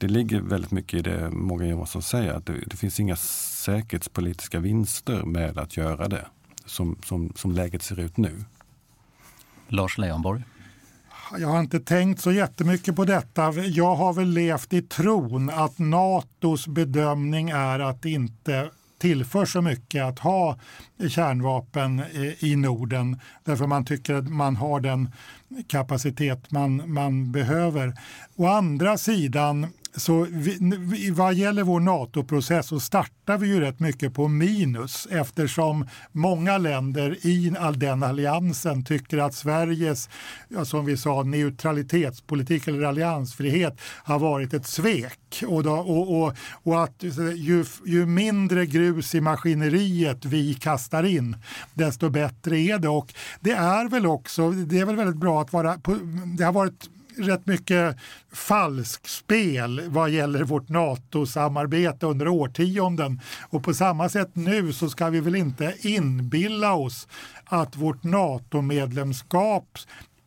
det 0.00 0.08
ligger 0.08 0.40
väldigt 0.40 0.70
mycket 0.70 0.98
i 0.98 1.02
det 1.02 1.30
Morgan 1.30 1.68
Johansson 1.68 2.02
säger, 2.02 2.32
att 2.32 2.46
det, 2.46 2.54
det 2.66 2.76
finns 2.76 3.00
inga 3.00 3.16
säkerhetspolitiska 3.16 4.58
vinster 4.58 5.22
med 5.22 5.58
att 5.58 5.76
göra 5.76 6.08
det, 6.08 6.26
som, 6.64 6.98
som, 7.04 7.32
som 7.36 7.52
läget 7.52 7.82
ser 7.82 8.00
ut 8.00 8.16
nu. 8.16 8.44
Lars 9.68 9.98
Leijonborg? 9.98 10.42
Jag 11.38 11.48
har 11.48 11.60
inte 11.60 11.80
tänkt 11.80 12.20
så 12.20 12.32
jättemycket 12.32 12.96
på 12.96 13.04
detta. 13.04 13.52
Jag 13.52 13.94
har 13.94 14.12
väl 14.12 14.28
levt 14.28 14.72
i 14.72 14.82
tron 14.82 15.50
att 15.50 15.78
Natos 15.78 16.66
bedömning 16.66 17.50
är 17.50 17.78
att 17.78 18.02
det 18.02 18.10
inte 18.10 18.70
tillför 18.98 19.44
så 19.44 19.62
mycket 19.62 20.04
att 20.04 20.18
ha 20.18 20.58
kärnvapen 21.08 22.02
i 22.38 22.56
Norden 22.56 23.20
därför 23.44 23.66
man 23.66 23.84
tycker 23.84 24.14
att 24.14 24.28
man 24.28 24.56
har 24.56 24.80
den 24.80 25.12
kapacitet 25.66 26.50
man, 26.50 26.92
man 26.92 27.32
behöver. 27.32 27.94
Å 28.36 28.46
andra 28.46 28.98
sidan 28.98 29.66
så 29.96 30.26
vi, 30.30 31.10
vad 31.10 31.34
gäller 31.34 31.62
vår 31.62 31.80
NATO-process 31.80 32.66
så 32.66 32.80
startar 32.80 33.38
vi 33.38 33.46
ju 33.46 33.60
rätt 33.60 33.80
mycket 33.80 34.14
på 34.14 34.28
minus 34.28 35.08
eftersom 35.10 35.88
många 36.12 36.58
länder 36.58 37.26
i 37.26 37.54
all 37.58 37.78
den 37.78 38.02
alliansen 38.02 38.84
tycker 38.84 39.18
att 39.18 39.34
Sveriges, 39.34 40.08
som 40.64 40.84
vi 40.84 40.96
sa, 40.96 41.22
neutralitetspolitik 41.22 42.68
eller 42.68 42.82
alliansfrihet 42.82 43.80
har 44.04 44.18
varit 44.18 44.54
ett 44.54 44.66
svek. 44.66 45.44
Och, 45.46 45.62
då, 45.62 45.72
och, 45.72 46.22
och, 46.22 46.34
och 46.62 46.82
att 46.84 47.02
ju, 47.36 47.64
ju 47.86 48.06
mindre 48.06 48.66
grus 48.66 49.14
i 49.14 49.20
maskineriet 49.20 50.24
vi 50.24 50.54
kastar 50.54 51.02
in, 51.02 51.36
desto 51.74 52.08
bättre 52.08 52.58
är 52.58 52.78
det. 52.78 52.88
Och 52.88 53.14
det 53.40 53.52
är 53.52 53.88
väl 53.88 54.06
också, 54.06 54.50
det 54.50 54.78
är 54.78 54.84
väl 54.84 54.96
väldigt 54.96 55.16
bra 55.16 55.42
att 55.42 55.52
vara, 55.52 55.76
det 56.38 56.44
har 56.44 56.52
varit 56.52 56.88
rätt 57.22 57.46
mycket 57.46 57.96
falskspel 58.32 59.82
vad 59.86 60.10
gäller 60.10 60.44
vårt 60.44 60.68
NATO-samarbete 60.68 62.06
under 62.06 62.28
årtionden. 62.28 63.20
Och 63.50 63.64
på 63.64 63.74
samma 63.74 64.08
sätt 64.08 64.30
nu 64.32 64.72
så 64.72 64.88
ska 64.90 65.10
vi 65.10 65.20
väl 65.20 65.34
inte 65.34 65.74
inbilla 65.80 66.72
oss 66.72 67.08
att 67.44 67.76
vårt 67.76 68.04
NATO-medlemskap 68.04 69.78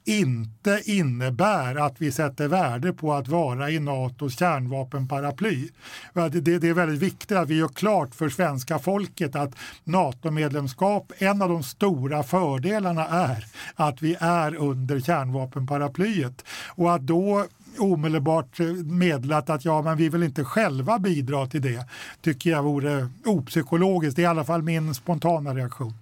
inte 0.06 0.82
innebär 0.86 1.76
att 1.76 2.02
vi 2.02 2.12
sätter 2.12 2.48
värde 2.48 2.94
på 2.94 3.14
att 3.14 3.28
vara 3.28 3.70
i 3.70 3.80
Natos 3.80 4.40
kärnvapenparaply. 4.40 5.70
Det, 6.14 6.48
är 6.48 6.74
väldigt 6.74 7.00
viktigt 7.00 7.38
att 7.38 7.50
vi 7.50 7.56
gör 7.56 7.68
klart 7.68 8.16
för 8.16 8.30
svenska 8.30 8.80
folket 8.80 9.36
att 9.36 9.56
NATO-medlemskap, 9.84 11.12
en 11.18 11.42
av 11.42 11.50
de 11.50 11.64
stora 11.64 12.24
fördelarna 12.24 13.08
är 13.08 13.46
att 13.76 14.02
vi 14.02 14.16
är 14.20 14.56
under 14.56 15.00
kärnvapenparaplyet. 15.00 16.46
Och 16.76 16.94
att 16.96 17.02
då 17.02 17.46
omedelbart 17.78 18.60
meddelat 18.86 19.50
att 19.50 19.66
ja, 19.66 19.82
men 19.82 19.98
vi 19.98 20.10
vill 20.10 20.24
inte 20.24 20.44
själva 20.44 21.00
bidra 21.00 21.48
till 21.48 21.62
det 21.62 21.86
tycker 22.22 22.50
jag 22.50 22.64
vore 22.64 23.10
opsykologiskt. 23.26 24.16
Det 24.16 24.22
är 24.22 24.24
i 24.24 24.28
alla 24.28 24.44
fall 24.44 24.62
min 24.62 24.94
spontana 24.94 25.56
reaktion. 25.56 25.94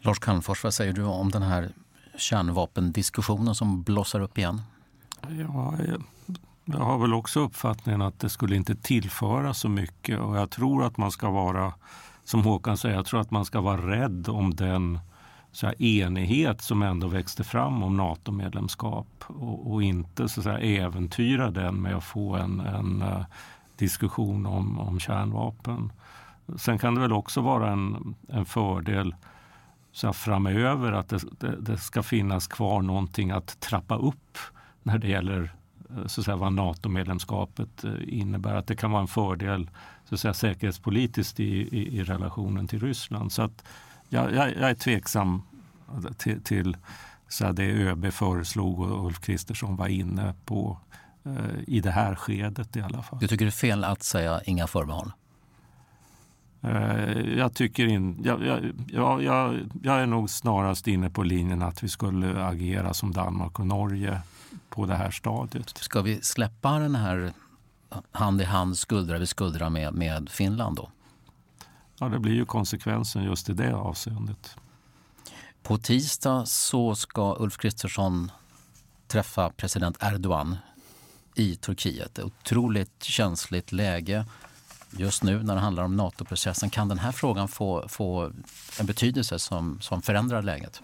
Lars 0.00 0.18
Calmfors, 0.18 0.64
vad 0.64 0.74
säger 0.74 0.92
du 0.92 1.02
om 1.02 1.30
den 1.30 1.42
här 1.42 1.68
kärnvapendiskussionen 2.18 3.54
som 3.54 3.82
blossar 3.82 4.20
upp 4.20 4.38
igen? 4.38 4.62
Ja, 5.20 5.74
jag 6.64 6.78
har 6.78 6.98
väl 6.98 7.14
också 7.14 7.40
uppfattningen 7.40 8.02
att 8.02 8.20
det 8.20 8.28
skulle 8.28 8.56
inte 8.56 8.74
tillföra 8.74 9.54
så 9.54 9.68
mycket 9.68 10.20
och 10.20 10.36
jag 10.36 10.50
tror 10.50 10.84
att 10.84 10.96
man 10.96 11.10
ska 11.10 11.30
vara, 11.30 11.72
som 12.24 12.42
Håkan 12.42 12.76
säger, 12.76 12.96
jag 12.96 13.06
tror 13.06 13.20
att 13.20 13.30
man 13.30 13.44
ska 13.44 13.60
vara 13.60 13.90
rädd 13.90 14.28
om 14.28 14.54
den 14.54 14.98
så 15.52 15.66
här, 15.66 15.82
enighet 15.82 16.62
som 16.62 16.82
ändå 16.82 17.06
växte 17.06 17.44
fram 17.44 17.82
om 17.82 17.96
NATO-medlemskap 17.96 19.24
och, 19.26 19.72
och, 19.72 19.82
inte 19.82 20.28
så 20.28 20.42
här, 20.42 20.58
äventyra 20.58 21.50
den 21.50 21.74
med 21.82 21.96
att 21.96 22.04
få 22.04 22.36
en, 22.36 22.60
en 22.60 23.02
uh, 23.02 23.24
diskussion 23.76 24.46
om, 24.46 24.78
om 24.78 25.00
kärnvapen. 25.00 25.92
Sen 26.56 26.78
kan 26.78 26.94
det 26.94 27.00
väl 27.00 27.12
också 27.12 27.40
vara 27.40 27.70
en, 27.70 28.14
en 28.28 28.44
fördel 28.44 29.14
så 29.94 30.12
framöver 30.12 30.92
att 30.92 31.08
det, 31.08 31.20
det, 31.38 31.56
det, 31.60 31.78
ska 31.78 32.02
finnas 32.02 32.46
kvar 32.46 32.82
någonting 32.82 33.30
att 33.30 33.60
trappa 33.60 33.96
upp 33.96 34.38
när 34.82 34.98
det 34.98 35.08
gäller 35.08 35.54
eh, 35.90 36.06
så 36.06 36.20
att 36.20 36.24
säga, 36.24 36.36
vad 36.36 36.52
NATO-medlemskapet 36.52 37.84
eh, 37.84 37.92
innebär. 38.06 38.54
Att 38.54 38.66
det 38.66 38.76
kan 38.76 38.90
vara 38.90 39.02
en 39.02 39.08
fördel 39.08 39.70
så 40.04 40.14
att 40.14 40.20
säga, 40.20 40.34
säkerhetspolitiskt 40.34 41.40
i, 41.40 41.44
i, 41.44 41.98
i 41.98 42.04
relationen 42.04 42.68
till 42.68 42.80
Ryssland. 42.80 43.32
Så 43.32 43.42
att 43.42 43.64
jag, 44.08 44.34
jag, 44.34 44.48
jag 44.48 44.70
är 44.70 44.74
tveksam 44.74 45.42
till, 46.18 46.42
till 46.42 46.76
så 47.28 47.52
det 47.52 47.64
ÖB 47.64 48.12
föreslog 48.12 48.80
och 48.80 49.06
Ulf 49.06 49.20
Kristersson 49.20 49.76
var 49.76 49.88
inne 49.88 50.34
på 50.44 50.78
eh, 51.24 51.34
i 51.66 51.80
det 51.80 51.90
här 51.90 52.14
skedet 52.14 52.76
i 52.76 52.80
alla 52.80 53.02
fall. 53.02 53.18
Du 53.18 53.28
tycker 53.28 53.44
det 53.44 53.48
är 53.48 53.50
fel 53.50 53.84
att 53.84 54.02
säga 54.02 54.40
inga 54.44 54.66
förbehåll? 54.66 55.12
Eh, 56.64 57.20
jag, 57.38 57.54
tycker 57.54 57.86
in, 57.86 58.20
jag, 58.24 58.44
jag, 58.46 59.22
jag, 59.22 59.60
jag, 59.82 60.00
är 60.00 60.06
nog 60.06 60.30
snarast 60.30 60.88
inne 60.88 61.10
på 61.10 61.22
linjen 61.22 61.62
att 61.62 61.82
vi 61.82 61.88
skulle 61.88 62.44
agera 62.44 62.94
som 62.94 63.12
Danmark 63.12 63.58
och 63.58 63.66
Norge 63.66 64.20
på 64.68 64.86
det 64.86 64.94
här 64.94 65.10
stadiet. 65.10 65.78
Ska 65.78 66.02
vi 66.02 66.20
släppa 66.22 66.78
den 66.78 66.94
här 66.94 67.32
hand 68.12 68.40
i 68.40 68.44
hand, 68.44 68.78
skuldra 68.78 69.18
vid 69.18 69.28
skuldra 69.28 69.70
med, 69.70 69.94
med 69.94 70.28
Finland 70.28 70.76
då? 70.76 70.90
Ja, 71.98 72.08
det 72.08 72.18
blir 72.18 72.34
ju 72.34 72.44
konsekvensen 72.44 73.24
just 73.24 73.48
i 73.48 73.52
det 73.52 73.74
avseendet. 73.74 74.56
På 75.62 75.78
tisdag 75.78 76.46
så 76.46 76.94
ska 76.94 77.36
Ulf 77.38 77.56
Kristersson 77.56 78.30
träffa 79.06 79.50
president 79.50 79.96
Erdogan 80.00 80.56
i 81.34 81.56
Turkiet. 81.56 82.18
Otroligt 82.18 83.02
känsligt 83.02 83.72
läge 83.72 84.26
just 84.96 85.22
nu 85.22 85.42
när 85.42 85.54
det 85.54 85.60
handlar 85.60 85.82
om 85.82 85.96
NATO-processen. 85.96 86.70
Kan 86.70 86.88
den 86.88 86.98
här 86.98 87.12
frågan 87.12 87.48
få, 87.48 87.88
få 87.88 88.32
en 88.80 88.86
betydelse 88.86 89.38
som, 89.38 89.80
som 89.80 90.02
förändrar 90.02 90.42
läget? 90.42 90.82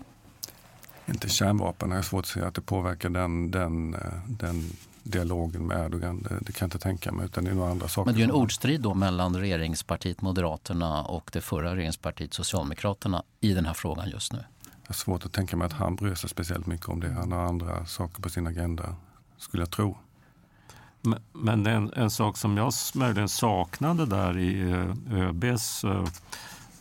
Inte 1.07 1.29
kärnvapen. 1.29 1.91
Jag 1.91 1.99
har 1.99 2.03
svårt 2.03 2.25
att 2.25 2.29
se 2.29 2.41
att 2.41 2.55
det 2.55 2.61
påverkar 2.61 3.11
den, 3.11 3.51
den, 3.51 3.95
eh, 3.95 4.01
den 4.27 4.71
dialogen 5.03 5.67
med 5.67 5.87
Erdogan. 5.87 6.23
Det, 6.23 6.39
det, 6.41 6.53
kan 6.53 6.67
jag 6.67 6.67
inte 6.67 6.79
tänka 6.79 7.13
mig. 7.13 7.25
Utan 7.25 7.45
det 7.45 7.51
är 7.51 7.55
några 7.55 7.71
andra 7.71 7.89
saker. 7.89 8.07
Men 8.07 8.15
det 8.15 8.23
är 8.23 8.25
en 8.25 8.33
ordstrid 8.33 8.81
då 8.81 8.95
mellan 8.95 9.37
regeringspartiet 9.37 10.23
Moderaterna 10.23 11.03
och 11.03 11.31
det 11.33 11.41
förra 11.41 11.77
regeringspartiet 11.77 12.35
Socialdemokraterna 12.35 13.23
i 13.41 13.55
den 13.55 13.67
här 13.67 13.75
frågan 13.75 14.11
just 14.11 14.33
nu. 14.33 14.39
Jag 14.83 14.89
har 14.89 14.95
svårt 14.95 15.27
att 15.27 15.33
tänka 15.33 15.57
mig 15.57 15.67
att 15.67 15.73
han 15.73 15.97
bryr 15.97 16.15
sig 16.15 16.31
speciellt 16.31 16.67
mycket 16.67 16.89
om 16.89 17.01
det. 17.01 17.11
Han 17.11 17.33
har 17.33 17.45
andra 17.45 17.87
saker 17.87 18.23
på 18.23 18.29
sin 18.29 18.47
agenda, 18.47 18.97
skulle 19.39 19.63
jag 19.63 19.71
tro. 19.71 19.99
Men 21.33 21.67
en, 21.67 21.93
en 21.97 22.11
sak 22.11 22.37
som 22.37 22.57
jag 22.57 22.73
möjligen 22.95 23.29
saknade 23.29 24.07
där 24.07 24.39
i 24.39 24.71
eh, 24.71 25.21
ÖBs 25.21 25.85
eh, 25.85 26.05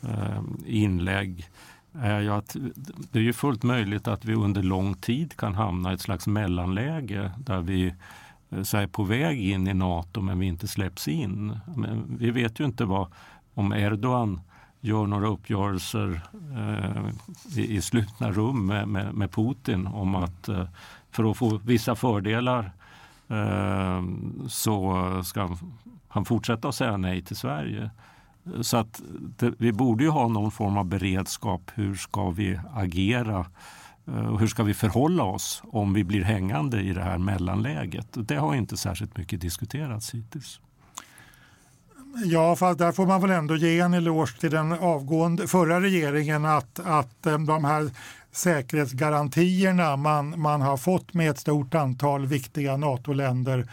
eh, 0.04 0.42
inlägg 0.66 1.50
är 1.94 2.20
ju 2.20 2.30
att 2.30 2.56
det 3.12 3.20
är 3.20 3.24
ju 3.24 3.34
fullt 3.34 3.64
möjligt 3.64 4.08
att 4.08 4.26
vi 4.26 4.34
under 4.34 4.64
lång 4.64 4.94
tid 4.94 5.38
kan 5.38 5.56
hamna 5.56 5.92
i 5.92 5.94
ett 5.94 6.02
slags 6.02 6.28
mellanläge 6.28 7.32
där 7.38 7.62
vi 7.62 7.94
så 8.64 8.78
är 8.78 8.88
på 8.88 9.04
väg 9.04 9.42
in 9.42 9.68
i 9.68 9.74
Nato 9.74 10.22
men 10.22 10.40
vi 10.40 10.46
inte 10.46 10.68
släpps 10.68 11.08
in. 11.08 11.60
Men 11.76 12.18
vi 12.20 12.32
vet 12.32 12.60
ju 12.60 12.66
inte 12.66 12.86
vad, 12.86 13.08
om 13.54 13.74
Erdogan 13.74 14.42
gör 14.82 15.08
några 15.08 15.28
uppgörelser 15.28 16.22
eh, 16.58 17.60
i, 17.60 17.76
i 17.76 17.82
slutna 17.82 18.32
rum 18.32 18.66
med, 18.66 18.88
med, 18.88 19.14
med 19.14 19.32
Putin 19.32 19.88
om 19.88 20.16
att 20.16 20.50
eh, 20.50 20.68
för 21.12 21.32
att 21.32 21.38
få 21.38 21.58
vissa 21.64 21.96
fördelar 21.96 22.72
Ehm, 23.30 24.44
så 24.50 25.24
ska 25.24 25.58
han 26.08 26.26
fortsätta 26.26 26.68
att 26.68 26.76
säga 26.76 26.98
nej 26.98 27.22
till 27.22 27.36
Sverige. 27.36 27.90
Så 28.62 28.78
att 28.78 29.02
det, 29.38 29.54
vi 29.58 29.72
borde 29.72 30.04
ju 30.04 30.10
ha 30.10 30.28
någon 30.28 30.52
form 30.52 30.78
av 30.78 30.86
beredskap. 30.86 31.72
Hur 31.76 31.96
ska 31.96 32.30
vi 32.30 32.60
agera? 32.74 33.46
Och 34.06 34.40
hur 34.40 34.48
ska 34.48 34.64
vi 34.64 34.74
förhålla 34.74 35.24
oss 35.24 35.64
om 35.66 35.94
vi 35.94 36.04
blir 36.04 36.24
hängande 36.24 36.82
i 36.82 36.94
det 36.94 37.04
här 37.04 37.18
mellanläget? 37.18 38.08
Det 38.14 38.36
har 38.36 38.56
inte 38.56 38.78
särskilt 38.78 39.18
mycket 39.18 39.42
diskuterats 39.42 40.14
hittills. 40.14 40.60
Ja, 42.26 42.56
fast 42.56 42.80
där 42.80 42.92
får 42.92 43.06
man 43.06 43.22
väl 43.22 43.32
ändå 43.32 43.56
ge 43.56 43.80
en 43.80 43.94
eloge 43.94 44.40
till 44.40 44.52
den 44.52 44.72
avgående 44.72 45.48
förra 45.48 45.82
regeringen 45.82 46.46
att, 46.46 46.80
att 46.80 47.26
eh, 47.26 47.40
de 47.40 47.66
här 47.66 47.92
säkerhetsgarantierna 48.40 49.96
man, 49.96 50.42
man 50.42 50.62
har 50.62 50.78
fått 50.78 51.14
med 51.14 51.30
ett 51.30 51.40
stort 51.40 51.76
antal 51.76 52.26
viktiga 52.26 52.78
NATO-länder, 52.78 53.68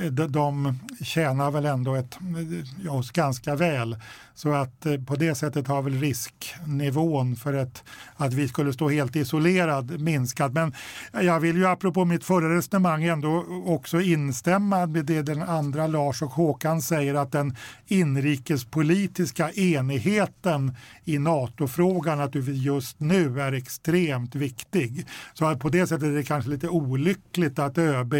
Eh, 0.00 0.06
de, 0.06 0.32
de 0.32 0.78
tjänar 1.00 1.50
väl 1.50 1.66
ändå 1.66 1.94
ett, 1.94 2.18
eh, 2.20 2.66
ja, 2.84 2.92
oss 2.92 3.10
ganska 3.10 3.56
väl. 3.56 3.96
Så 4.34 4.52
att 4.52 4.86
eh, 4.86 5.04
på 5.04 5.16
det 5.16 5.34
sättet 5.34 5.68
har 5.68 5.82
väl 5.82 6.00
risknivån 6.00 7.36
för 7.36 7.54
ett, 7.54 7.84
att 8.16 8.32
vi 8.32 8.48
skulle 8.48 8.72
stå 8.72 8.88
helt 8.88 9.16
isolerad 9.16 10.00
minskat. 10.00 10.52
Men 10.52 10.74
jag 11.12 11.40
vill 11.40 11.56
ju 11.56 11.66
apropå 11.66 12.04
mitt 12.04 12.24
förra 12.24 12.56
resonemang 12.56 13.04
ändå 13.04 13.44
också 13.66 14.00
instämma 14.00 14.86
med 14.86 15.04
det 15.04 15.22
den 15.22 15.42
andra 15.42 15.86
Lars 15.86 16.22
och 16.22 16.30
Håkan 16.30 16.82
säger 16.82 17.14
att 17.14 17.32
den 17.32 17.56
inrikespolitiska 17.86 19.50
enigheten 19.50 20.76
i 21.04 21.18
NATO-frågan 21.18 22.18
naturligtvis 22.18 22.62
just 22.62 23.00
nu 23.00 23.40
är 23.40 23.52
extremt 23.52 24.34
viktig. 24.34 25.06
Så 25.34 25.56
på 25.56 25.68
det 25.68 25.86
sättet 25.86 26.06
är 26.06 26.12
det 26.12 26.22
kanske 26.22 26.50
lite 26.50 26.68
olyckligt 26.68 27.58
att 27.58 27.78
ÖB 27.78 28.14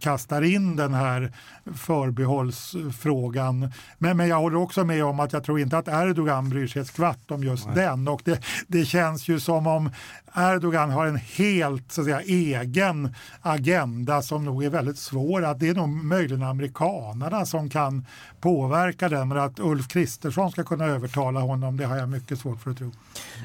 kastar 0.00 0.42
in 0.42 0.76
den 0.88 1.00
här 1.00 1.32
förbehållsfrågan. 1.74 3.72
Men, 3.98 4.16
men 4.16 4.28
jag 4.28 4.40
håller 4.40 4.56
också 4.56 4.84
med 4.84 5.04
om 5.04 5.20
att 5.20 5.32
jag 5.32 5.44
tror 5.44 5.60
inte 5.60 5.78
att 5.78 5.88
Erdogan 5.88 6.48
bryr 6.48 6.66
sig 6.66 6.82
ett 6.82 6.88
skvatt 6.88 7.30
om 7.30 7.44
just 7.44 7.66
Nej. 7.66 7.74
den. 7.74 8.08
Och 8.08 8.22
det, 8.24 8.44
det 8.66 8.84
känns 8.84 9.28
ju 9.28 9.40
som 9.40 9.66
om 9.66 9.90
Erdogan 10.36 10.90
har 10.90 11.06
en 11.06 11.16
helt 11.16 11.92
så 11.92 12.00
att 12.00 12.04
säga, 12.04 12.20
egen 12.20 13.14
agenda 13.40 14.22
som 14.22 14.44
nog 14.44 14.64
är 14.64 14.70
väldigt 14.70 14.98
svår. 14.98 15.44
Att 15.44 15.60
det 15.60 15.68
är 15.68 15.74
nog 15.74 15.88
möjligen 15.88 16.42
amerikanerna 16.42 17.46
som 17.46 17.70
kan 17.70 18.06
påverka 18.40 19.08
den. 19.08 19.28
Men 19.28 19.38
att 19.38 19.58
Ulf 19.58 19.88
Kristersson 19.88 20.52
ska 20.52 20.64
kunna 20.64 20.84
övertala 20.84 21.40
honom, 21.40 21.76
det 21.76 21.84
har 21.84 21.96
jag 21.96 22.08
mycket 22.08 22.38
svårt 22.38 22.60
för 22.60 22.70
att 22.70 22.78
tro. 22.78 22.92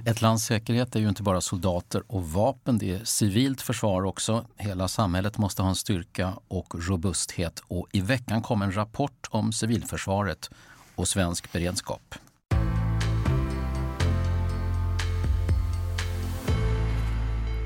Ett 0.06 0.22
lands 0.22 0.46
säkerhet 0.46 0.96
är 0.96 1.00
ju 1.00 1.10
inte 1.10 1.24
bara 1.24 1.42
soldater 1.42 2.04
och 2.08 2.30
vapen, 2.32 2.78
det 2.78 2.92
är 2.92 3.06
civilt 3.06 3.62
försvar 3.62 4.04
också. 4.04 4.46
Hela 4.58 4.88
samhället 4.88 5.38
måste 5.38 5.62
ha 5.62 5.70
en 5.70 5.76
styrka 5.76 6.34
och 6.48 6.88
robusthet. 6.88 7.64
Och 7.68 7.88
I 7.92 8.02
veckan 8.02 8.42
kom 8.42 8.62
en 8.62 8.76
rapport 8.76 9.28
om 9.30 9.54
civilförsvaret 9.54 10.50
och 10.96 11.08
svensk 11.08 11.52
beredskap. 11.52 12.16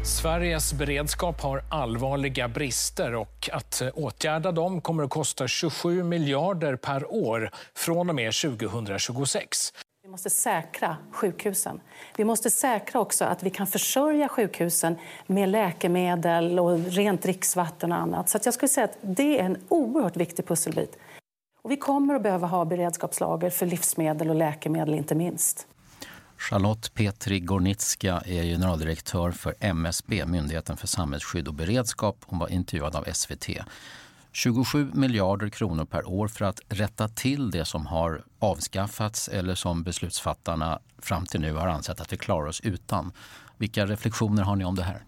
Sveriges 0.08 0.74
beredskap 0.74 1.42
har 1.42 1.62
allvarliga 1.70 2.48
brister 2.48 3.16
och 3.16 3.50
att 3.54 3.82
åtgärda 3.94 4.52
dem 4.52 4.82
kommer 4.82 5.04
att 5.04 5.10
kosta 5.10 5.48
27 5.48 6.04
miljarder 6.04 6.76
per 6.76 7.14
år 7.14 7.52
från 7.76 8.10
och 8.10 8.16
med 8.16 8.34
2026. 8.34 9.74
Vi 10.04 10.10
måste 10.10 10.30
säkra 10.30 10.98
sjukhusen. 11.12 11.82
Vi 12.18 12.24
måste 12.24 12.50
säkra 12.50 13.00
också 13.00 13.26
att 13.26 13.44
vi 13.44 13.50
kan 13.50 13.68
försörja 13.68 14.28
sjukhusen 14.28 14.96
med 15.26 15.50
läkemedel 15.50 16.60
och 16.60 16.80
rent 16.80 17.22
dricksvatten 17.22 17.92
och 17.92 17.98
annat. 17.98 18.30
Så 18.30 18.40
jag 18.44 18.54
skulle 18.54 18.70
säga 18.70 18.86
att 18.86 18.98
det 19.02 19.40
är 19.40 19.44
en 19.44 19.58
oerhört 19.70 20.18
viktig 20.18 20.48
pusselbit. 20.48 20.98
Och 21.62 21.72
vi 21.72 21.78
kommer 21.78 22.16
att 22.16 22.24
behöva 22.24 22.48
ha 22.48 22.66
beredskapslager 22.66 23.50
för 23.50 23.66
livsmedel 23.66 24.30
och 24.30 24.36
läkemedel 24.36 24.94
inte 24.94 25.16
minst. 25.16 25.68
Charlotte 26.38 26.94
Petri 26.94 27.40
Gornitska 27.40 28.22
är 28.26 28.44
generaldirektör 28.44 29.32
för 29.32 29.56
MSB, 29.60 30.26
Myndigheten 30.26 30.78
för 30.78 30.88
samhällsskydd 30.88 31.48
och 31.48 31.54
beredskap. 31.54 32.18
Hon 32.26 32.40
var 32.40 32.48
intervjuad 32.48 32.96
av 32.96 33.06
SVT. 33.14 33.50
27 34.32 34.92
miljarder 34.94 35.50
kronor 35.50 35.86
per 35.86 36.10
år 36.10 36.28
för 36.28 36.46
att 36.46 36.62
rätta 36.70 37.08
till 37.08 37.52
det 37.52 37.66
som 37.66 37.86
har 37.86 38.24
avskaffats 38.40 39.28
eller 39.28 39.56
som 39.56 39.84
beslutsfattarna 39.84 40.80
fram 40.98 41.26
till 41.26 41.42
nu 41.42 41.54
har 41.54 41.68
ansett 41.68 42.02
att 42.02 42.14
vi 42.14 42.18
klarar 42.18 42.48
oss 42.48 42.62
utan. 42.62 43.12
Vilka 43.58 43.86
reflektioner 43.86 44.44
har 44.44 44.56
ni 44.56 44.66
om 44.66 44.76
det 44.76 44.84
här? 44.84 45.07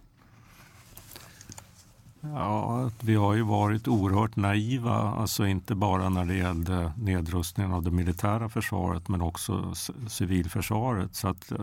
Ja, 2.20 2.90
vi 3.00 3.14
har 3.14 3.34
ju 3.34 3.42
varit 3.42 3.88
oerhört 3.88 4.36
naiva, 4.36 4.94
alltså 4.94 5.46
inte 5.46 5.74
bara 5.74 6.08
när 6.08 6.24
det 6.24 6.34
gällde 6.34 6.92
nedrustningen 6.96 7.72
av 7.72 7.82
det 7.82 7.90
militära 7.90 8.48
försvaret 8.48 9.08
men 9.08 9.22
också 9.22 9.74
civilförsvaret. 10.08 11.14
Så 11.14 11.28
att 11.28 11.52
eh, 11.52 11.58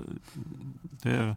det 1.01 1.36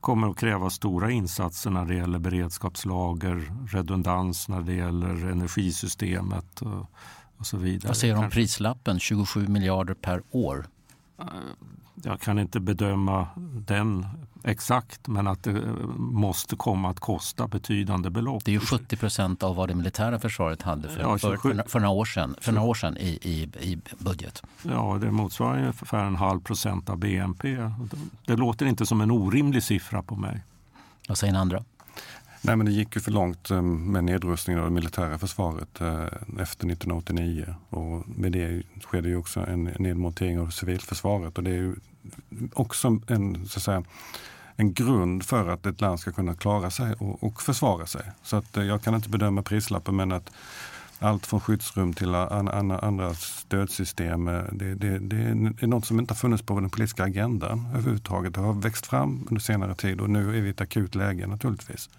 kommer 0.00 0.30
att 0.30 0.36
kräva 0.36 0.70
stora 0.70 1.10
insatser 1.10 1.70
när 1.70 1.84
det 1.84 1.94
gäller 1.94 2.18
beredskapslager, 2.18 3.52
redundans 3.68 4.48
när 4.48 4.60
det 4.60 4.74
gäller 4.74 5.26
energisystemet 5.26 6.62
och, 6.62 6.90
och 7.36 7.46
så 7.46 7.56
vidare. 7.56 7.88
Vad 7.88 7.96
säger 7.96 8.14
du 8.14 8.20
om 8.20 8.30
prislappen, 8.30 9.00
27 9.00 9.48
miljarder 9.48 9.94
per 9.94 10.22
år? 10.30 10.66
Eh, 11.96 12.10
jag 12.10 12.20
kan 12.20 12.38
inte 12.38 12.60
bedöma 12.60 13.26
den 13.66 14.06
exakt 14.44 15.08
men 15.08 15.26
att 15.26 15.42
det 15.42 15.62
måste 15.96 16.56
komma 16.56 16.90
att 16.90 17.00
kosta 17.00 17.48
betydande 17.48 18.10
belopp. 18.10 18.44
Det 18.44 18.50
är 18.50 18.52
ju 18.52 18.60
70 18.60 18.96
procent 18.96 19.42
av 19.42 19.56
vad 19.56 19.68
det 19.68 19.74
militära 19.74 20.18
försvaret 20.18 20.62
hade 20.62 20.88
för, 20.88 21.00
ja, 21.00 21.18
för, 21.18 21.36
för, 21.36 21.68
för, 21.68 21.80
några 21.80 21.94
år 21.94 22.04
sedan, 22.04 22.36
för 22.40 22.52
några 22.52 22.68
år 22.68 22.74
sedan 22.74 22.96
i, 22.96 23.18
i, 23.22 23.42
i 23.60 23.78
budget. 23.98 24.42
Ja, 24.62 24.98
det 25.00 25.10
motsvarar 25.10 25.58
ungefär 25.58 26.04
en 26.04 26.16
halv 26.16 26.40
procent 26.40 26.90
av 26.90 26.98
BNP. 26.98 27.56
Det 28.24 28.36
låter 28.36 28.66
inte 28.66 28.86
som 28.86 29.00
en 29.00 29.10
orimlig 29.10 29.62
siffra 29.62 30.02
på 30.02 30.16
mig. 30.16 30.42
Vad 31.08 31.18
säger 31.18 31.34
andra? 31.34 31.64
Nej, 32.46 32.56
men 32.56 32.66
det 32.66 32.72
gick 32.72 32.96
ju 32.96 33.00
för 33.00 33.10
långt 33.10 33.50
ehm, 33.50 33.92
med 33.92 34.04
nedrustningen 34.04 34.62
av 34.62 34.68
det 34.68 34.74
militära 34.74 35.18
försvaret 35.18 35.80
eh, 35.80 36.04
efter 36.38 36.70
1989. 36.70 37.54
Och 37.70 38.08
med 38.08 38.32
det 38.32 38.62
skedde 38.84 39.08
ju 39.08 39.16
också 39.16 39.40
en 39.40 39.64
nedmontering 39.64 40.40
av 40.40 40.50
civilförsvaret. 40.50 41.38
Och 41.38 41.44
det 41.44 41.50
är 41.50 41.54
ju 41.54 41.74
också 42.52 43.00
en, 43.06 43.46
så 43.48 43.58
att 43.58 43.62
säga, 43.62 43.84
en 44.56 44.72
grund 44.72 45.24
för 45.24 45.48
att 45.48 45.66
ett 45.66 45.80
land 45.80 46.00
ska 46.00 46.12
kunna 46.12 46.34
klara 46.34 46.70
sig 46.70 46.94
och, 46.94 47.22
och 47.22 47.42
försvara 47.42 47.86
sig. 47.86 48.02
Så 48.22 48.36
att 48.36 48.56
eh, 48.56 48.64
jag 48.64 48.82
kan 48.82 48.94
inte 48.94 49.08
bedöma 49.08 49.42
prislappen 49.42 49.96
men 49.96 50.12
att 50.12 50.30
allt 50.98 51.26
från 51.26 51.40
skyddsrum 51.40 51.92
till 51.92 52.14
andra 52.14 53.14
stödsystem. 53.14 54.28
Eh, 54.28 54.42
det, 54.52 54.74
det, 54.74 54.98
det, 54.98 55.16
är 55.16 55.66
något 55.66 55.86
som 55.86 56.00
inte 56.00 56.14
har 56.14 56.16
funnits 56.16 56.42
på 56.42 56.60
den 56.60 56.70
politiska 56.70 57.04
agendan 57.04 57.66
överhuvudtaget. 57.74 58.34
Det 58.34 58.40
har 58.40 58.52
växt 58.52 58.86
fram 58.86 59.26
under 59.28 59.40
senare 59.40 59.74
tid 59.74 60.00
och 60.00 60.10
nu 60.10 60.36
är 60.36 60.40
vi 60.40 60.48
i 60.48 60.50
ett 60.50 60.60
akut 60.60 60.94
läge 60.94 61.26
naturligtvis. 61.26 61.90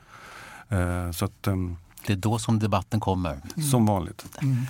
Eh, 0.70 1.12
så 1.12 1.26
att, 1.26 1.48
ehm, 1.48 1.78
det 2.08 2.14
är 2.14 2.18
då 2.18 2.40
som 2.40 2.60
debatten 2.60 3.00
kommer. 3.00 3.38
Som 3.72 3.86
vanligt. 3.86 4.26
Mm. 4.42 4.66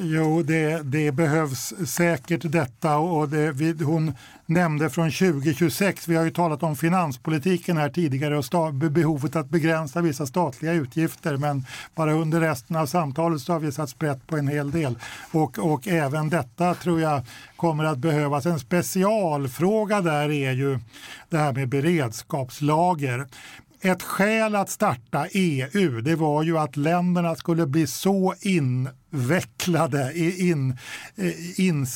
Jo, 0.00 0.42
det, 0.42 0.82
det, 0.82 1.12
behövs 1.12 1.74
säkert 1.86 2.52
detta. 2.52 2.96
Och 2.96 3.28
det, 3.28 3.52
vi, 3.52 3.84
hon 3.84 4.14
nämnde 4.46 4.90
från 4.90 5.10
2026, 5.10 6.08
vi 6.08 6.16
har 6.16 6.24
ju 6.24 6.30
talat 6.30 6.62
om 6.62 6.76
finanspolitiken 6.76 7.76
här 7.76 7.88
tidigare 7.88 8.38
och 8.38 8.44
sta, 8.44 8.72
behovet 8.72 9.36
att 9.36 9.48
begränsa 9.48 10.00
vissa 10.00 10.26
statliga 10.26 10.72
utgifter. 10.72 11.36
Men 11.36 11.66
bara 11.94 12.12
under 12.12 12.40
resten 12.40 12.76
av 12.76 12.86
samtalet 12.86 13.40
så 13.42 13.52
har 13.52 13.60
vi 13.60 13.72
satt 13.72 13.90
sprätt 13.90 14.26
på 14.26 14.36
en 14.36 14.48
hel 14.48 14.70
del. 14.70 14.98
Och, 15.32 15.58
och 15.58 15.88
även 15.88 16.28
detta 16.28 16.74
tror 16.74 17.00
jag 17.00 17.22
kommer 17.56 17.84
att 17.84 17.98
behövas. 17.98 18.46
En 18.46 18.60
specialfråga 18.60 20.00
där 20.00 20.30
är 20.30 20.52
ju 20.52 20.78
det 21.28 21.38
här 21.38 21.52
med 21.52 21.68
beredskapslager. 21.68 23.26
Ett 23.84 24.02
skäl 24.02 24.54
att 24.56 24.70
starta 24.70 25.26
EU 25.32 26.00
det 26.00 26.16
var 26.16 26.42
ju 26.42 26.58
att 26.58 26.76
länderna 26.76 27.34
skulle 27.34 27.66
bli 27.66 27.86
så 27.86 28.34
invecklade, 28.40 30.12
in, 30.18 30.78
eh, 31.16 31.60
in, 31.60 31.86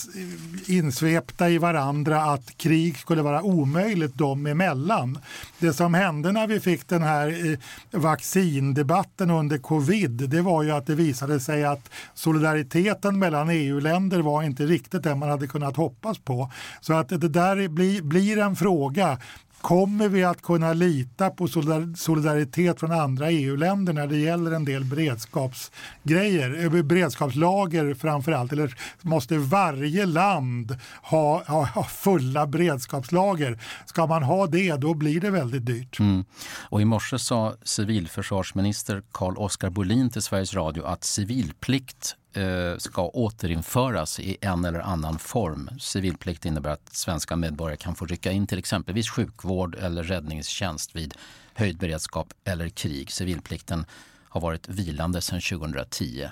insvepta 0.67 1.51
i 1.51 1.59
varandra 1.59 2.23
att 2.23 2.57
krig 2.57 2.99
skulle 2.99 3.23
vara 3.23 3.43
omöjligt 3.43 4.15
dem 4.15 4.47
emellan. 4.47 5.19
Det 5.59 5.73
som 5.73 5.95
hände 5.95 6.33
när 6.33 6.47
vi 6.47 6.61
fick 6.61 6.89
den 6.89 7.03
här 7.03 7.53
eh, 7.53 7.59
vaccindebatten 8.01 9.31
under 9.31 9.59
covid 9.59 10.11
det 10.11 10.43
var 10.43 10.63
ju 10.63 10.71
att 10.71 10.87
det 10.87 10.95
visade 10.95 11.41
sig 11.41 11.65
att 11.65 11.91
solidariteten 12.15 13.19
mellan 13.19 13.51
EU-länder 13.51 14.21
var 14.21 14.43
inte 14.43 14.67
riktigt 14.67 15.03
det 15.03 15.15
man 15.15 15.29
hade 15.29 15.47
kunnat 15.47 15.77
hoppas 15.77 16.19
på. 16.19 16.51
Så 16.81 16.93
att 16.93 17.09
det 17.09 17.29
där 17.29 17.69
blir, 17.69 18.03
blir 18.03 18.39
en 18.39 18.57
fråga 18.57 19.19
Kommer 19.67 20.09
vi 20.09 20.25
att 20.25 20.43
kunna 20.43 20.73
lita 20.73 21.31
på 21.31 21.49
solidaritet 21.97 22.81
från 22.81 22.93
andra 22.93 23.31
EU-länder 23.31 23.93
när 23.93 24.07
det 24.07 24.17
gäller 24.17 24.51
en 24.51 24.65
del 24.65 24.85
beredskapsgrejer, 24.85 26.65
eh, 26.65 26.83
beredskapslager 26.83 27.95
framför 27.95 28.33
allt? 28.33 28.53
Eller 28.53 28.75
måste 29.03 29.39
varje 29.39 30.07
land 30.07 30.79
ha, 31.03 31.43
ha, 31.47 31.65
ha, 31.65 31.85
fulla 31.85 32.47
beredskapslager? 32.47 33.63
Ska 33.87 34.07
man 34.07 34.23
ha 34.23 34.47
det, 34.47 34.77
då 34.77 34.95
blir 34.95 35.21
det 35.21 35.31
väldigt 35.31 35.67
dyrt. 35.67 36.01
Mm. 36.01 36.25
Och 36.69 36.81
I 36.81 36.85
morse 36.85 37.19
sa 37.19 37.55
civilförsvarsminister 37.63 39.03
Carl-Oskar 39.13 39.71
Bolin 39.71 40.11
till 40.11 40.23
Sveriges 40.23 40.55
Radio 40.55 40.85
att 40.85 41.05
civilplikt 41.05 42.17
Eh, 42.37 42.77
ska 42.79 43.03
återinföras 43.03 44.21
i 44.21 44.37
en 44.41 44.65
eller 44.65 44.81
annan 44.81 45.19
form. 45.19 45.71
Civilplikt 45.81 46.45
innebär 46.45 46.71
att 46.71 46.89
svenska 46.93 47.37
medborgare 47.37 47.77
kan 47.77 47.95
få 47.95 48.07
rycka 48.07 48.33
in 48.33 48.47
till 48.47 48.59
exempelvis 48.59 49.11
sjukvård 49.11 49.75
eller 49.75 50.03
räddningstjänst 50.03 50.97
vid 50.97 51.15
höjd 51.55 51.79
beredskap 51.79 52.35
eller 52.45 52.69
krig. 52.69 53.13
Civilplikten 53.13 53.85
har 54.29 54.41
varit 54.41 54.69
vilande 54.69 55.21
sedan 55.21 55.41
2010. 55.41 56.29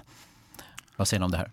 Vad 0.97 1.09
säger 1.09 1.21
ni 1.21 1.25
om 1.25 1.31
det 1.31 1.39
här? 1.39 1.51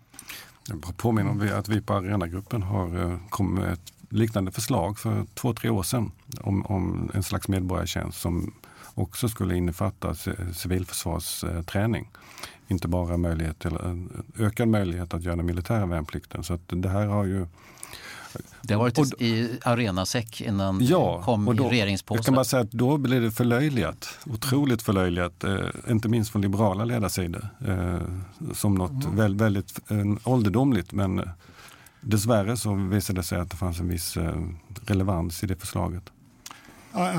Jag 0.68 0.78
bara 0.78 0.92
påminner 0.92 1.30
om 1.30 1.58
att 1.58 1.68
vi 1.68 1.80
på 1.80 1.94
Arenagruppen 1.94 2.62
har 2.62 3.00
eh, 3.00 3.18
kommit 3.28 3.64
med 3.64 3.72
ett 3.72 3.92
liknande 4.08 4.52
förslag 4.52 4.98
för 4.98 5.26
två, 5.34 5.54
tre 5.54 5.70
år 5.70 5.82
sedan 5.82 6.12
om, 6.40 6.66
om 6.66 7.10
en 7.14 7.22
slags 7.22 7.48
medborgartjänst 7.48 8.20
som 8.20 8.54
också 8.94 9.28
skulle 9.28 9.56
innefatta 9.56 10.14
civilförsvarsträning. 10.54 12.10
Inte 12.68 12.88
bara 12.88 13.16
möjlighet 13.16 13.58
till, 13.58 13.78
ökad 14.38 14.68
möjlighet 14.68 15.14
att 15.14 15.22
göra 15.22 15.36
den 15.36 15.46
militära 15.46 15.86
värnplikten. 15.86 16.44
Så 16.44 16.58
det 16.66 16.88
här 16.88 17.06
har 17.06 17.24
ju 17.24 17.46
det 18.62 18.74
har 18.74 18.80
varit 18.80 18.98
och, 18.98 19.22
i 19.22 19.58
arenasäck 19.62 20.40
innan 20.40 20.84
ja, 20.84 21.16
det 21.18 21.24
kom 21.24 21.48
och 21.48 21.54
då, 21.54 21.66
i 21.66 21.68
regeringspåsen. 21.68 22.18
Jag 22.18 22.24
kan 22.24 22.34
bara 22.34 22.44
säga 22.44 22.62
att 22.62 22.70
då 22.70 22.98
blev 22.98 23.22
det 23.22 23.30
förlöjligat. 23.30 24.18
Otroligt 24.26 24.82
förlöjligat. 24.82 25.44
Eh, 25.44 25.58
inte 25.88 26.08
minst 26.08 26.32
från 26.32 26.42
liberala 26.42 26.84
ledarsidor. 26.84 27.48
Eh, 27.66 28.00
som 28.54 28.74
något 28.74 29.04
mm. 29.04 29.16
väldigt, 29.16 29.40
väldigt 29.40 29.90
eh, 29.90 30.04
ålderdomligt. 30.24 30.92
Men 30.92 31.18
eh, 31.18 31.28
dessvärre 32.00 32.56
så 32.56 32.74
visade 32.74 33.20
det 33.20 33.24
sig 33.24 33.38
att 33.40 33.50
det 33.50 33.56
fanns 33.56 33.80
en 33.80 33.88
viss 33.88 34.16
eh, 34.16 34.42
relevans 34.86 35.44
i 35.44 35.46
det 35.46 35.56
förslaget. 35.56 36.02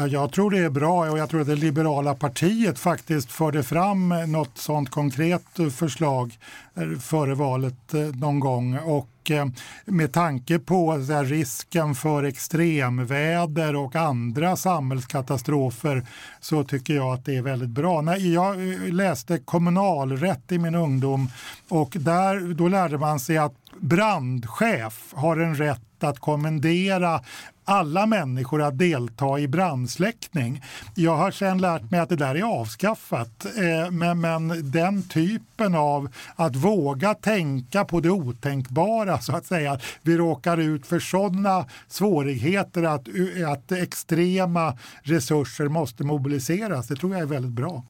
Jag 0.09 0.31
tror 0.31 0.51
det 0.51 0.59
är 0.59 0.69
bra 0.69 1.11
och 1.11 1.17
jag 1.17 1.29
tror 1.29 1.41
att 1.41 1.47
det 1.47 1.55
liberala 1.55 2.15
partiet 2.15 2.79
faktiskt 2.79 3.31
förde 3.31 3.63
fram 3.63 4.09
något 4.27 4.57
sådant 4.57 4.89
konkret 4.89 5.45
förslag 5.77 6.37
eh, 6.75 6.99
före 6.99 7.35
valet 7.35 7.93
eh, 7.93 8.01
någon 8.01 8.39
gång. 8.39 8.77
Och 8.77 9.31
eh, 9.31 9.45
med 9.85 10.13
tanke 10.13 10.59
på 10.59 10.97
risken 11.23 11.95
för 11.95 12.23
extremväder 12.23 13.75
och 13.75 13.95
andra 13.95 14.55
samhällskatastrofer 14.55 16.05
så 16.39 16.63
tycker 16.63 16.93
jag 16.93 17.13
att 17.13 17.25
det 17.25 17.35
är 17.35 17.41
väldigt 17.41 17.69
bra. 17.69 18.17
Jag 18.17 18.57
läste 18.93 19.37
kommunalrätt 19.37 20.51
i 20.51 20.57
min 20.57 20.75
ungdom 20.75 21.29
och 21.69 21.97
där, 21.99 22.53
då 22.53 22.67
lärde 22.67 22.97
man 22.97 23.19
sig 23.19 23.37
att 23.37 23.55
brandchef 23.79 25.13
har 25.13 25.37
en 25.37 25.55
rätt 25.55 26.03
att 26.03 26.19
kommendera 26.19 27.21
alla 27.65 28.05
människor 28.05 28.61
att 28.61 28.77
delta 28.77 29.39
i 29.39 29.47
brandsläckning. 29.47 30.63
Jag 30.95 31.17
har 31.17 31.31
sen 31.31 31.57
lärt 31.57 31.91
mig 31.91 31.99
att 31.99 32.09
det 32.09 32.15
där 32.15 32.35
är 32.35 32.43
avskaffat. 32.43 33.45
Eh, 33.45 33.91
men, 33.91 34.21
men 34.21 34.71
den 34.71 35.03
typen 35.03 35.75
av 35.75 36.07
att 36.35 36.55
våga 36.55 37.13
tänka 37.13 37.85
på 37.85 37.99
det 37.99 38.09
otänkbara, 38.09 39.19
så 39.19 39.35
att 39.35 39.45
säga. 39.45 39.79
Vi 40.01 40.17
råkar 40.17 40.57
ut 40.57 40.85
för 40.85 40.99
sådana 40.99 41.65
svårigheter 41.87 42.83
att, 42.83 43.07
att 43.47 43.71
extrema 43.71 44.77
resurser 45.01 45.67
måste 45.67 46.03
mobiliseras. 46.03 46.87
Det 46.87 46.95
tror 46.95 47.13
jag 47.13 47.21
är 47.21 47.25
väldigt 47.25 47.51
bra. 47.51 47.83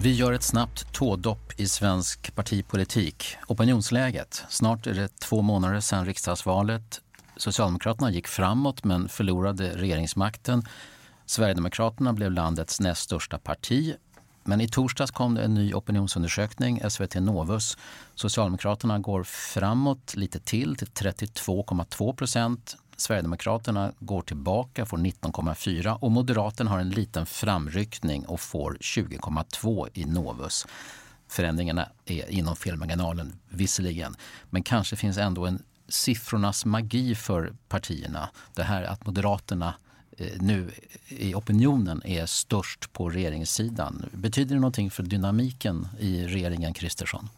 Vi 0.00 0.12
gör 0.12 0.32
ett 0.32 0.42
snabbt 0.42 0.92
tådopp 0.92 1.52
i 1.56 1.68
svensk 1.68 2.34
partipolitik. 2.34 3.36
Opinionsläget. 3.46 4.44
Snart 4.48 4.86
är 4.86 4.94
det 4.94 5.18
två 5.18 5.42
månader 5.42 5.80
sedan 5.80 6.06
riksdagsvalet. 6.06 7.00
Socialdemokraterna 7.36 8.10
gick 8.10 8.28
framåt 8.28 8.84
men 8.84 9.08
förlorade 9.08 9.76
regeringsmakten. 9.76 10.62
Sverigedemokraterna 11.26 12.12
blev 12.12 12.32
landets 12.32 12.80
näst 12.80 13.02
största 13.02 13.38
parti. 13.38 13.94
Men 14.44 14.60
i 14.60 14.68
torsdags 14.68 15.10
kom 15.10 15.34
det 15.34 15.42
en 15.42 15.54
ny 15.54 15.74
opinionsundersökning, 15.74 16.90
SVT 16.90 17.14
Novus. 17.14 17.76
Socialdemokraterna 18.14 18.98
går 18.98 19.22
framåt 19.24 20.16
lite 20.16 20.40
till, 20.40 20.76
till 20.76 20.88
32,2 20.88 22.16
procent. 22.16 22.76
Sverigedemokraterna 23.00 23.92
går 23.98 24.22
tillbaka, 24.22 24.86
får 24.86 24.98
19,4 24.98 25.98
och 26.00 26.10
Moderaterna 26.10 26.70
har 26.70 26.78
en 26.78 26.90
liten 26.90 27.26
framryckning 27.26 28.26
och 28.26 28.40
får 28.40 28.76
20,2 28.80 29.88
i 29.94 30.04
Novus. 30.04 30.66
Förändringarna 31.28 31.88
är 32.04 32.30
inom 32.30 32.56
felmarginalen 32.56 33.38
visserligen, 33.48 34.16
men 34.50 34.62
kanske 34.62 34.96
finns 34.96 35.18
ändå 35.18 35.46
en 35.46 35.62
siffrornas 35.88 36.64
magi 36.64 37.14
för 37.14 37.52
partierna. 37.68 38.28
Det 38.54 38.62
här 38.62 38.82
att 38.82 39.06
Moderaterna 39.06 39.74
eh, 40.16 40.26
nu 40.40 40.70
i 41.08 41.34
opinionen 41.34 42.02
är 42.04 42.26
störst 42.26 42.92
på 42.92 43.10
regeringssidan. 43.10 44.04
Betyder 44.12 44.54
det 44.54 44.60
någonting 44.60 44.90
för 44.90 45.02
dynamiken 45.02 45.88
i 45.98 46.26
regeringen 46.26 46.74
Kristersson? 46.74 47.28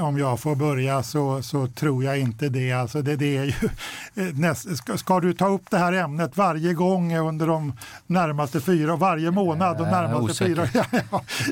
Om 0.00 0.18
jag 0.18 0.40
får 0.40 0.56
börja 0.56 1.02
så, 1.02 1.42
så 1.42 1.66
tror 1.66 2.04
jag 2.04 2.18
inte 2.18 2.48
det. 2.48 2.72
Alltså 2.72 3.02
det, 3.02 3.16
det 3.16 3.36
är 3.36 3.44
ju, 3.44 3.68
eh, 4.28 4.34
näst, 4.34 4.76
ska, 4.76 4.96
ska, 4.98 5.20
du 5.20 5.32
ta 5.32 5.48
upp 5.48 5.70
det 5.70 5.78
här 5.78 5.92
ämnet 5.92 6.36
varje 6.36 6.74
gång 6.74 7.16
under 7.16 7.46
de 7.46 7.72
närmaste 8.06 8.60
fyra, 8.60 8.96
varje 8.96 9.30
månad 9.30 9.78
de 9.78 9.82
närmaste 9.82 10.44
fyra? 10.44 10.68
Ja, 10.74 10.84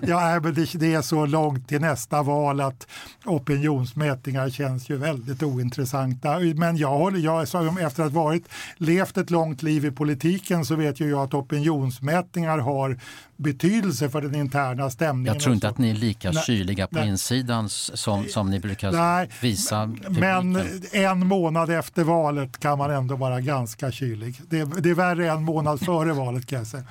ja, 0.02 0.32
ja, 0.32 0.40
men 0.40 0.54
det, 0.54 0.72
det, 0.74 0.94
är 0.94 1.02
så 1.02 1.26
långt 1.26 1.68
till 1.68 1.80
nästa 1.80 2.22
val 2.22 2.60
att 2.60 2.86
opinionsmätningar 3.24 4.50
känns 4.50 4.90
ju 4.90 4.96
väldigt 4.96 5.42
ointressanta. 5.42 6.38
Men 6.38 6.76
jag 6.76 6.98
håller, 6.98 7.18
jag, 7.18 7.42
efter 7.42 8.02
att 8.02 8.12
ha 8.12 8.22
varit, 8.22 8.48
levt 8.76 9.16
ett 9.16 9.30
långt 9.30 9.62
liv 9.62 9.84
i 9.84 9.90
politiken 9.90 10.64
så 10.64 10.74
vet 10.74 11.00
ju 11.00 11.10
jag 11.10 11.20
att 11.20 11.34
opinionsmätningar 11.34 12.58
har 12.58 12.98
betydelse 13.42 14.10
för 14.10 14.20
den 14.20 14.34
interna 14.34 14.90
stämningen. 14.90 15.34
Jag 15.34 15.42
tror 15.42 15.54
inte 15.54 15.68
att 15.68 15.78
ni 15.78 15.90
är 15.90 15.94
lika 15.94 16.30
nej, 16.30 16.42
kyliga 16.42 16.86
på 16.86 16.98
nej. 16.98 17.08
insidan 17.08 17.68
som, 17.68 18.24
som 18.24 18.50
ni 18.50 18.60
brukar 18.60 18.92
nej, 18.92 19.28
visa 19.40 19.86
publiken. 19.86 20.20
Men 20.20 20.66
en 20.92 21.26
månad 21.26 21.70
efter 21.70 22.04
valet 22.04 22.58
kan 22.58 22.78
man 22.78 22.90
ändå 22.90 23.16
vara 23.16 23.40
ganska 23.40 23.90
kylig. 23.90 24.40
Det, 24.48 24.64
det 24.64 24.90
är 24.90 24.94
värre 24.94 25.30
en 25.30 25.42
månad 25.42 25.80
före 25.84 26.12
valet 26.12 26.46
kan 26.46 26.58
jag 26.58 26.66
säga. 26.66 26.84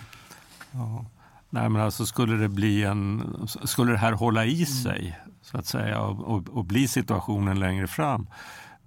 Ja. 0.71 1.05
Nej, 1.49 1.69
men 1.69 1.81
alltså 1.81 2.05
skulle 2.05 2.35
det 2.35 2.49
bli 2.49 2.83
en, 2.83 3.23
skulle 3.63 3.91
det 3.91 3.97
här 3.97 4.11
hålla 4.11 4.45
i 4.45 4.65
sig 4.65 5.19
så 5.41 5.57
att 5.57 5.65
säga 5.65 6.01
och, 6.01 6.19
och, 6.19 6.49
och 6.49 6.65
bli 6.65 6.87
situationen 6.87 7.59
längre 7.59 7.87
fram 7.87 8.27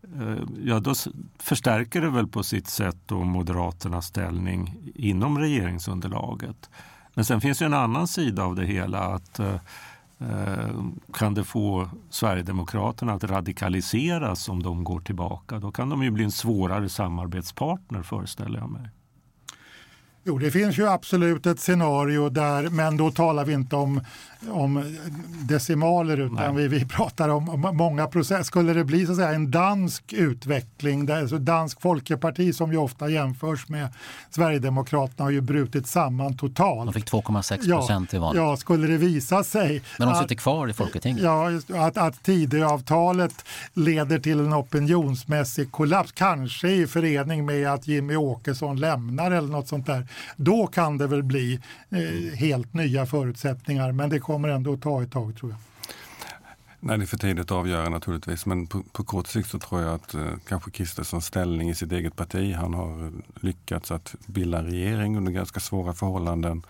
eh, 0.02 0.36
ja 0.64 0.80
då 0.80 0.94
förstärker 1.38 2.00
det 2.00 2.10
väl 2.10 2.28
på 2.28 2.42
sitt 2.42 2.68
sätt 2.68 2.96
då 3.06 3.24
Moderaternas 3.24 4.06
ställning 4.06 4.76
inom 4.94 5.38
regeringsunderlaget. 5.38 6.70
Men 7.14 7.24
sen 7.24 7.40
finns 7.40 7.62
ju 7.62 7.66
en 7.66 7.74
annan 7.74 8.08
sida 8.08 8.44
av 8.44 8.54
det 8.54 8.66
hela. 8.66 8.98
att 8.98 9.38
eh, 9.38 9.54
eh, 10.18 10.74
Kan 11.12 11.34
det 11.34 11.44
få 11.44 11.88
Sverigedemokraterna 12.10 13.12
att 13.12 13.24
radikaliseras 13.24 14.48
om 14.48 14.62
de 14.62 14.84
går 14.84 15.00
tillbaka? 15.00 15.58
Då 15.58 15.72
kan 15.72 15.88
de 15.88 16.02
ju 16.02 16.10
bli 16.10 16.24
en 16.24 16.32
svårare 16.32 16.88
samarbetspartner 16.88 18.02
föreställer 18.02 18.58
jag 18.58 18.70
mig. 18.70 18.90
Jo, 20.26 20.38
det 20.38 20.50
finns 20.50 20.78
ju 20.78 20.88
absolut 20.88 21.46
ett 21.46 21.60
scenario 21.60 22.28
där, 22.28 22.68
men 22.68 22.96
då 22.96 23.10
talar 23.10 23.44
vi 23.44 23.52
inte 23.52 23.76
om 23.76 24.00
om 24.50 24.96
decimaler 25.48 26.20
utan 26.20 26.56
vi, 26.56 26.68
vi 26.68 26.84
pratar 26.84 27.28
om, 27.28 27.48
om 27.48 27.76
många 27.76 28.06
procent. 28.06 28.46
Skulle 28.46 28.72
det 28.72 28.84
bli 28.84 29.06
så 29.06 29.12
att 29.12 29.18
säga, 29.18 29.32
en 29.32 29.50
dansk 29.50 30.12
utveckling, 30.12 31.06
där, 31.06 31.20
alltså 31.20 31.38
dansk 31.38 31.80
folkeparti 31.80 32.54
som 32.54 32.72
ju 32.72 32.78
ofta 32.78 33.08
jämförs 33.08 33.68
med 33.68 33.88
Sverigedemokraterna 34.30 35.24
har 35.24 35.30
ju 35.30 35.40
brutit 35.40 35.86
samman 35.86 36.36
totalt. 36.36 36.92
De 36.92 37.00
fick 37.00 37.10
2,6 37.10 37.76
procent 37.76 38.12
ja, 38.12 38.16
i 38.16 38.20
valet. 38.20 38.42
Ja, 38.42 38.56
skulle 38.56 38.86
det 38.86 38.96
visa 38.96 39.44
sig. 39.44 39.82
Men 39.98 40.08
de 40.08 40.14
sitter 40.14 40.34
att, 40.34 40.40
kvar 40.40 40.68
i 40.68 40.72
Folketinget. 40.72 41.22
Ja, 41.22 41.50
att, 41.86 41.96
att 41.96 42.22
Tidöavtalet 42.22 43.44
leder 43.74 44.18
till 44.18 44.40
en 44.40 44.54
opinionsmässig 44.54 45.72
kollaps, 45.72 46.12
kanske 46.12 46.68
i 46.68 46.86
förening 46.86 47.46
med 47.46 47.68
att 47.68 47.88
Jimmy 47.88 48.16
Åkesson 48.16 48.76
lämnar 48.76 49.30
eller 49.30 49.48
något 49.48 49.68
sånt 49.68 49.86
där. 49.86 50.08
Då 50.36 50.66
kan 50.66 50.98
det 50.98 51.06
väl 51.06 51.22
bli 51.22 51.60
eh, 51.90 52.38
helt 52.38 52.74
nya 52.74 53.06
förutsättningar. 53.06 53.92
Men 53.92 54.10
det 54.10 54.18
kommer 54.18 54.33
kommer 54.34 54.48
ändå 54.48 54.72
att 54.72 54.82
ta 54.82 55.02
ett 55.02 55.12
tag 55.12 55.36
tror 55.36 55.50
jag. 55.50 55.58
Nej, 56.80 56.98
det 56.98 57.04
är 57.04 57.06
för 57.06 57.16
tidigt 57.16 57.44
att 57.44 57.50
avgöra 57.50 57.88
naturligtvis. 57.88 58.46
Men 58.46 58.66
på, 58.66 58.82
på 58.92 59.04
kort 59.04 59.26
sikt 59.26 59.50
så 59.50 59.58
tror 59.58 59.82
jag 59.82 59.94
att 59.94 60.14
eh, 60.14 60.32
kanske 60.48 60.70
Kristerssons 60.70 61.26
ställning 61.26 61.70
i 61.70 61.74
sitt 61.74 61.92
eget 61.92 62.16
parti, 62.16 62.54
han 62.54 62.74
har 62.74 63.12
lyckats 63.40 63.90
att 63.90 64.14
bilda 64.26 64.58
en 64.58 64.66
regering 64.66 65.16
under 65.16 65.32
ganska 65.32 65.60
svåra 65.60 65.92
förhållanden 65.92 66.62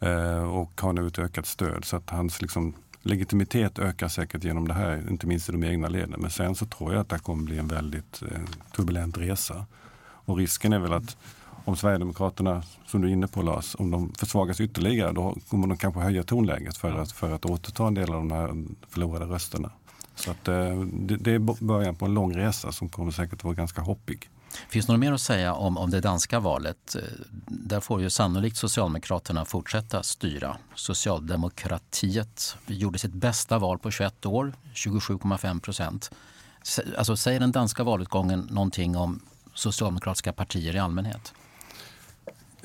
eh, 0.00 0.42
och 0.42 0.80
har 0.80 0.92
nu 0.92 1.06
ett 1.06 1.18
ökat 1.18 1.46
stöd. 1.46 1.84
Så 1.84 1.96
att 1.96 2.10
hans 2.10 2.42
liksom, 2.42 2.74
legitimitet 3.02 3.78
ökar 3.78 4.08
säkert 4.08 4.44
genom 4.44 4.68
det 4.68 4.74
här, 4.74 5.10
inte 5.10 5.26
minst 5.26 5.48
i 5.48 5.52
de 5.52 5.64
egna 5.64 5.88
leden. 5.88 6.20
Men 6.20 6.30
sen 6.30 6.54
så 6.54 6.66
tror 6.66 6.92
jag 6.92 7.00
att 7.00 7.08
det 7.08 7.18
kommer 7.18 7.44
bli 7.44 7.58
en 7.58 7.68
väldigt 7.68 8.22
eh, 8.22 8.40
turbulent 8.76 9.18
resa. 9.18 9.66
Och 10.24 10.36
risken 10.36 10.72
är 10.72 10.78
väl 10.78 10.92
att 10.92 11.16
om 11.64 11.76
Sverigedemokraterna, 11.76 12.62
som 12.86 13.00
du 13.00 13.08
är 13.08 13.12
inne 13.12 13.28
på 13.28 13.42
Lars, 13.42 13.76
om 13.78 13.90
de 13.90 14.12
försvagas 14.18 14.60
ytterligare 14.60 15.12
då 15.12 15.36
kommer 15.48 15.66
de 15.66 15.76
kanske 15.76 16.00
höja 16.00 16.22
tonläget 16.22 16.76
för 16.76 16.98
att, 16.98 17.12
för 17.12 17.30
att 17.30 17.44
återta 17.44 17.86
en 17.86 17.94
del 17.94 18.12
av 18.12 18.14
de 18.14 18.30
här 18.30 18.64
förlorade 18.88 19.24
rösterna. 19.24 19.70
Så 20.14 20.30
att, 20.30 20.48
eh, 20.48 20.80
det, 20.80 21.16
det 21.16 21.32
är 21.32 21.64
början 21.64 21.94
på 21.94 22.04
en 22.04 22.14
lång 22.14 22.36
resa 22.36 22.72
som 22.72 22.88
kommer 22.88 23.12
säkert 23.12 23.34
att 23.34 23.44
vara 23.44 23.54
ganska 23.54 23.82
hoppig. 23.82 24.30
Finns 24.68 24.86
det 24.86 24.92
något 24.92 25.00
mer 25.00 25.12
att 25.12 25.20
säga 25.20 25.54
om, 25.54 25.78
om 25.78 25.90
det 25.90 26.00
danska 26.00 26.40
valet? 26.40 26.96
Eh, 26.96 27.02
där 27.46 27.80
får 27.80 28.00
ju 28.00 28.10
sannolikt 28.10 28.56
Socialdemokraterna 28.56 29.44
fortsätta 29.44 30.02
styra. 30.02 30.56
Socialdemokratiet 30.74 32.56
gjorde 32.66 32.98
sitt 32.98 33.12
bästa 33.12 33.58
val 33.58 33.78
på 33.78 33.90
21 33.90 34.26
år, 34.26 34.52
27,5 34.74 35.60
procent. 35.60 36.10
Alltså, 36.98 37.16
säger 37.16 37.40
den 37.40 37.52
danska 37.52 37.84
valutgången 37.84 38.48
någonting 38.50 38.96
om 38.96 39.20
socialdemokratiska 39.54 40.32
partier 40.32 40.76
i 40.76 40.78
allmänhet? 40.78 41.32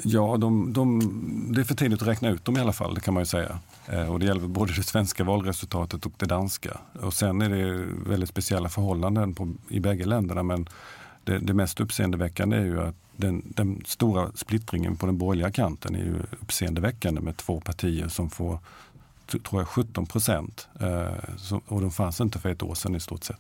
Ja, 0.03 0.37
de, 0.37 0.73
de, 0.73 1.53
det 1.53 1.61
är 1.61 1.65
för 1.65 1.75
tidigt 1.75 2.01
att 2.01 2.07
räkna 2.07 2.29
ut 2.29 2.45
dem 2.45 2.57
i 2.57 2.59
alla 2.59 2.73
fall, 2.73 2.93
det 2.93 3.01
kan 3.01 3.13
man 3.13 3.21
ju 3.21 3.27
säga. 3.27 3.59
Eh, 3.85 4.13
och 4.13 4.19
det 4.19 4.25
gäller 4.25 4.47
både 4.47 4.73
det 4.73 4.83
svenska 4.83 5.23
valresultatet 5.23 6.05
och 6.05 6.11
det 6.17 6.25
danska. 6.25 6.77
Och 7.01 7.13
sen 7.13 7.41
är 7.41 7.49
det 7.49 7.85
väldigt 8.09 8.29
speciella 8.29 8.69
förhållanden 8.69 9.33
på, 9.33 9.53
i 9.69 9.79
bägge 9.79 10.05
länderna. 10.05 10.43
Men 10.43 10.69
det, 11.23 11.37
det 11.37 11.53
mest 11.53 11.79
uppseendeväckande 11.79 12.57
är 12.57 12.65
ju 12.65 12.81
att 12.81 12.95
den, 13.15 13.41
den, 13.45 13.81
stora 13.85 14.31
splittringen 14.35 14.95
på 14.95 15.05
den 15.05 15.17
borgerliga 15.17 15.51
kanten 15.51 15.95
är 15.95 15.99
ju 15.99 16.15
uppseendeväckande 16.41 17.21
med 17.21 17.37
två 17.37 17.61
partier 17.61 18.07
som 18.07 18.29
får 18.29 18.59
tror 19.27 19.61
jag 19.61 19.67
17 19.67 20.05
procent. 20.05 20.67
Eh, 20.79 21.59
och 21.67 21.81
de 21.81 21.91
fanns 21.91 22.21
inte 22.21 22.39
för 22.39 22.49
ett 22.49 22.63
år 22.63 22.75
sedan 22.75 22.95
i 22.95 22.99
stort 22.99 23.23
sett. 23.23 23.39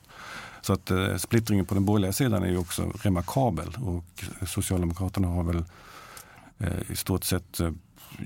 Så 0.61 0.73
att 0.73 0.91
eh, 0.91 1.15
splittringen 1.17 1.65
på 1.65 1.73
den 1.73 1.85
borgerliga 1.85 2.13
sidan 2.13 2.43
är 2.43 2.47
ju 2.47 2.57
också 2.57 2.91
remarkabel 3.01 3.77
och 3.83 4.23
Socialdemokraterna 4.47 5.27
har 5.27 5.43
väl 5.43 5.63
i 6.89 6.95
stort 6.95 7.23
sett 7.23 7.59
eh, 7.59 7.71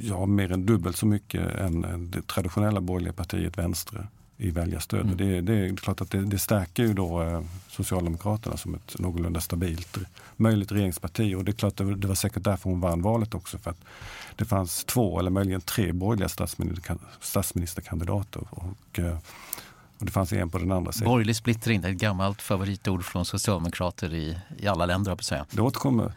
ja, 0.02 0.26
mer 0.26 0.52
än 0.52 0.66
dubbelt 0.66 0.98
så 0.98 1.06
mycket 1.06 1.56
än 1.56 2.12
det 2.12 2.28
traditionella 2.28 2.82
borgerliga 2.82 3.14
partiet 3.14 3.58
Vänstre 3.58 4.08
i 4.42 4.52
väljarstöd. 4.52 5.02
Mm. 5.02 5.18
Det, 5.18 5.42
det, 5.42 5.54
är 5.54 5.76
klart 5.76 6.02
att 6.02 6.12
det, 6.12 6.22
det 6.26 6.40
stärker 6.40 6.84
ju 6.84 6.94
då 6.94 7.24
eh, 7.24 7.42
Socialdemokraterna 7.70 8.58
som 8.58 8.76
ett 8.76 9.00
någorlunda 9.00 9.42
stabilt 9.42 9.98
möjligt 10.38 10.72
regeringsparti. 10.72 11.36
Och 11.36 11.46
det 11.46 11.52
är 11.52 11.54
klart 11.54 11.78
det, 11.78 11.96
det 11.96 12.08
var 12.08 12.16
säkert 12.16 12.44
därför 12.44 12.70
hon 12.70 12.80
vann 12.80 13.02
valet 13.02 13.34
också. 13.36 13.58
För 13.58 13.72
att 13.72 13.84
det 14.36 14.46
fanns 14.46 14.84
två 14.84 15.20
eller 15.20 15.30
möjligen 15.30 15.62
tre 15.62 15.92
borgerliga 15.92 16.30
statsminister, 16.30 16.98
statsministerkandidater. 17.20 18.44
Och, 18.50 19.00
eh, 19.00 19.18
och 20.02 20.06
det 20.06 20.12
fanns 20.12 20.34
en 20.34 20.50
på 20.50 20.58
den 20.58 20.72
andra 20.72 20.92
sidan. 20.92 21.10
Borgerlig 21.10 21.36
splittring, 21.36 21.82
det 21.82 21.88
är 21.88 21.92
ett 21.92 21.98
gammalt 21.98 22.42
favoritord 22.42 23.04
från 23.04 23.26
socialdemokrater 23.26 24.14
i, 24.14 24.38
i 24.58 24.68
alla 24.68 24.86
länder. 24.86 25.16
På 25.16 25.24
säga. 25.24 25.46
Det 25.52 25.62
återkommer. 25.62 26.14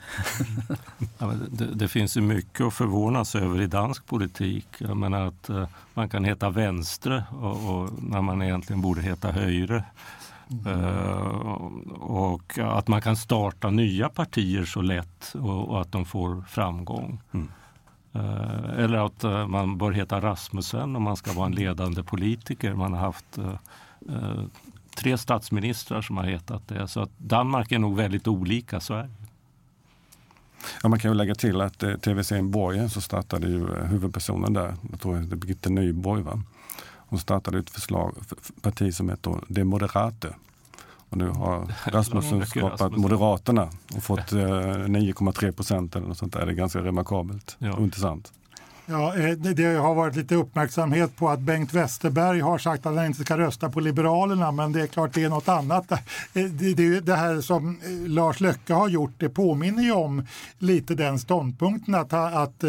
ja, 1.18 1.32
det, 1.50 1.66
det, 1.74 1.88
finns 1.88 2.16
ju 2.16 2.20
mycket 2.20 2.66
att 2.66 2.74
förvånas 2.74 3.34
över 3.34 3.60
i 3.60 3.66
dansk 3.66 4.06
politik. 4.06 4.66
Jag 4.78 4.96
menar 4.96 5.26
att 5.26 5.50
uh, 5.50 5.68
man 5.94 6.08
kan 6.08 6.24
heta 6.24 6.50
vänstre 6.50 7.24
och, 7.30 7.74
och, 7.74 7.90
när 8.02 8.22
man 8.22 8.42
egentligen 8.42 8.82
borde 8.82 9.02
heta 9.02 9.32
högre. 9.32 9.84
Mm. 10.50 10.66
Uh, 10.66 11.26
och 12.00 12.58
att 12.58 12.88
man 12.88 13.02
kan 13.02 13.16
starta 13.16 13.70
nya 13.70 14.08
partier 14.08 14.64
så 14.64 14.82
lätt 14.82 15.34
och, 15.34 15.68
och 15.68 15.80
att 15.80 15.92
de 15.92 16.04
får 16.04 16.44
framgång. 16.48 17.20
Mm. 17.32 17.48
Eh, 18.14 18.84
eller 18.84 19.06
att 19.06 19.24
eh, 19.24 19.46
man 19.46 19.78
bör 19.78 19.92
heta 19.92 20.20
Rasmussen 20.20 20.96
om 20.96 21.02
man 21.02 21.16
ska 21.16 21.32
vara 21.32 21.46
en 21.46 21.54
ledande 21.54 22.02
politiker. 22.02 22.74
Man 22.74 22.92
har 22.92 23.00
haft 23.00 23.38
eh, 23.38 24.44
tre 24.96 25.18
statsministrar 25.18 26.02
som 26.02 26.16
har 26.16 26.24
hetat 26.24 26.68
det. 26.68 26.88
Så 26.88 27.00
att 27.00 27.10
Danmark 27.18 27.72
är 27.72 27.78
nog 27.78 27.96
väldigt 27.96 28.28
olika 28.28 28.80
Sverige. 28.80 29.10
Ja, 30.82 30.88
man 30.88 30.98
kan 30.98 31.10
ju 31.10 31.14
lägga 31.14 31.34
till 31.34 31.60
att 31.60 31.82
eh, 31.82 31.94
tv-serien 31.94 32.50
Borgen 32.50 32.90
så 32.90 33.00
startade 33.00 33.46
ju 33.46 33.76
eh, 33.76 33.84
huvudpersonen 33.84 34.52
där, 34.52 34.74
jag 34.90 35.00
tror 35.00 35.14
det 35.14 35.34
är 35.34 35.36
Birgitte 35.36 35.70
Nyborg. 35.70 36.22
Va? 36.22 36.42
Hon 36.96 37.18
startade 37.18 37.58
ett 37.58 37.70
förslag, 37.70 38.14
parti 38.62 38.94
som 38.94 39.08
heter 39.08 39.40
De 39.48 39.64
Moderate. 39.64 40.34
Och 41.14 41.18
nu 41.18 41.28
har 41.28 41.72
Rasmussen 41.92 42.46
skapat 42.46 42.96
Moderaterna 42.96 43.68
och 43.96 44.02
fått 44.02 44.32
9,3 44.32 45.52
procent 45.52 45.96
eller 45.96 46.06
något 46.06 46.18
sånt 46.18 46.32
där. 46.32 46.46
Det 46.46 46.52
är 46.52 46.54
ganska 46.54 46.78
remarkabelt 46.78 47.56
ja. 47.58 47.72
och 47.72 47.82
intressant. 47.82 48.32
Ja, 48.86 49.16
eh, 49.16 49.30
det 49.30 49.74
har 49.74 49.94
varit 49.94 50.16
lite 50.16 50.34
uppmärksamhet 50.34 51.16
på 51.16 51.28
att 51.28 51.40
Bengt 51.40 51.74
Westerberg 51.74 52.40
har 52.40 52.58
sagt 52.58 52.86
att 52.86 52.96
han 52.96 53.06
inte 53.06 53.24
ska 53.24 53.38
rösta 53.38 53.70
på 53.70 53.80
Liberalerna 53.80 54.52
men 54.52 54.72
det 54.72 54.82
är 54.82 54.86
klart 54.86 55.14
det 55.14 55.24
är 55.24 55.28
något 55.28 55.48
annat. 55.48 55.92
Eh, 55.92 56.44
det, 57.02 57.14
här 57.14 57.40
som 57.40 57.78
eh, 57.84 58.08
Lars 58.08 58.40
Löcke 58.40 58.74
har 58.74 58.88
gjort 58.88 59.14
det 59.18 59.28
påminner 59.28 59.82
ju 59.82 59.92
om 59.92 60.26
lite 60.58 60.94
den 60.94 61.18
ståndpunkten 61.18 61.94
att, 61.94 62.12
att 62.12 62.64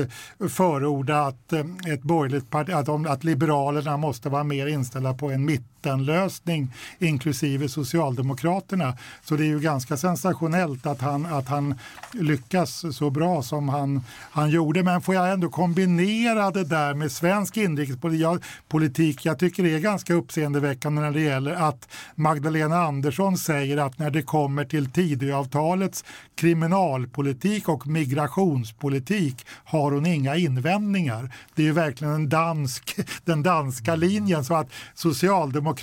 förorda 0.50 1.22
att 1.22 1.54
ett 1.88 2.02
borgerligt 2.02 2.50
parti, 2.50 2.70
att, 2.70 2.89
att 2.89 3.24
Liberalerna 3.24 3.98
måste 3.98 4.30
vara 4.30 4.43
mer 4.43 4.68
inställda 4.68 5.14
på 5.14 5.32
en 5.32 5.46
mitt 5.46 5.75
mittenlösning 5.86 6.72
inklusive 7.00 7.70
Socialdemokraterna. 7.70 8.98
Så 9.24 9.36
det 9.36 9.44
är 9.44 9.48
ju 9.48 9.60
ganska 9.60 9.98
sensationellt 9.98 10.86
att 10.86 11.02
han, 11.02 11.26
att 11.26 11.48
han 11.48 11.76
lyckas 12.12 12.96
så 12.98 13.10
bra 13.10 13.44
som 13.44 13.70
han, 13.70 14.04
han 14.32 14.50
gjorde. 14.50 14.84
Men 14.84 15.02
får 15.02 15.16
jag 15.16 15.32
ändå 15.32 15.50
kombinera 15.50 16.52
det 16.52 16.64
där 16.64 16.94
med 16.94 17.12
svensk 17.12 17.58
inrikespolitik. 17.58 19.26
Jag 19.26 19.40
tycker 19.40 19.64
det 19.64 19.74
är 19.74 19.80
ganska 19.80 20.14
uppseendeväckande 20.14 21.02
när 21.02 21.12
det 21.12 21.22
gäller 21.22 21.54
att 21.54 21.88
Magdalena 22.16 22.76
Andersson 22.76 23.38
säger 23.38 23.78
att 23.78 24.00
när 24.00 24.10
det 24.10 24.22
kommer 24.22 24.66
till 24.66 24.92
Tidöavtalets 24.92 26.04
kriminalpolitik 26.36 27.70
och 27.70 27.88
migrationspolitik 27.88 29.46
har 29.66 29.92
hon 29.92 30.06
inga 30.06 30.36
invändningar. 30.36 31.32
Det 31.56 31.62
är 31.62 31.66
ju 31.66 31.72
verkligen 31.72 32.14
en 32.14 32.30
dansk, 32.30 32.96
den 33.26 33.44
danska 33.44 33.96
linjen 33.96 34.44
så 34.44 34.54
att 34.54 34.70
Socialdemokraterna 34.94 35.75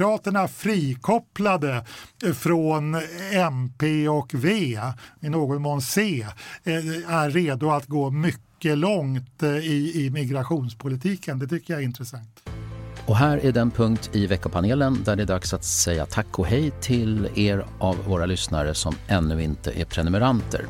frikopplade 0.49 1.85
från 2.35 2.95
MP 3.33 4.09
och 4.09 4.35
V, 4.35 4.79
i 5.21 5.29
någon 5.29 5.63
mån 5.63 5.83
C, 5.83 6.27
eh, 6.65 6.75
är 7.15 7.31
redo 7.31 7.71
att 7.71 7.87
gå 7.87 8.11
mycket 8.11 8.79
långt 8.79 9.43
eh, 9.43 9.57
i, 9.57 10.05
i 10.05 10.11
migrationspolitiken. 10.11 11.39
Det 11.39 11.47
tycker 11.47 11.75
jag 11.75 11.83
är 11.83 11.87
intressant. 11.87 12.43
Och 13.07 13.17
här 13.17 13.45
är 13.45 13.53
den 13.53 13.71
punkt 13.71 14.11
i 14.13 14.27
veckopanelen 14.27 14.99
där 15.05 15.17
det 15.17 15.23
är 15.23 15.27
dags 15.27 15.55
att 15.55 15.65
säga 15.65 16.07
tack 16.07 16.39
och 16.39 16.47
hej 16.47 16.73
till 16.81 17.29
er 17.35 17.67
av 17.79 17.97
våra 18.07 18.27
lyssnare 18.27 18.75
som 18.75 18.95
ännu 19.09 19.43
inte 19.43 19.81
är 19.81 19.85
prenumeranter. 19.85 20.67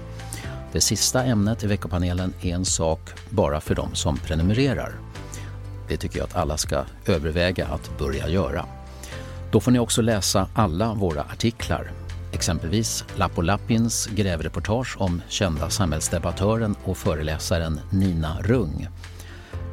Det 0.72 0.80
sista 0.80 1.24
ämnet 1.24 1.64
i 1.64 1.66
veckopanelen 1.66 2.34
är 2.42 2.54
en 2.54 2.64
sak 2.64 3.00
bara 3.30 3.60
för 3.60 3.74
de 3.74 3.94
som 3.94 4.16
prenumererar. 4.16 4.92
Det 5.88 5.96
tycker 5.96 6.18
jag 6.18 6.24
att 6.24 6.36
alla 6.36 6.56
ska 6.56 6.84
överväga 7.06 7.66
att 7.66 7.98
börja 7.98 8.28
göra. 8.28 8.66
Då 9.52 9.60
får 9.60 9.70
ni 9.70 9.78
också 9.78 10.02
läsa 10.02 10.48
alla 10.54 10.94
våra 10.94 11.22
artiklar. 11.22 11.90
Exempelvis 12.32 13.04
Lappo 13.16 13.42
Lappins 13.42 14.06
grävreportage 14.06 14.96
om 15.00 15.22
kända 15.28 15.70
samhällsdebattören 15.70 16.76
och 16.84 16.96
föreläsaren 16.96 17.80
Nina 17.90 18.36
Rung. 18.40 18.88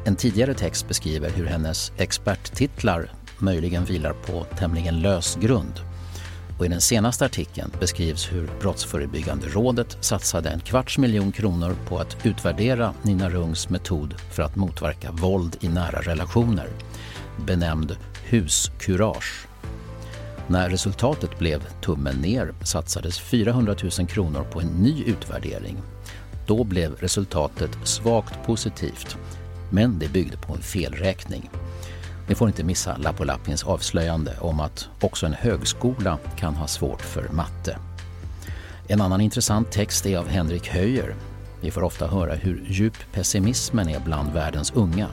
En 0.06 0.16
tidigare 0.16 0.54
text 0.54 0.88
beskriver 0.88 1.30
hur 1.30 1.46
hennes 1.46 1.92
experttitlar 1.98 3.12
möjligen 3.38 3.86
vilar 3.86 4.14
på 4.14 4.46
tämligen 4.58 5.02
lös 5.02 5.36
grund. 5.36 5.74
Och 6.60 6.66
I 6.66 6.70
den 6.70 6.82
senaste 6.82 7.26
artikeln 7.26 7.72
beskrivs 7.80 8.32
hur 8.32 8.50
Brottsförebyggande 8.62 9.48
rådet 9.48 9.98
satsade 10.02 10.50
en 10.50 10.60
kvarts 10.60 10.98
miljon 10.98 11.32
kronor 11.32 11.76
på 11.88 12.00
att 12.00 12.26
utvärdera 12.26 12.94
Nina 13.02 13.30
Rungs 13.30 13.70
metod 13.70 14.16
för 14.32 14.44
att 14.44 14.56
motverka 14.56 15.12
våld 15.12 15.58
i 15.60 15.68
nära 15.68 16.02
relationer, 16.02 16.68
benämnd 17.46 17.98
huskurage. 18.24 19.49
När 20.50 20.70
resultatet 20.70 21.40
blev 21.40 21.64
tummen 21.82 22.16
ner 22.16 22.54
satsades 22.64 23.20
400 23.20 23.76
000 24.00 24.08
kronor 24.08 24.46
på 24.52 24.62
en 24.62 24.68
ny 24.68 25.04
utvärdering. 25.04 25.78
Då 26.48 26.64
blev 26.64 26.96
resultatet 26.96 27.72
svagt 27.84 28.46
positivt, 28.46 29.18
men 29.70 30.00
det 30.00 30.14
byggde 30.14 30.38
på 30.38 30.54
en 30.54 30.62
felräkning. 30.62 31.50
Ni 32.28 32.36
får 32.36 32.48
inte 32.48 32.64
missa 32.64 32.98
Lappolappins 32.98 33.64
avslöjande 33.64 34.38
om 34.40 34.60
att 34.60 34.90
också 35.02 35.26
en 35.26 35.34
högskola 35.34 36.18
kan 36.38 36.56
ha 36.56 36.68
svårt 36.68 37.02
för 37.02 37.30
matte. 37.30 37.78
En 38.88 39.02
annan 39.02 39.22
intressant 39.22 39.72
text 39.72 40.06
är 40.06 40.18
av 40.18 40.28
Henrik 40.28 40.68
Höjer. 40.68 41.16
Vi 41.62 41.72
får 41.72 41.84
ofta 41.84 42.08
höra 42.08 42.36
hur 42.36 42.66
djup 42.70 42.98
pessimismen 43.12 43.90
är 43.90 44.00
bland 44.00 44.34
världens 44.34 44.72
unga. 44.72 45.08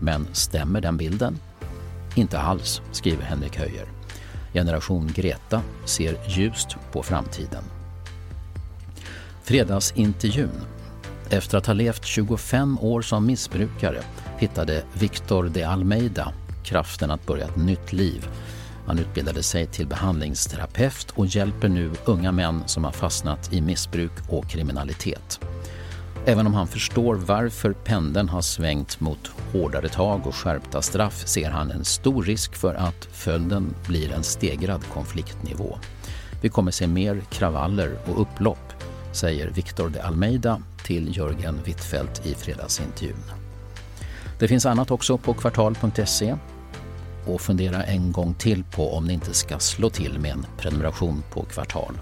Men 0.00 0.26
stämmer 0.32 0.80
den 0.80 0.96
bilden? 0.96 1.38
Inte 2.14 2.38
alls, 2.38 2.82
skriver 2.92 3.22
Henrik 3.22 3.58
Höjer. 3.58 3.99
Generation 4.52 5.10
Greta 5.14 5.62
ser 5.84 6.16
ljust 6.26 6.76
på 6.92 7.02
framtiden. 7.02 7.64
Fredagsintervjun. 9.42 10.64
Efter 11.30 11.58
att 11.58 11.66
ha 11.66 11.74
levt 11.74 12.04
25 12.04 12.78
år 12.78 13.02
som 13.02 13.26
missbrukare 13.26 14.02
hittade 14.38 14.82
Victor 14.92 15.50
de 15.54 15.64
Almeida 15.64 16.32
kraften 16.64 17.10
att 17.10 17.26
börja 17.26 17.44
ett 17.44 17.56
nytt 17.56 17.92
liv. 17.92 18.28
Han 18.86 18.98
utbildade 18.98 19.42
sig 19.42 19.66
till 19.66 19.86
behandlingsterapeut 19.86 21.10
och 21.10 21.26
hjälper 21.26 21.68
nu 21.68 21.90
unga 22.04 22.32
män 22.32 22.62
som 22.66 22.84
har 22.84 22.92
fastnat 22.92 23.52
i 23.52 23.60
missbruk 23.60 24.12
och 24.28 24.48
kriminalitet. 24.48 25.40
Även 26.26 26.46
om 26.46 26.54
han 26.54 26.66
förstår 26.66 27.14
varför 27.14 27.72
pendeln 27.72 28.28
har 28.28 28.40
svängt 28.40 29.00
mot 29.00 29.30
hårdare 29.52 29.88
tag 29.88 30.26
och 30.26 30.34
skärpta 30.34 30.82
straff 30.82 31.26
ser 31.26 31.50
han 31.50 31.70
en 31.70 31.84
stor 31.84 32.22
risk 32.22 32.56
för 32.56 32.74
att 32.74 33.08
följden 33.12 33.74
blir 33.86 34.12
en 34.12 34.22
stegrad 34.22 34.84
konfliktnivå. 34.92 35.78
Vi 36.42 36.48
kommer 36.48 36.70
se 36.70 36.86
mer 36.86 37.22
kravaller 37.30 37.98
och 38.06 38.20
upplopp, 38.20 38.72
säger 39.12 39.50
Victor 39.50 39.88
de 39.88 40.00
Almeida 40.00 40.62
till 40.84 41.16
Jörgen 41.16 41.58
Wittfeldt 41.64 42.26
i 42.26 42.34
fredagsintervjun. 42.34 43.22
Det 44.38 44.48
finns 44.48 44.66
annat 44.66 44.90
också 44.90 45.18
på 45.18 45.34
kvartal.se 45.34 46.36
och 47.26 47.40
fundera 47.40 47.82
en 47.82 48.12
gång 48.12 48.34
till 48.34 48.64
på 48.64 48.94
om 48.94 49.04
ni 49.04 49.12
inte 49.12 49.34
ska 49.34 49.58
slå 49.58 49.90
till 49.90 50.18
med 50.18 50.32
en 50.32 50.46
prenumeration 50.58 51.22
på 51.32 51.42
Kvartal. 51.42 51.98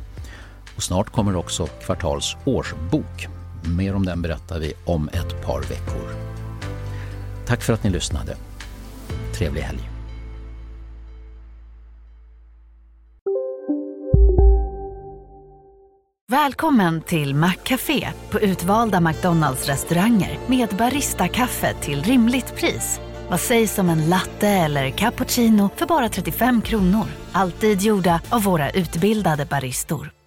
Och 0.77 0.83
snart 0.83 1.11
kommer 1.11 1.37
också 1.37 1.67
Kvartals 1.67 2.37
årsbok 2.45 3.29
Mer 3.77 3.95
om 3.95 4.07
den 4.07 4.23
berättar 4.23 4.59
vi 4.59 4.73
om 4.85 5.09
ett 5.09 5.47
par 5.47 5.61
veckor. 5.61 6.11
Tack 7.47 7.63
för 7.63 7.73
att 7.73 7.85
ni 7.85 7.91
lyssnade. 7.91 8.37
Trevlig 9.39 9.63
helg. 9.63 9.91
Välkommen 16.31 17.01
till 17.01 17.35
Maccafé 17.35 18.09
på 18.31 18.41
utvalda 18.41 19.01
McDonalds 19.01 19.67
restauranger 19.67 20.39
med 20.47 20.69
Baristakaffe 20.69 21.75
till 21.75 22.03
rimligt 22.03 22.57
pris. 22.57 23.01
Vad 23.31 23.41
sägs 23.41 23.79
om 23.79 23.89
en 23.89 24.09
latte 24.09 24.49
eller 24.49 24.91
cappuccino 24.91 25.71
för 25.77 25.87
bara 25.87 26.09
35 26.09 26.63
kronor? 26.63 27.07
Alltid 27.33 27.81
gjorda 27.81 28.21
av 28.29 28.43
våra 28.43 28.71
utbildade 28.71 29.45
baristor. 29.45 30.18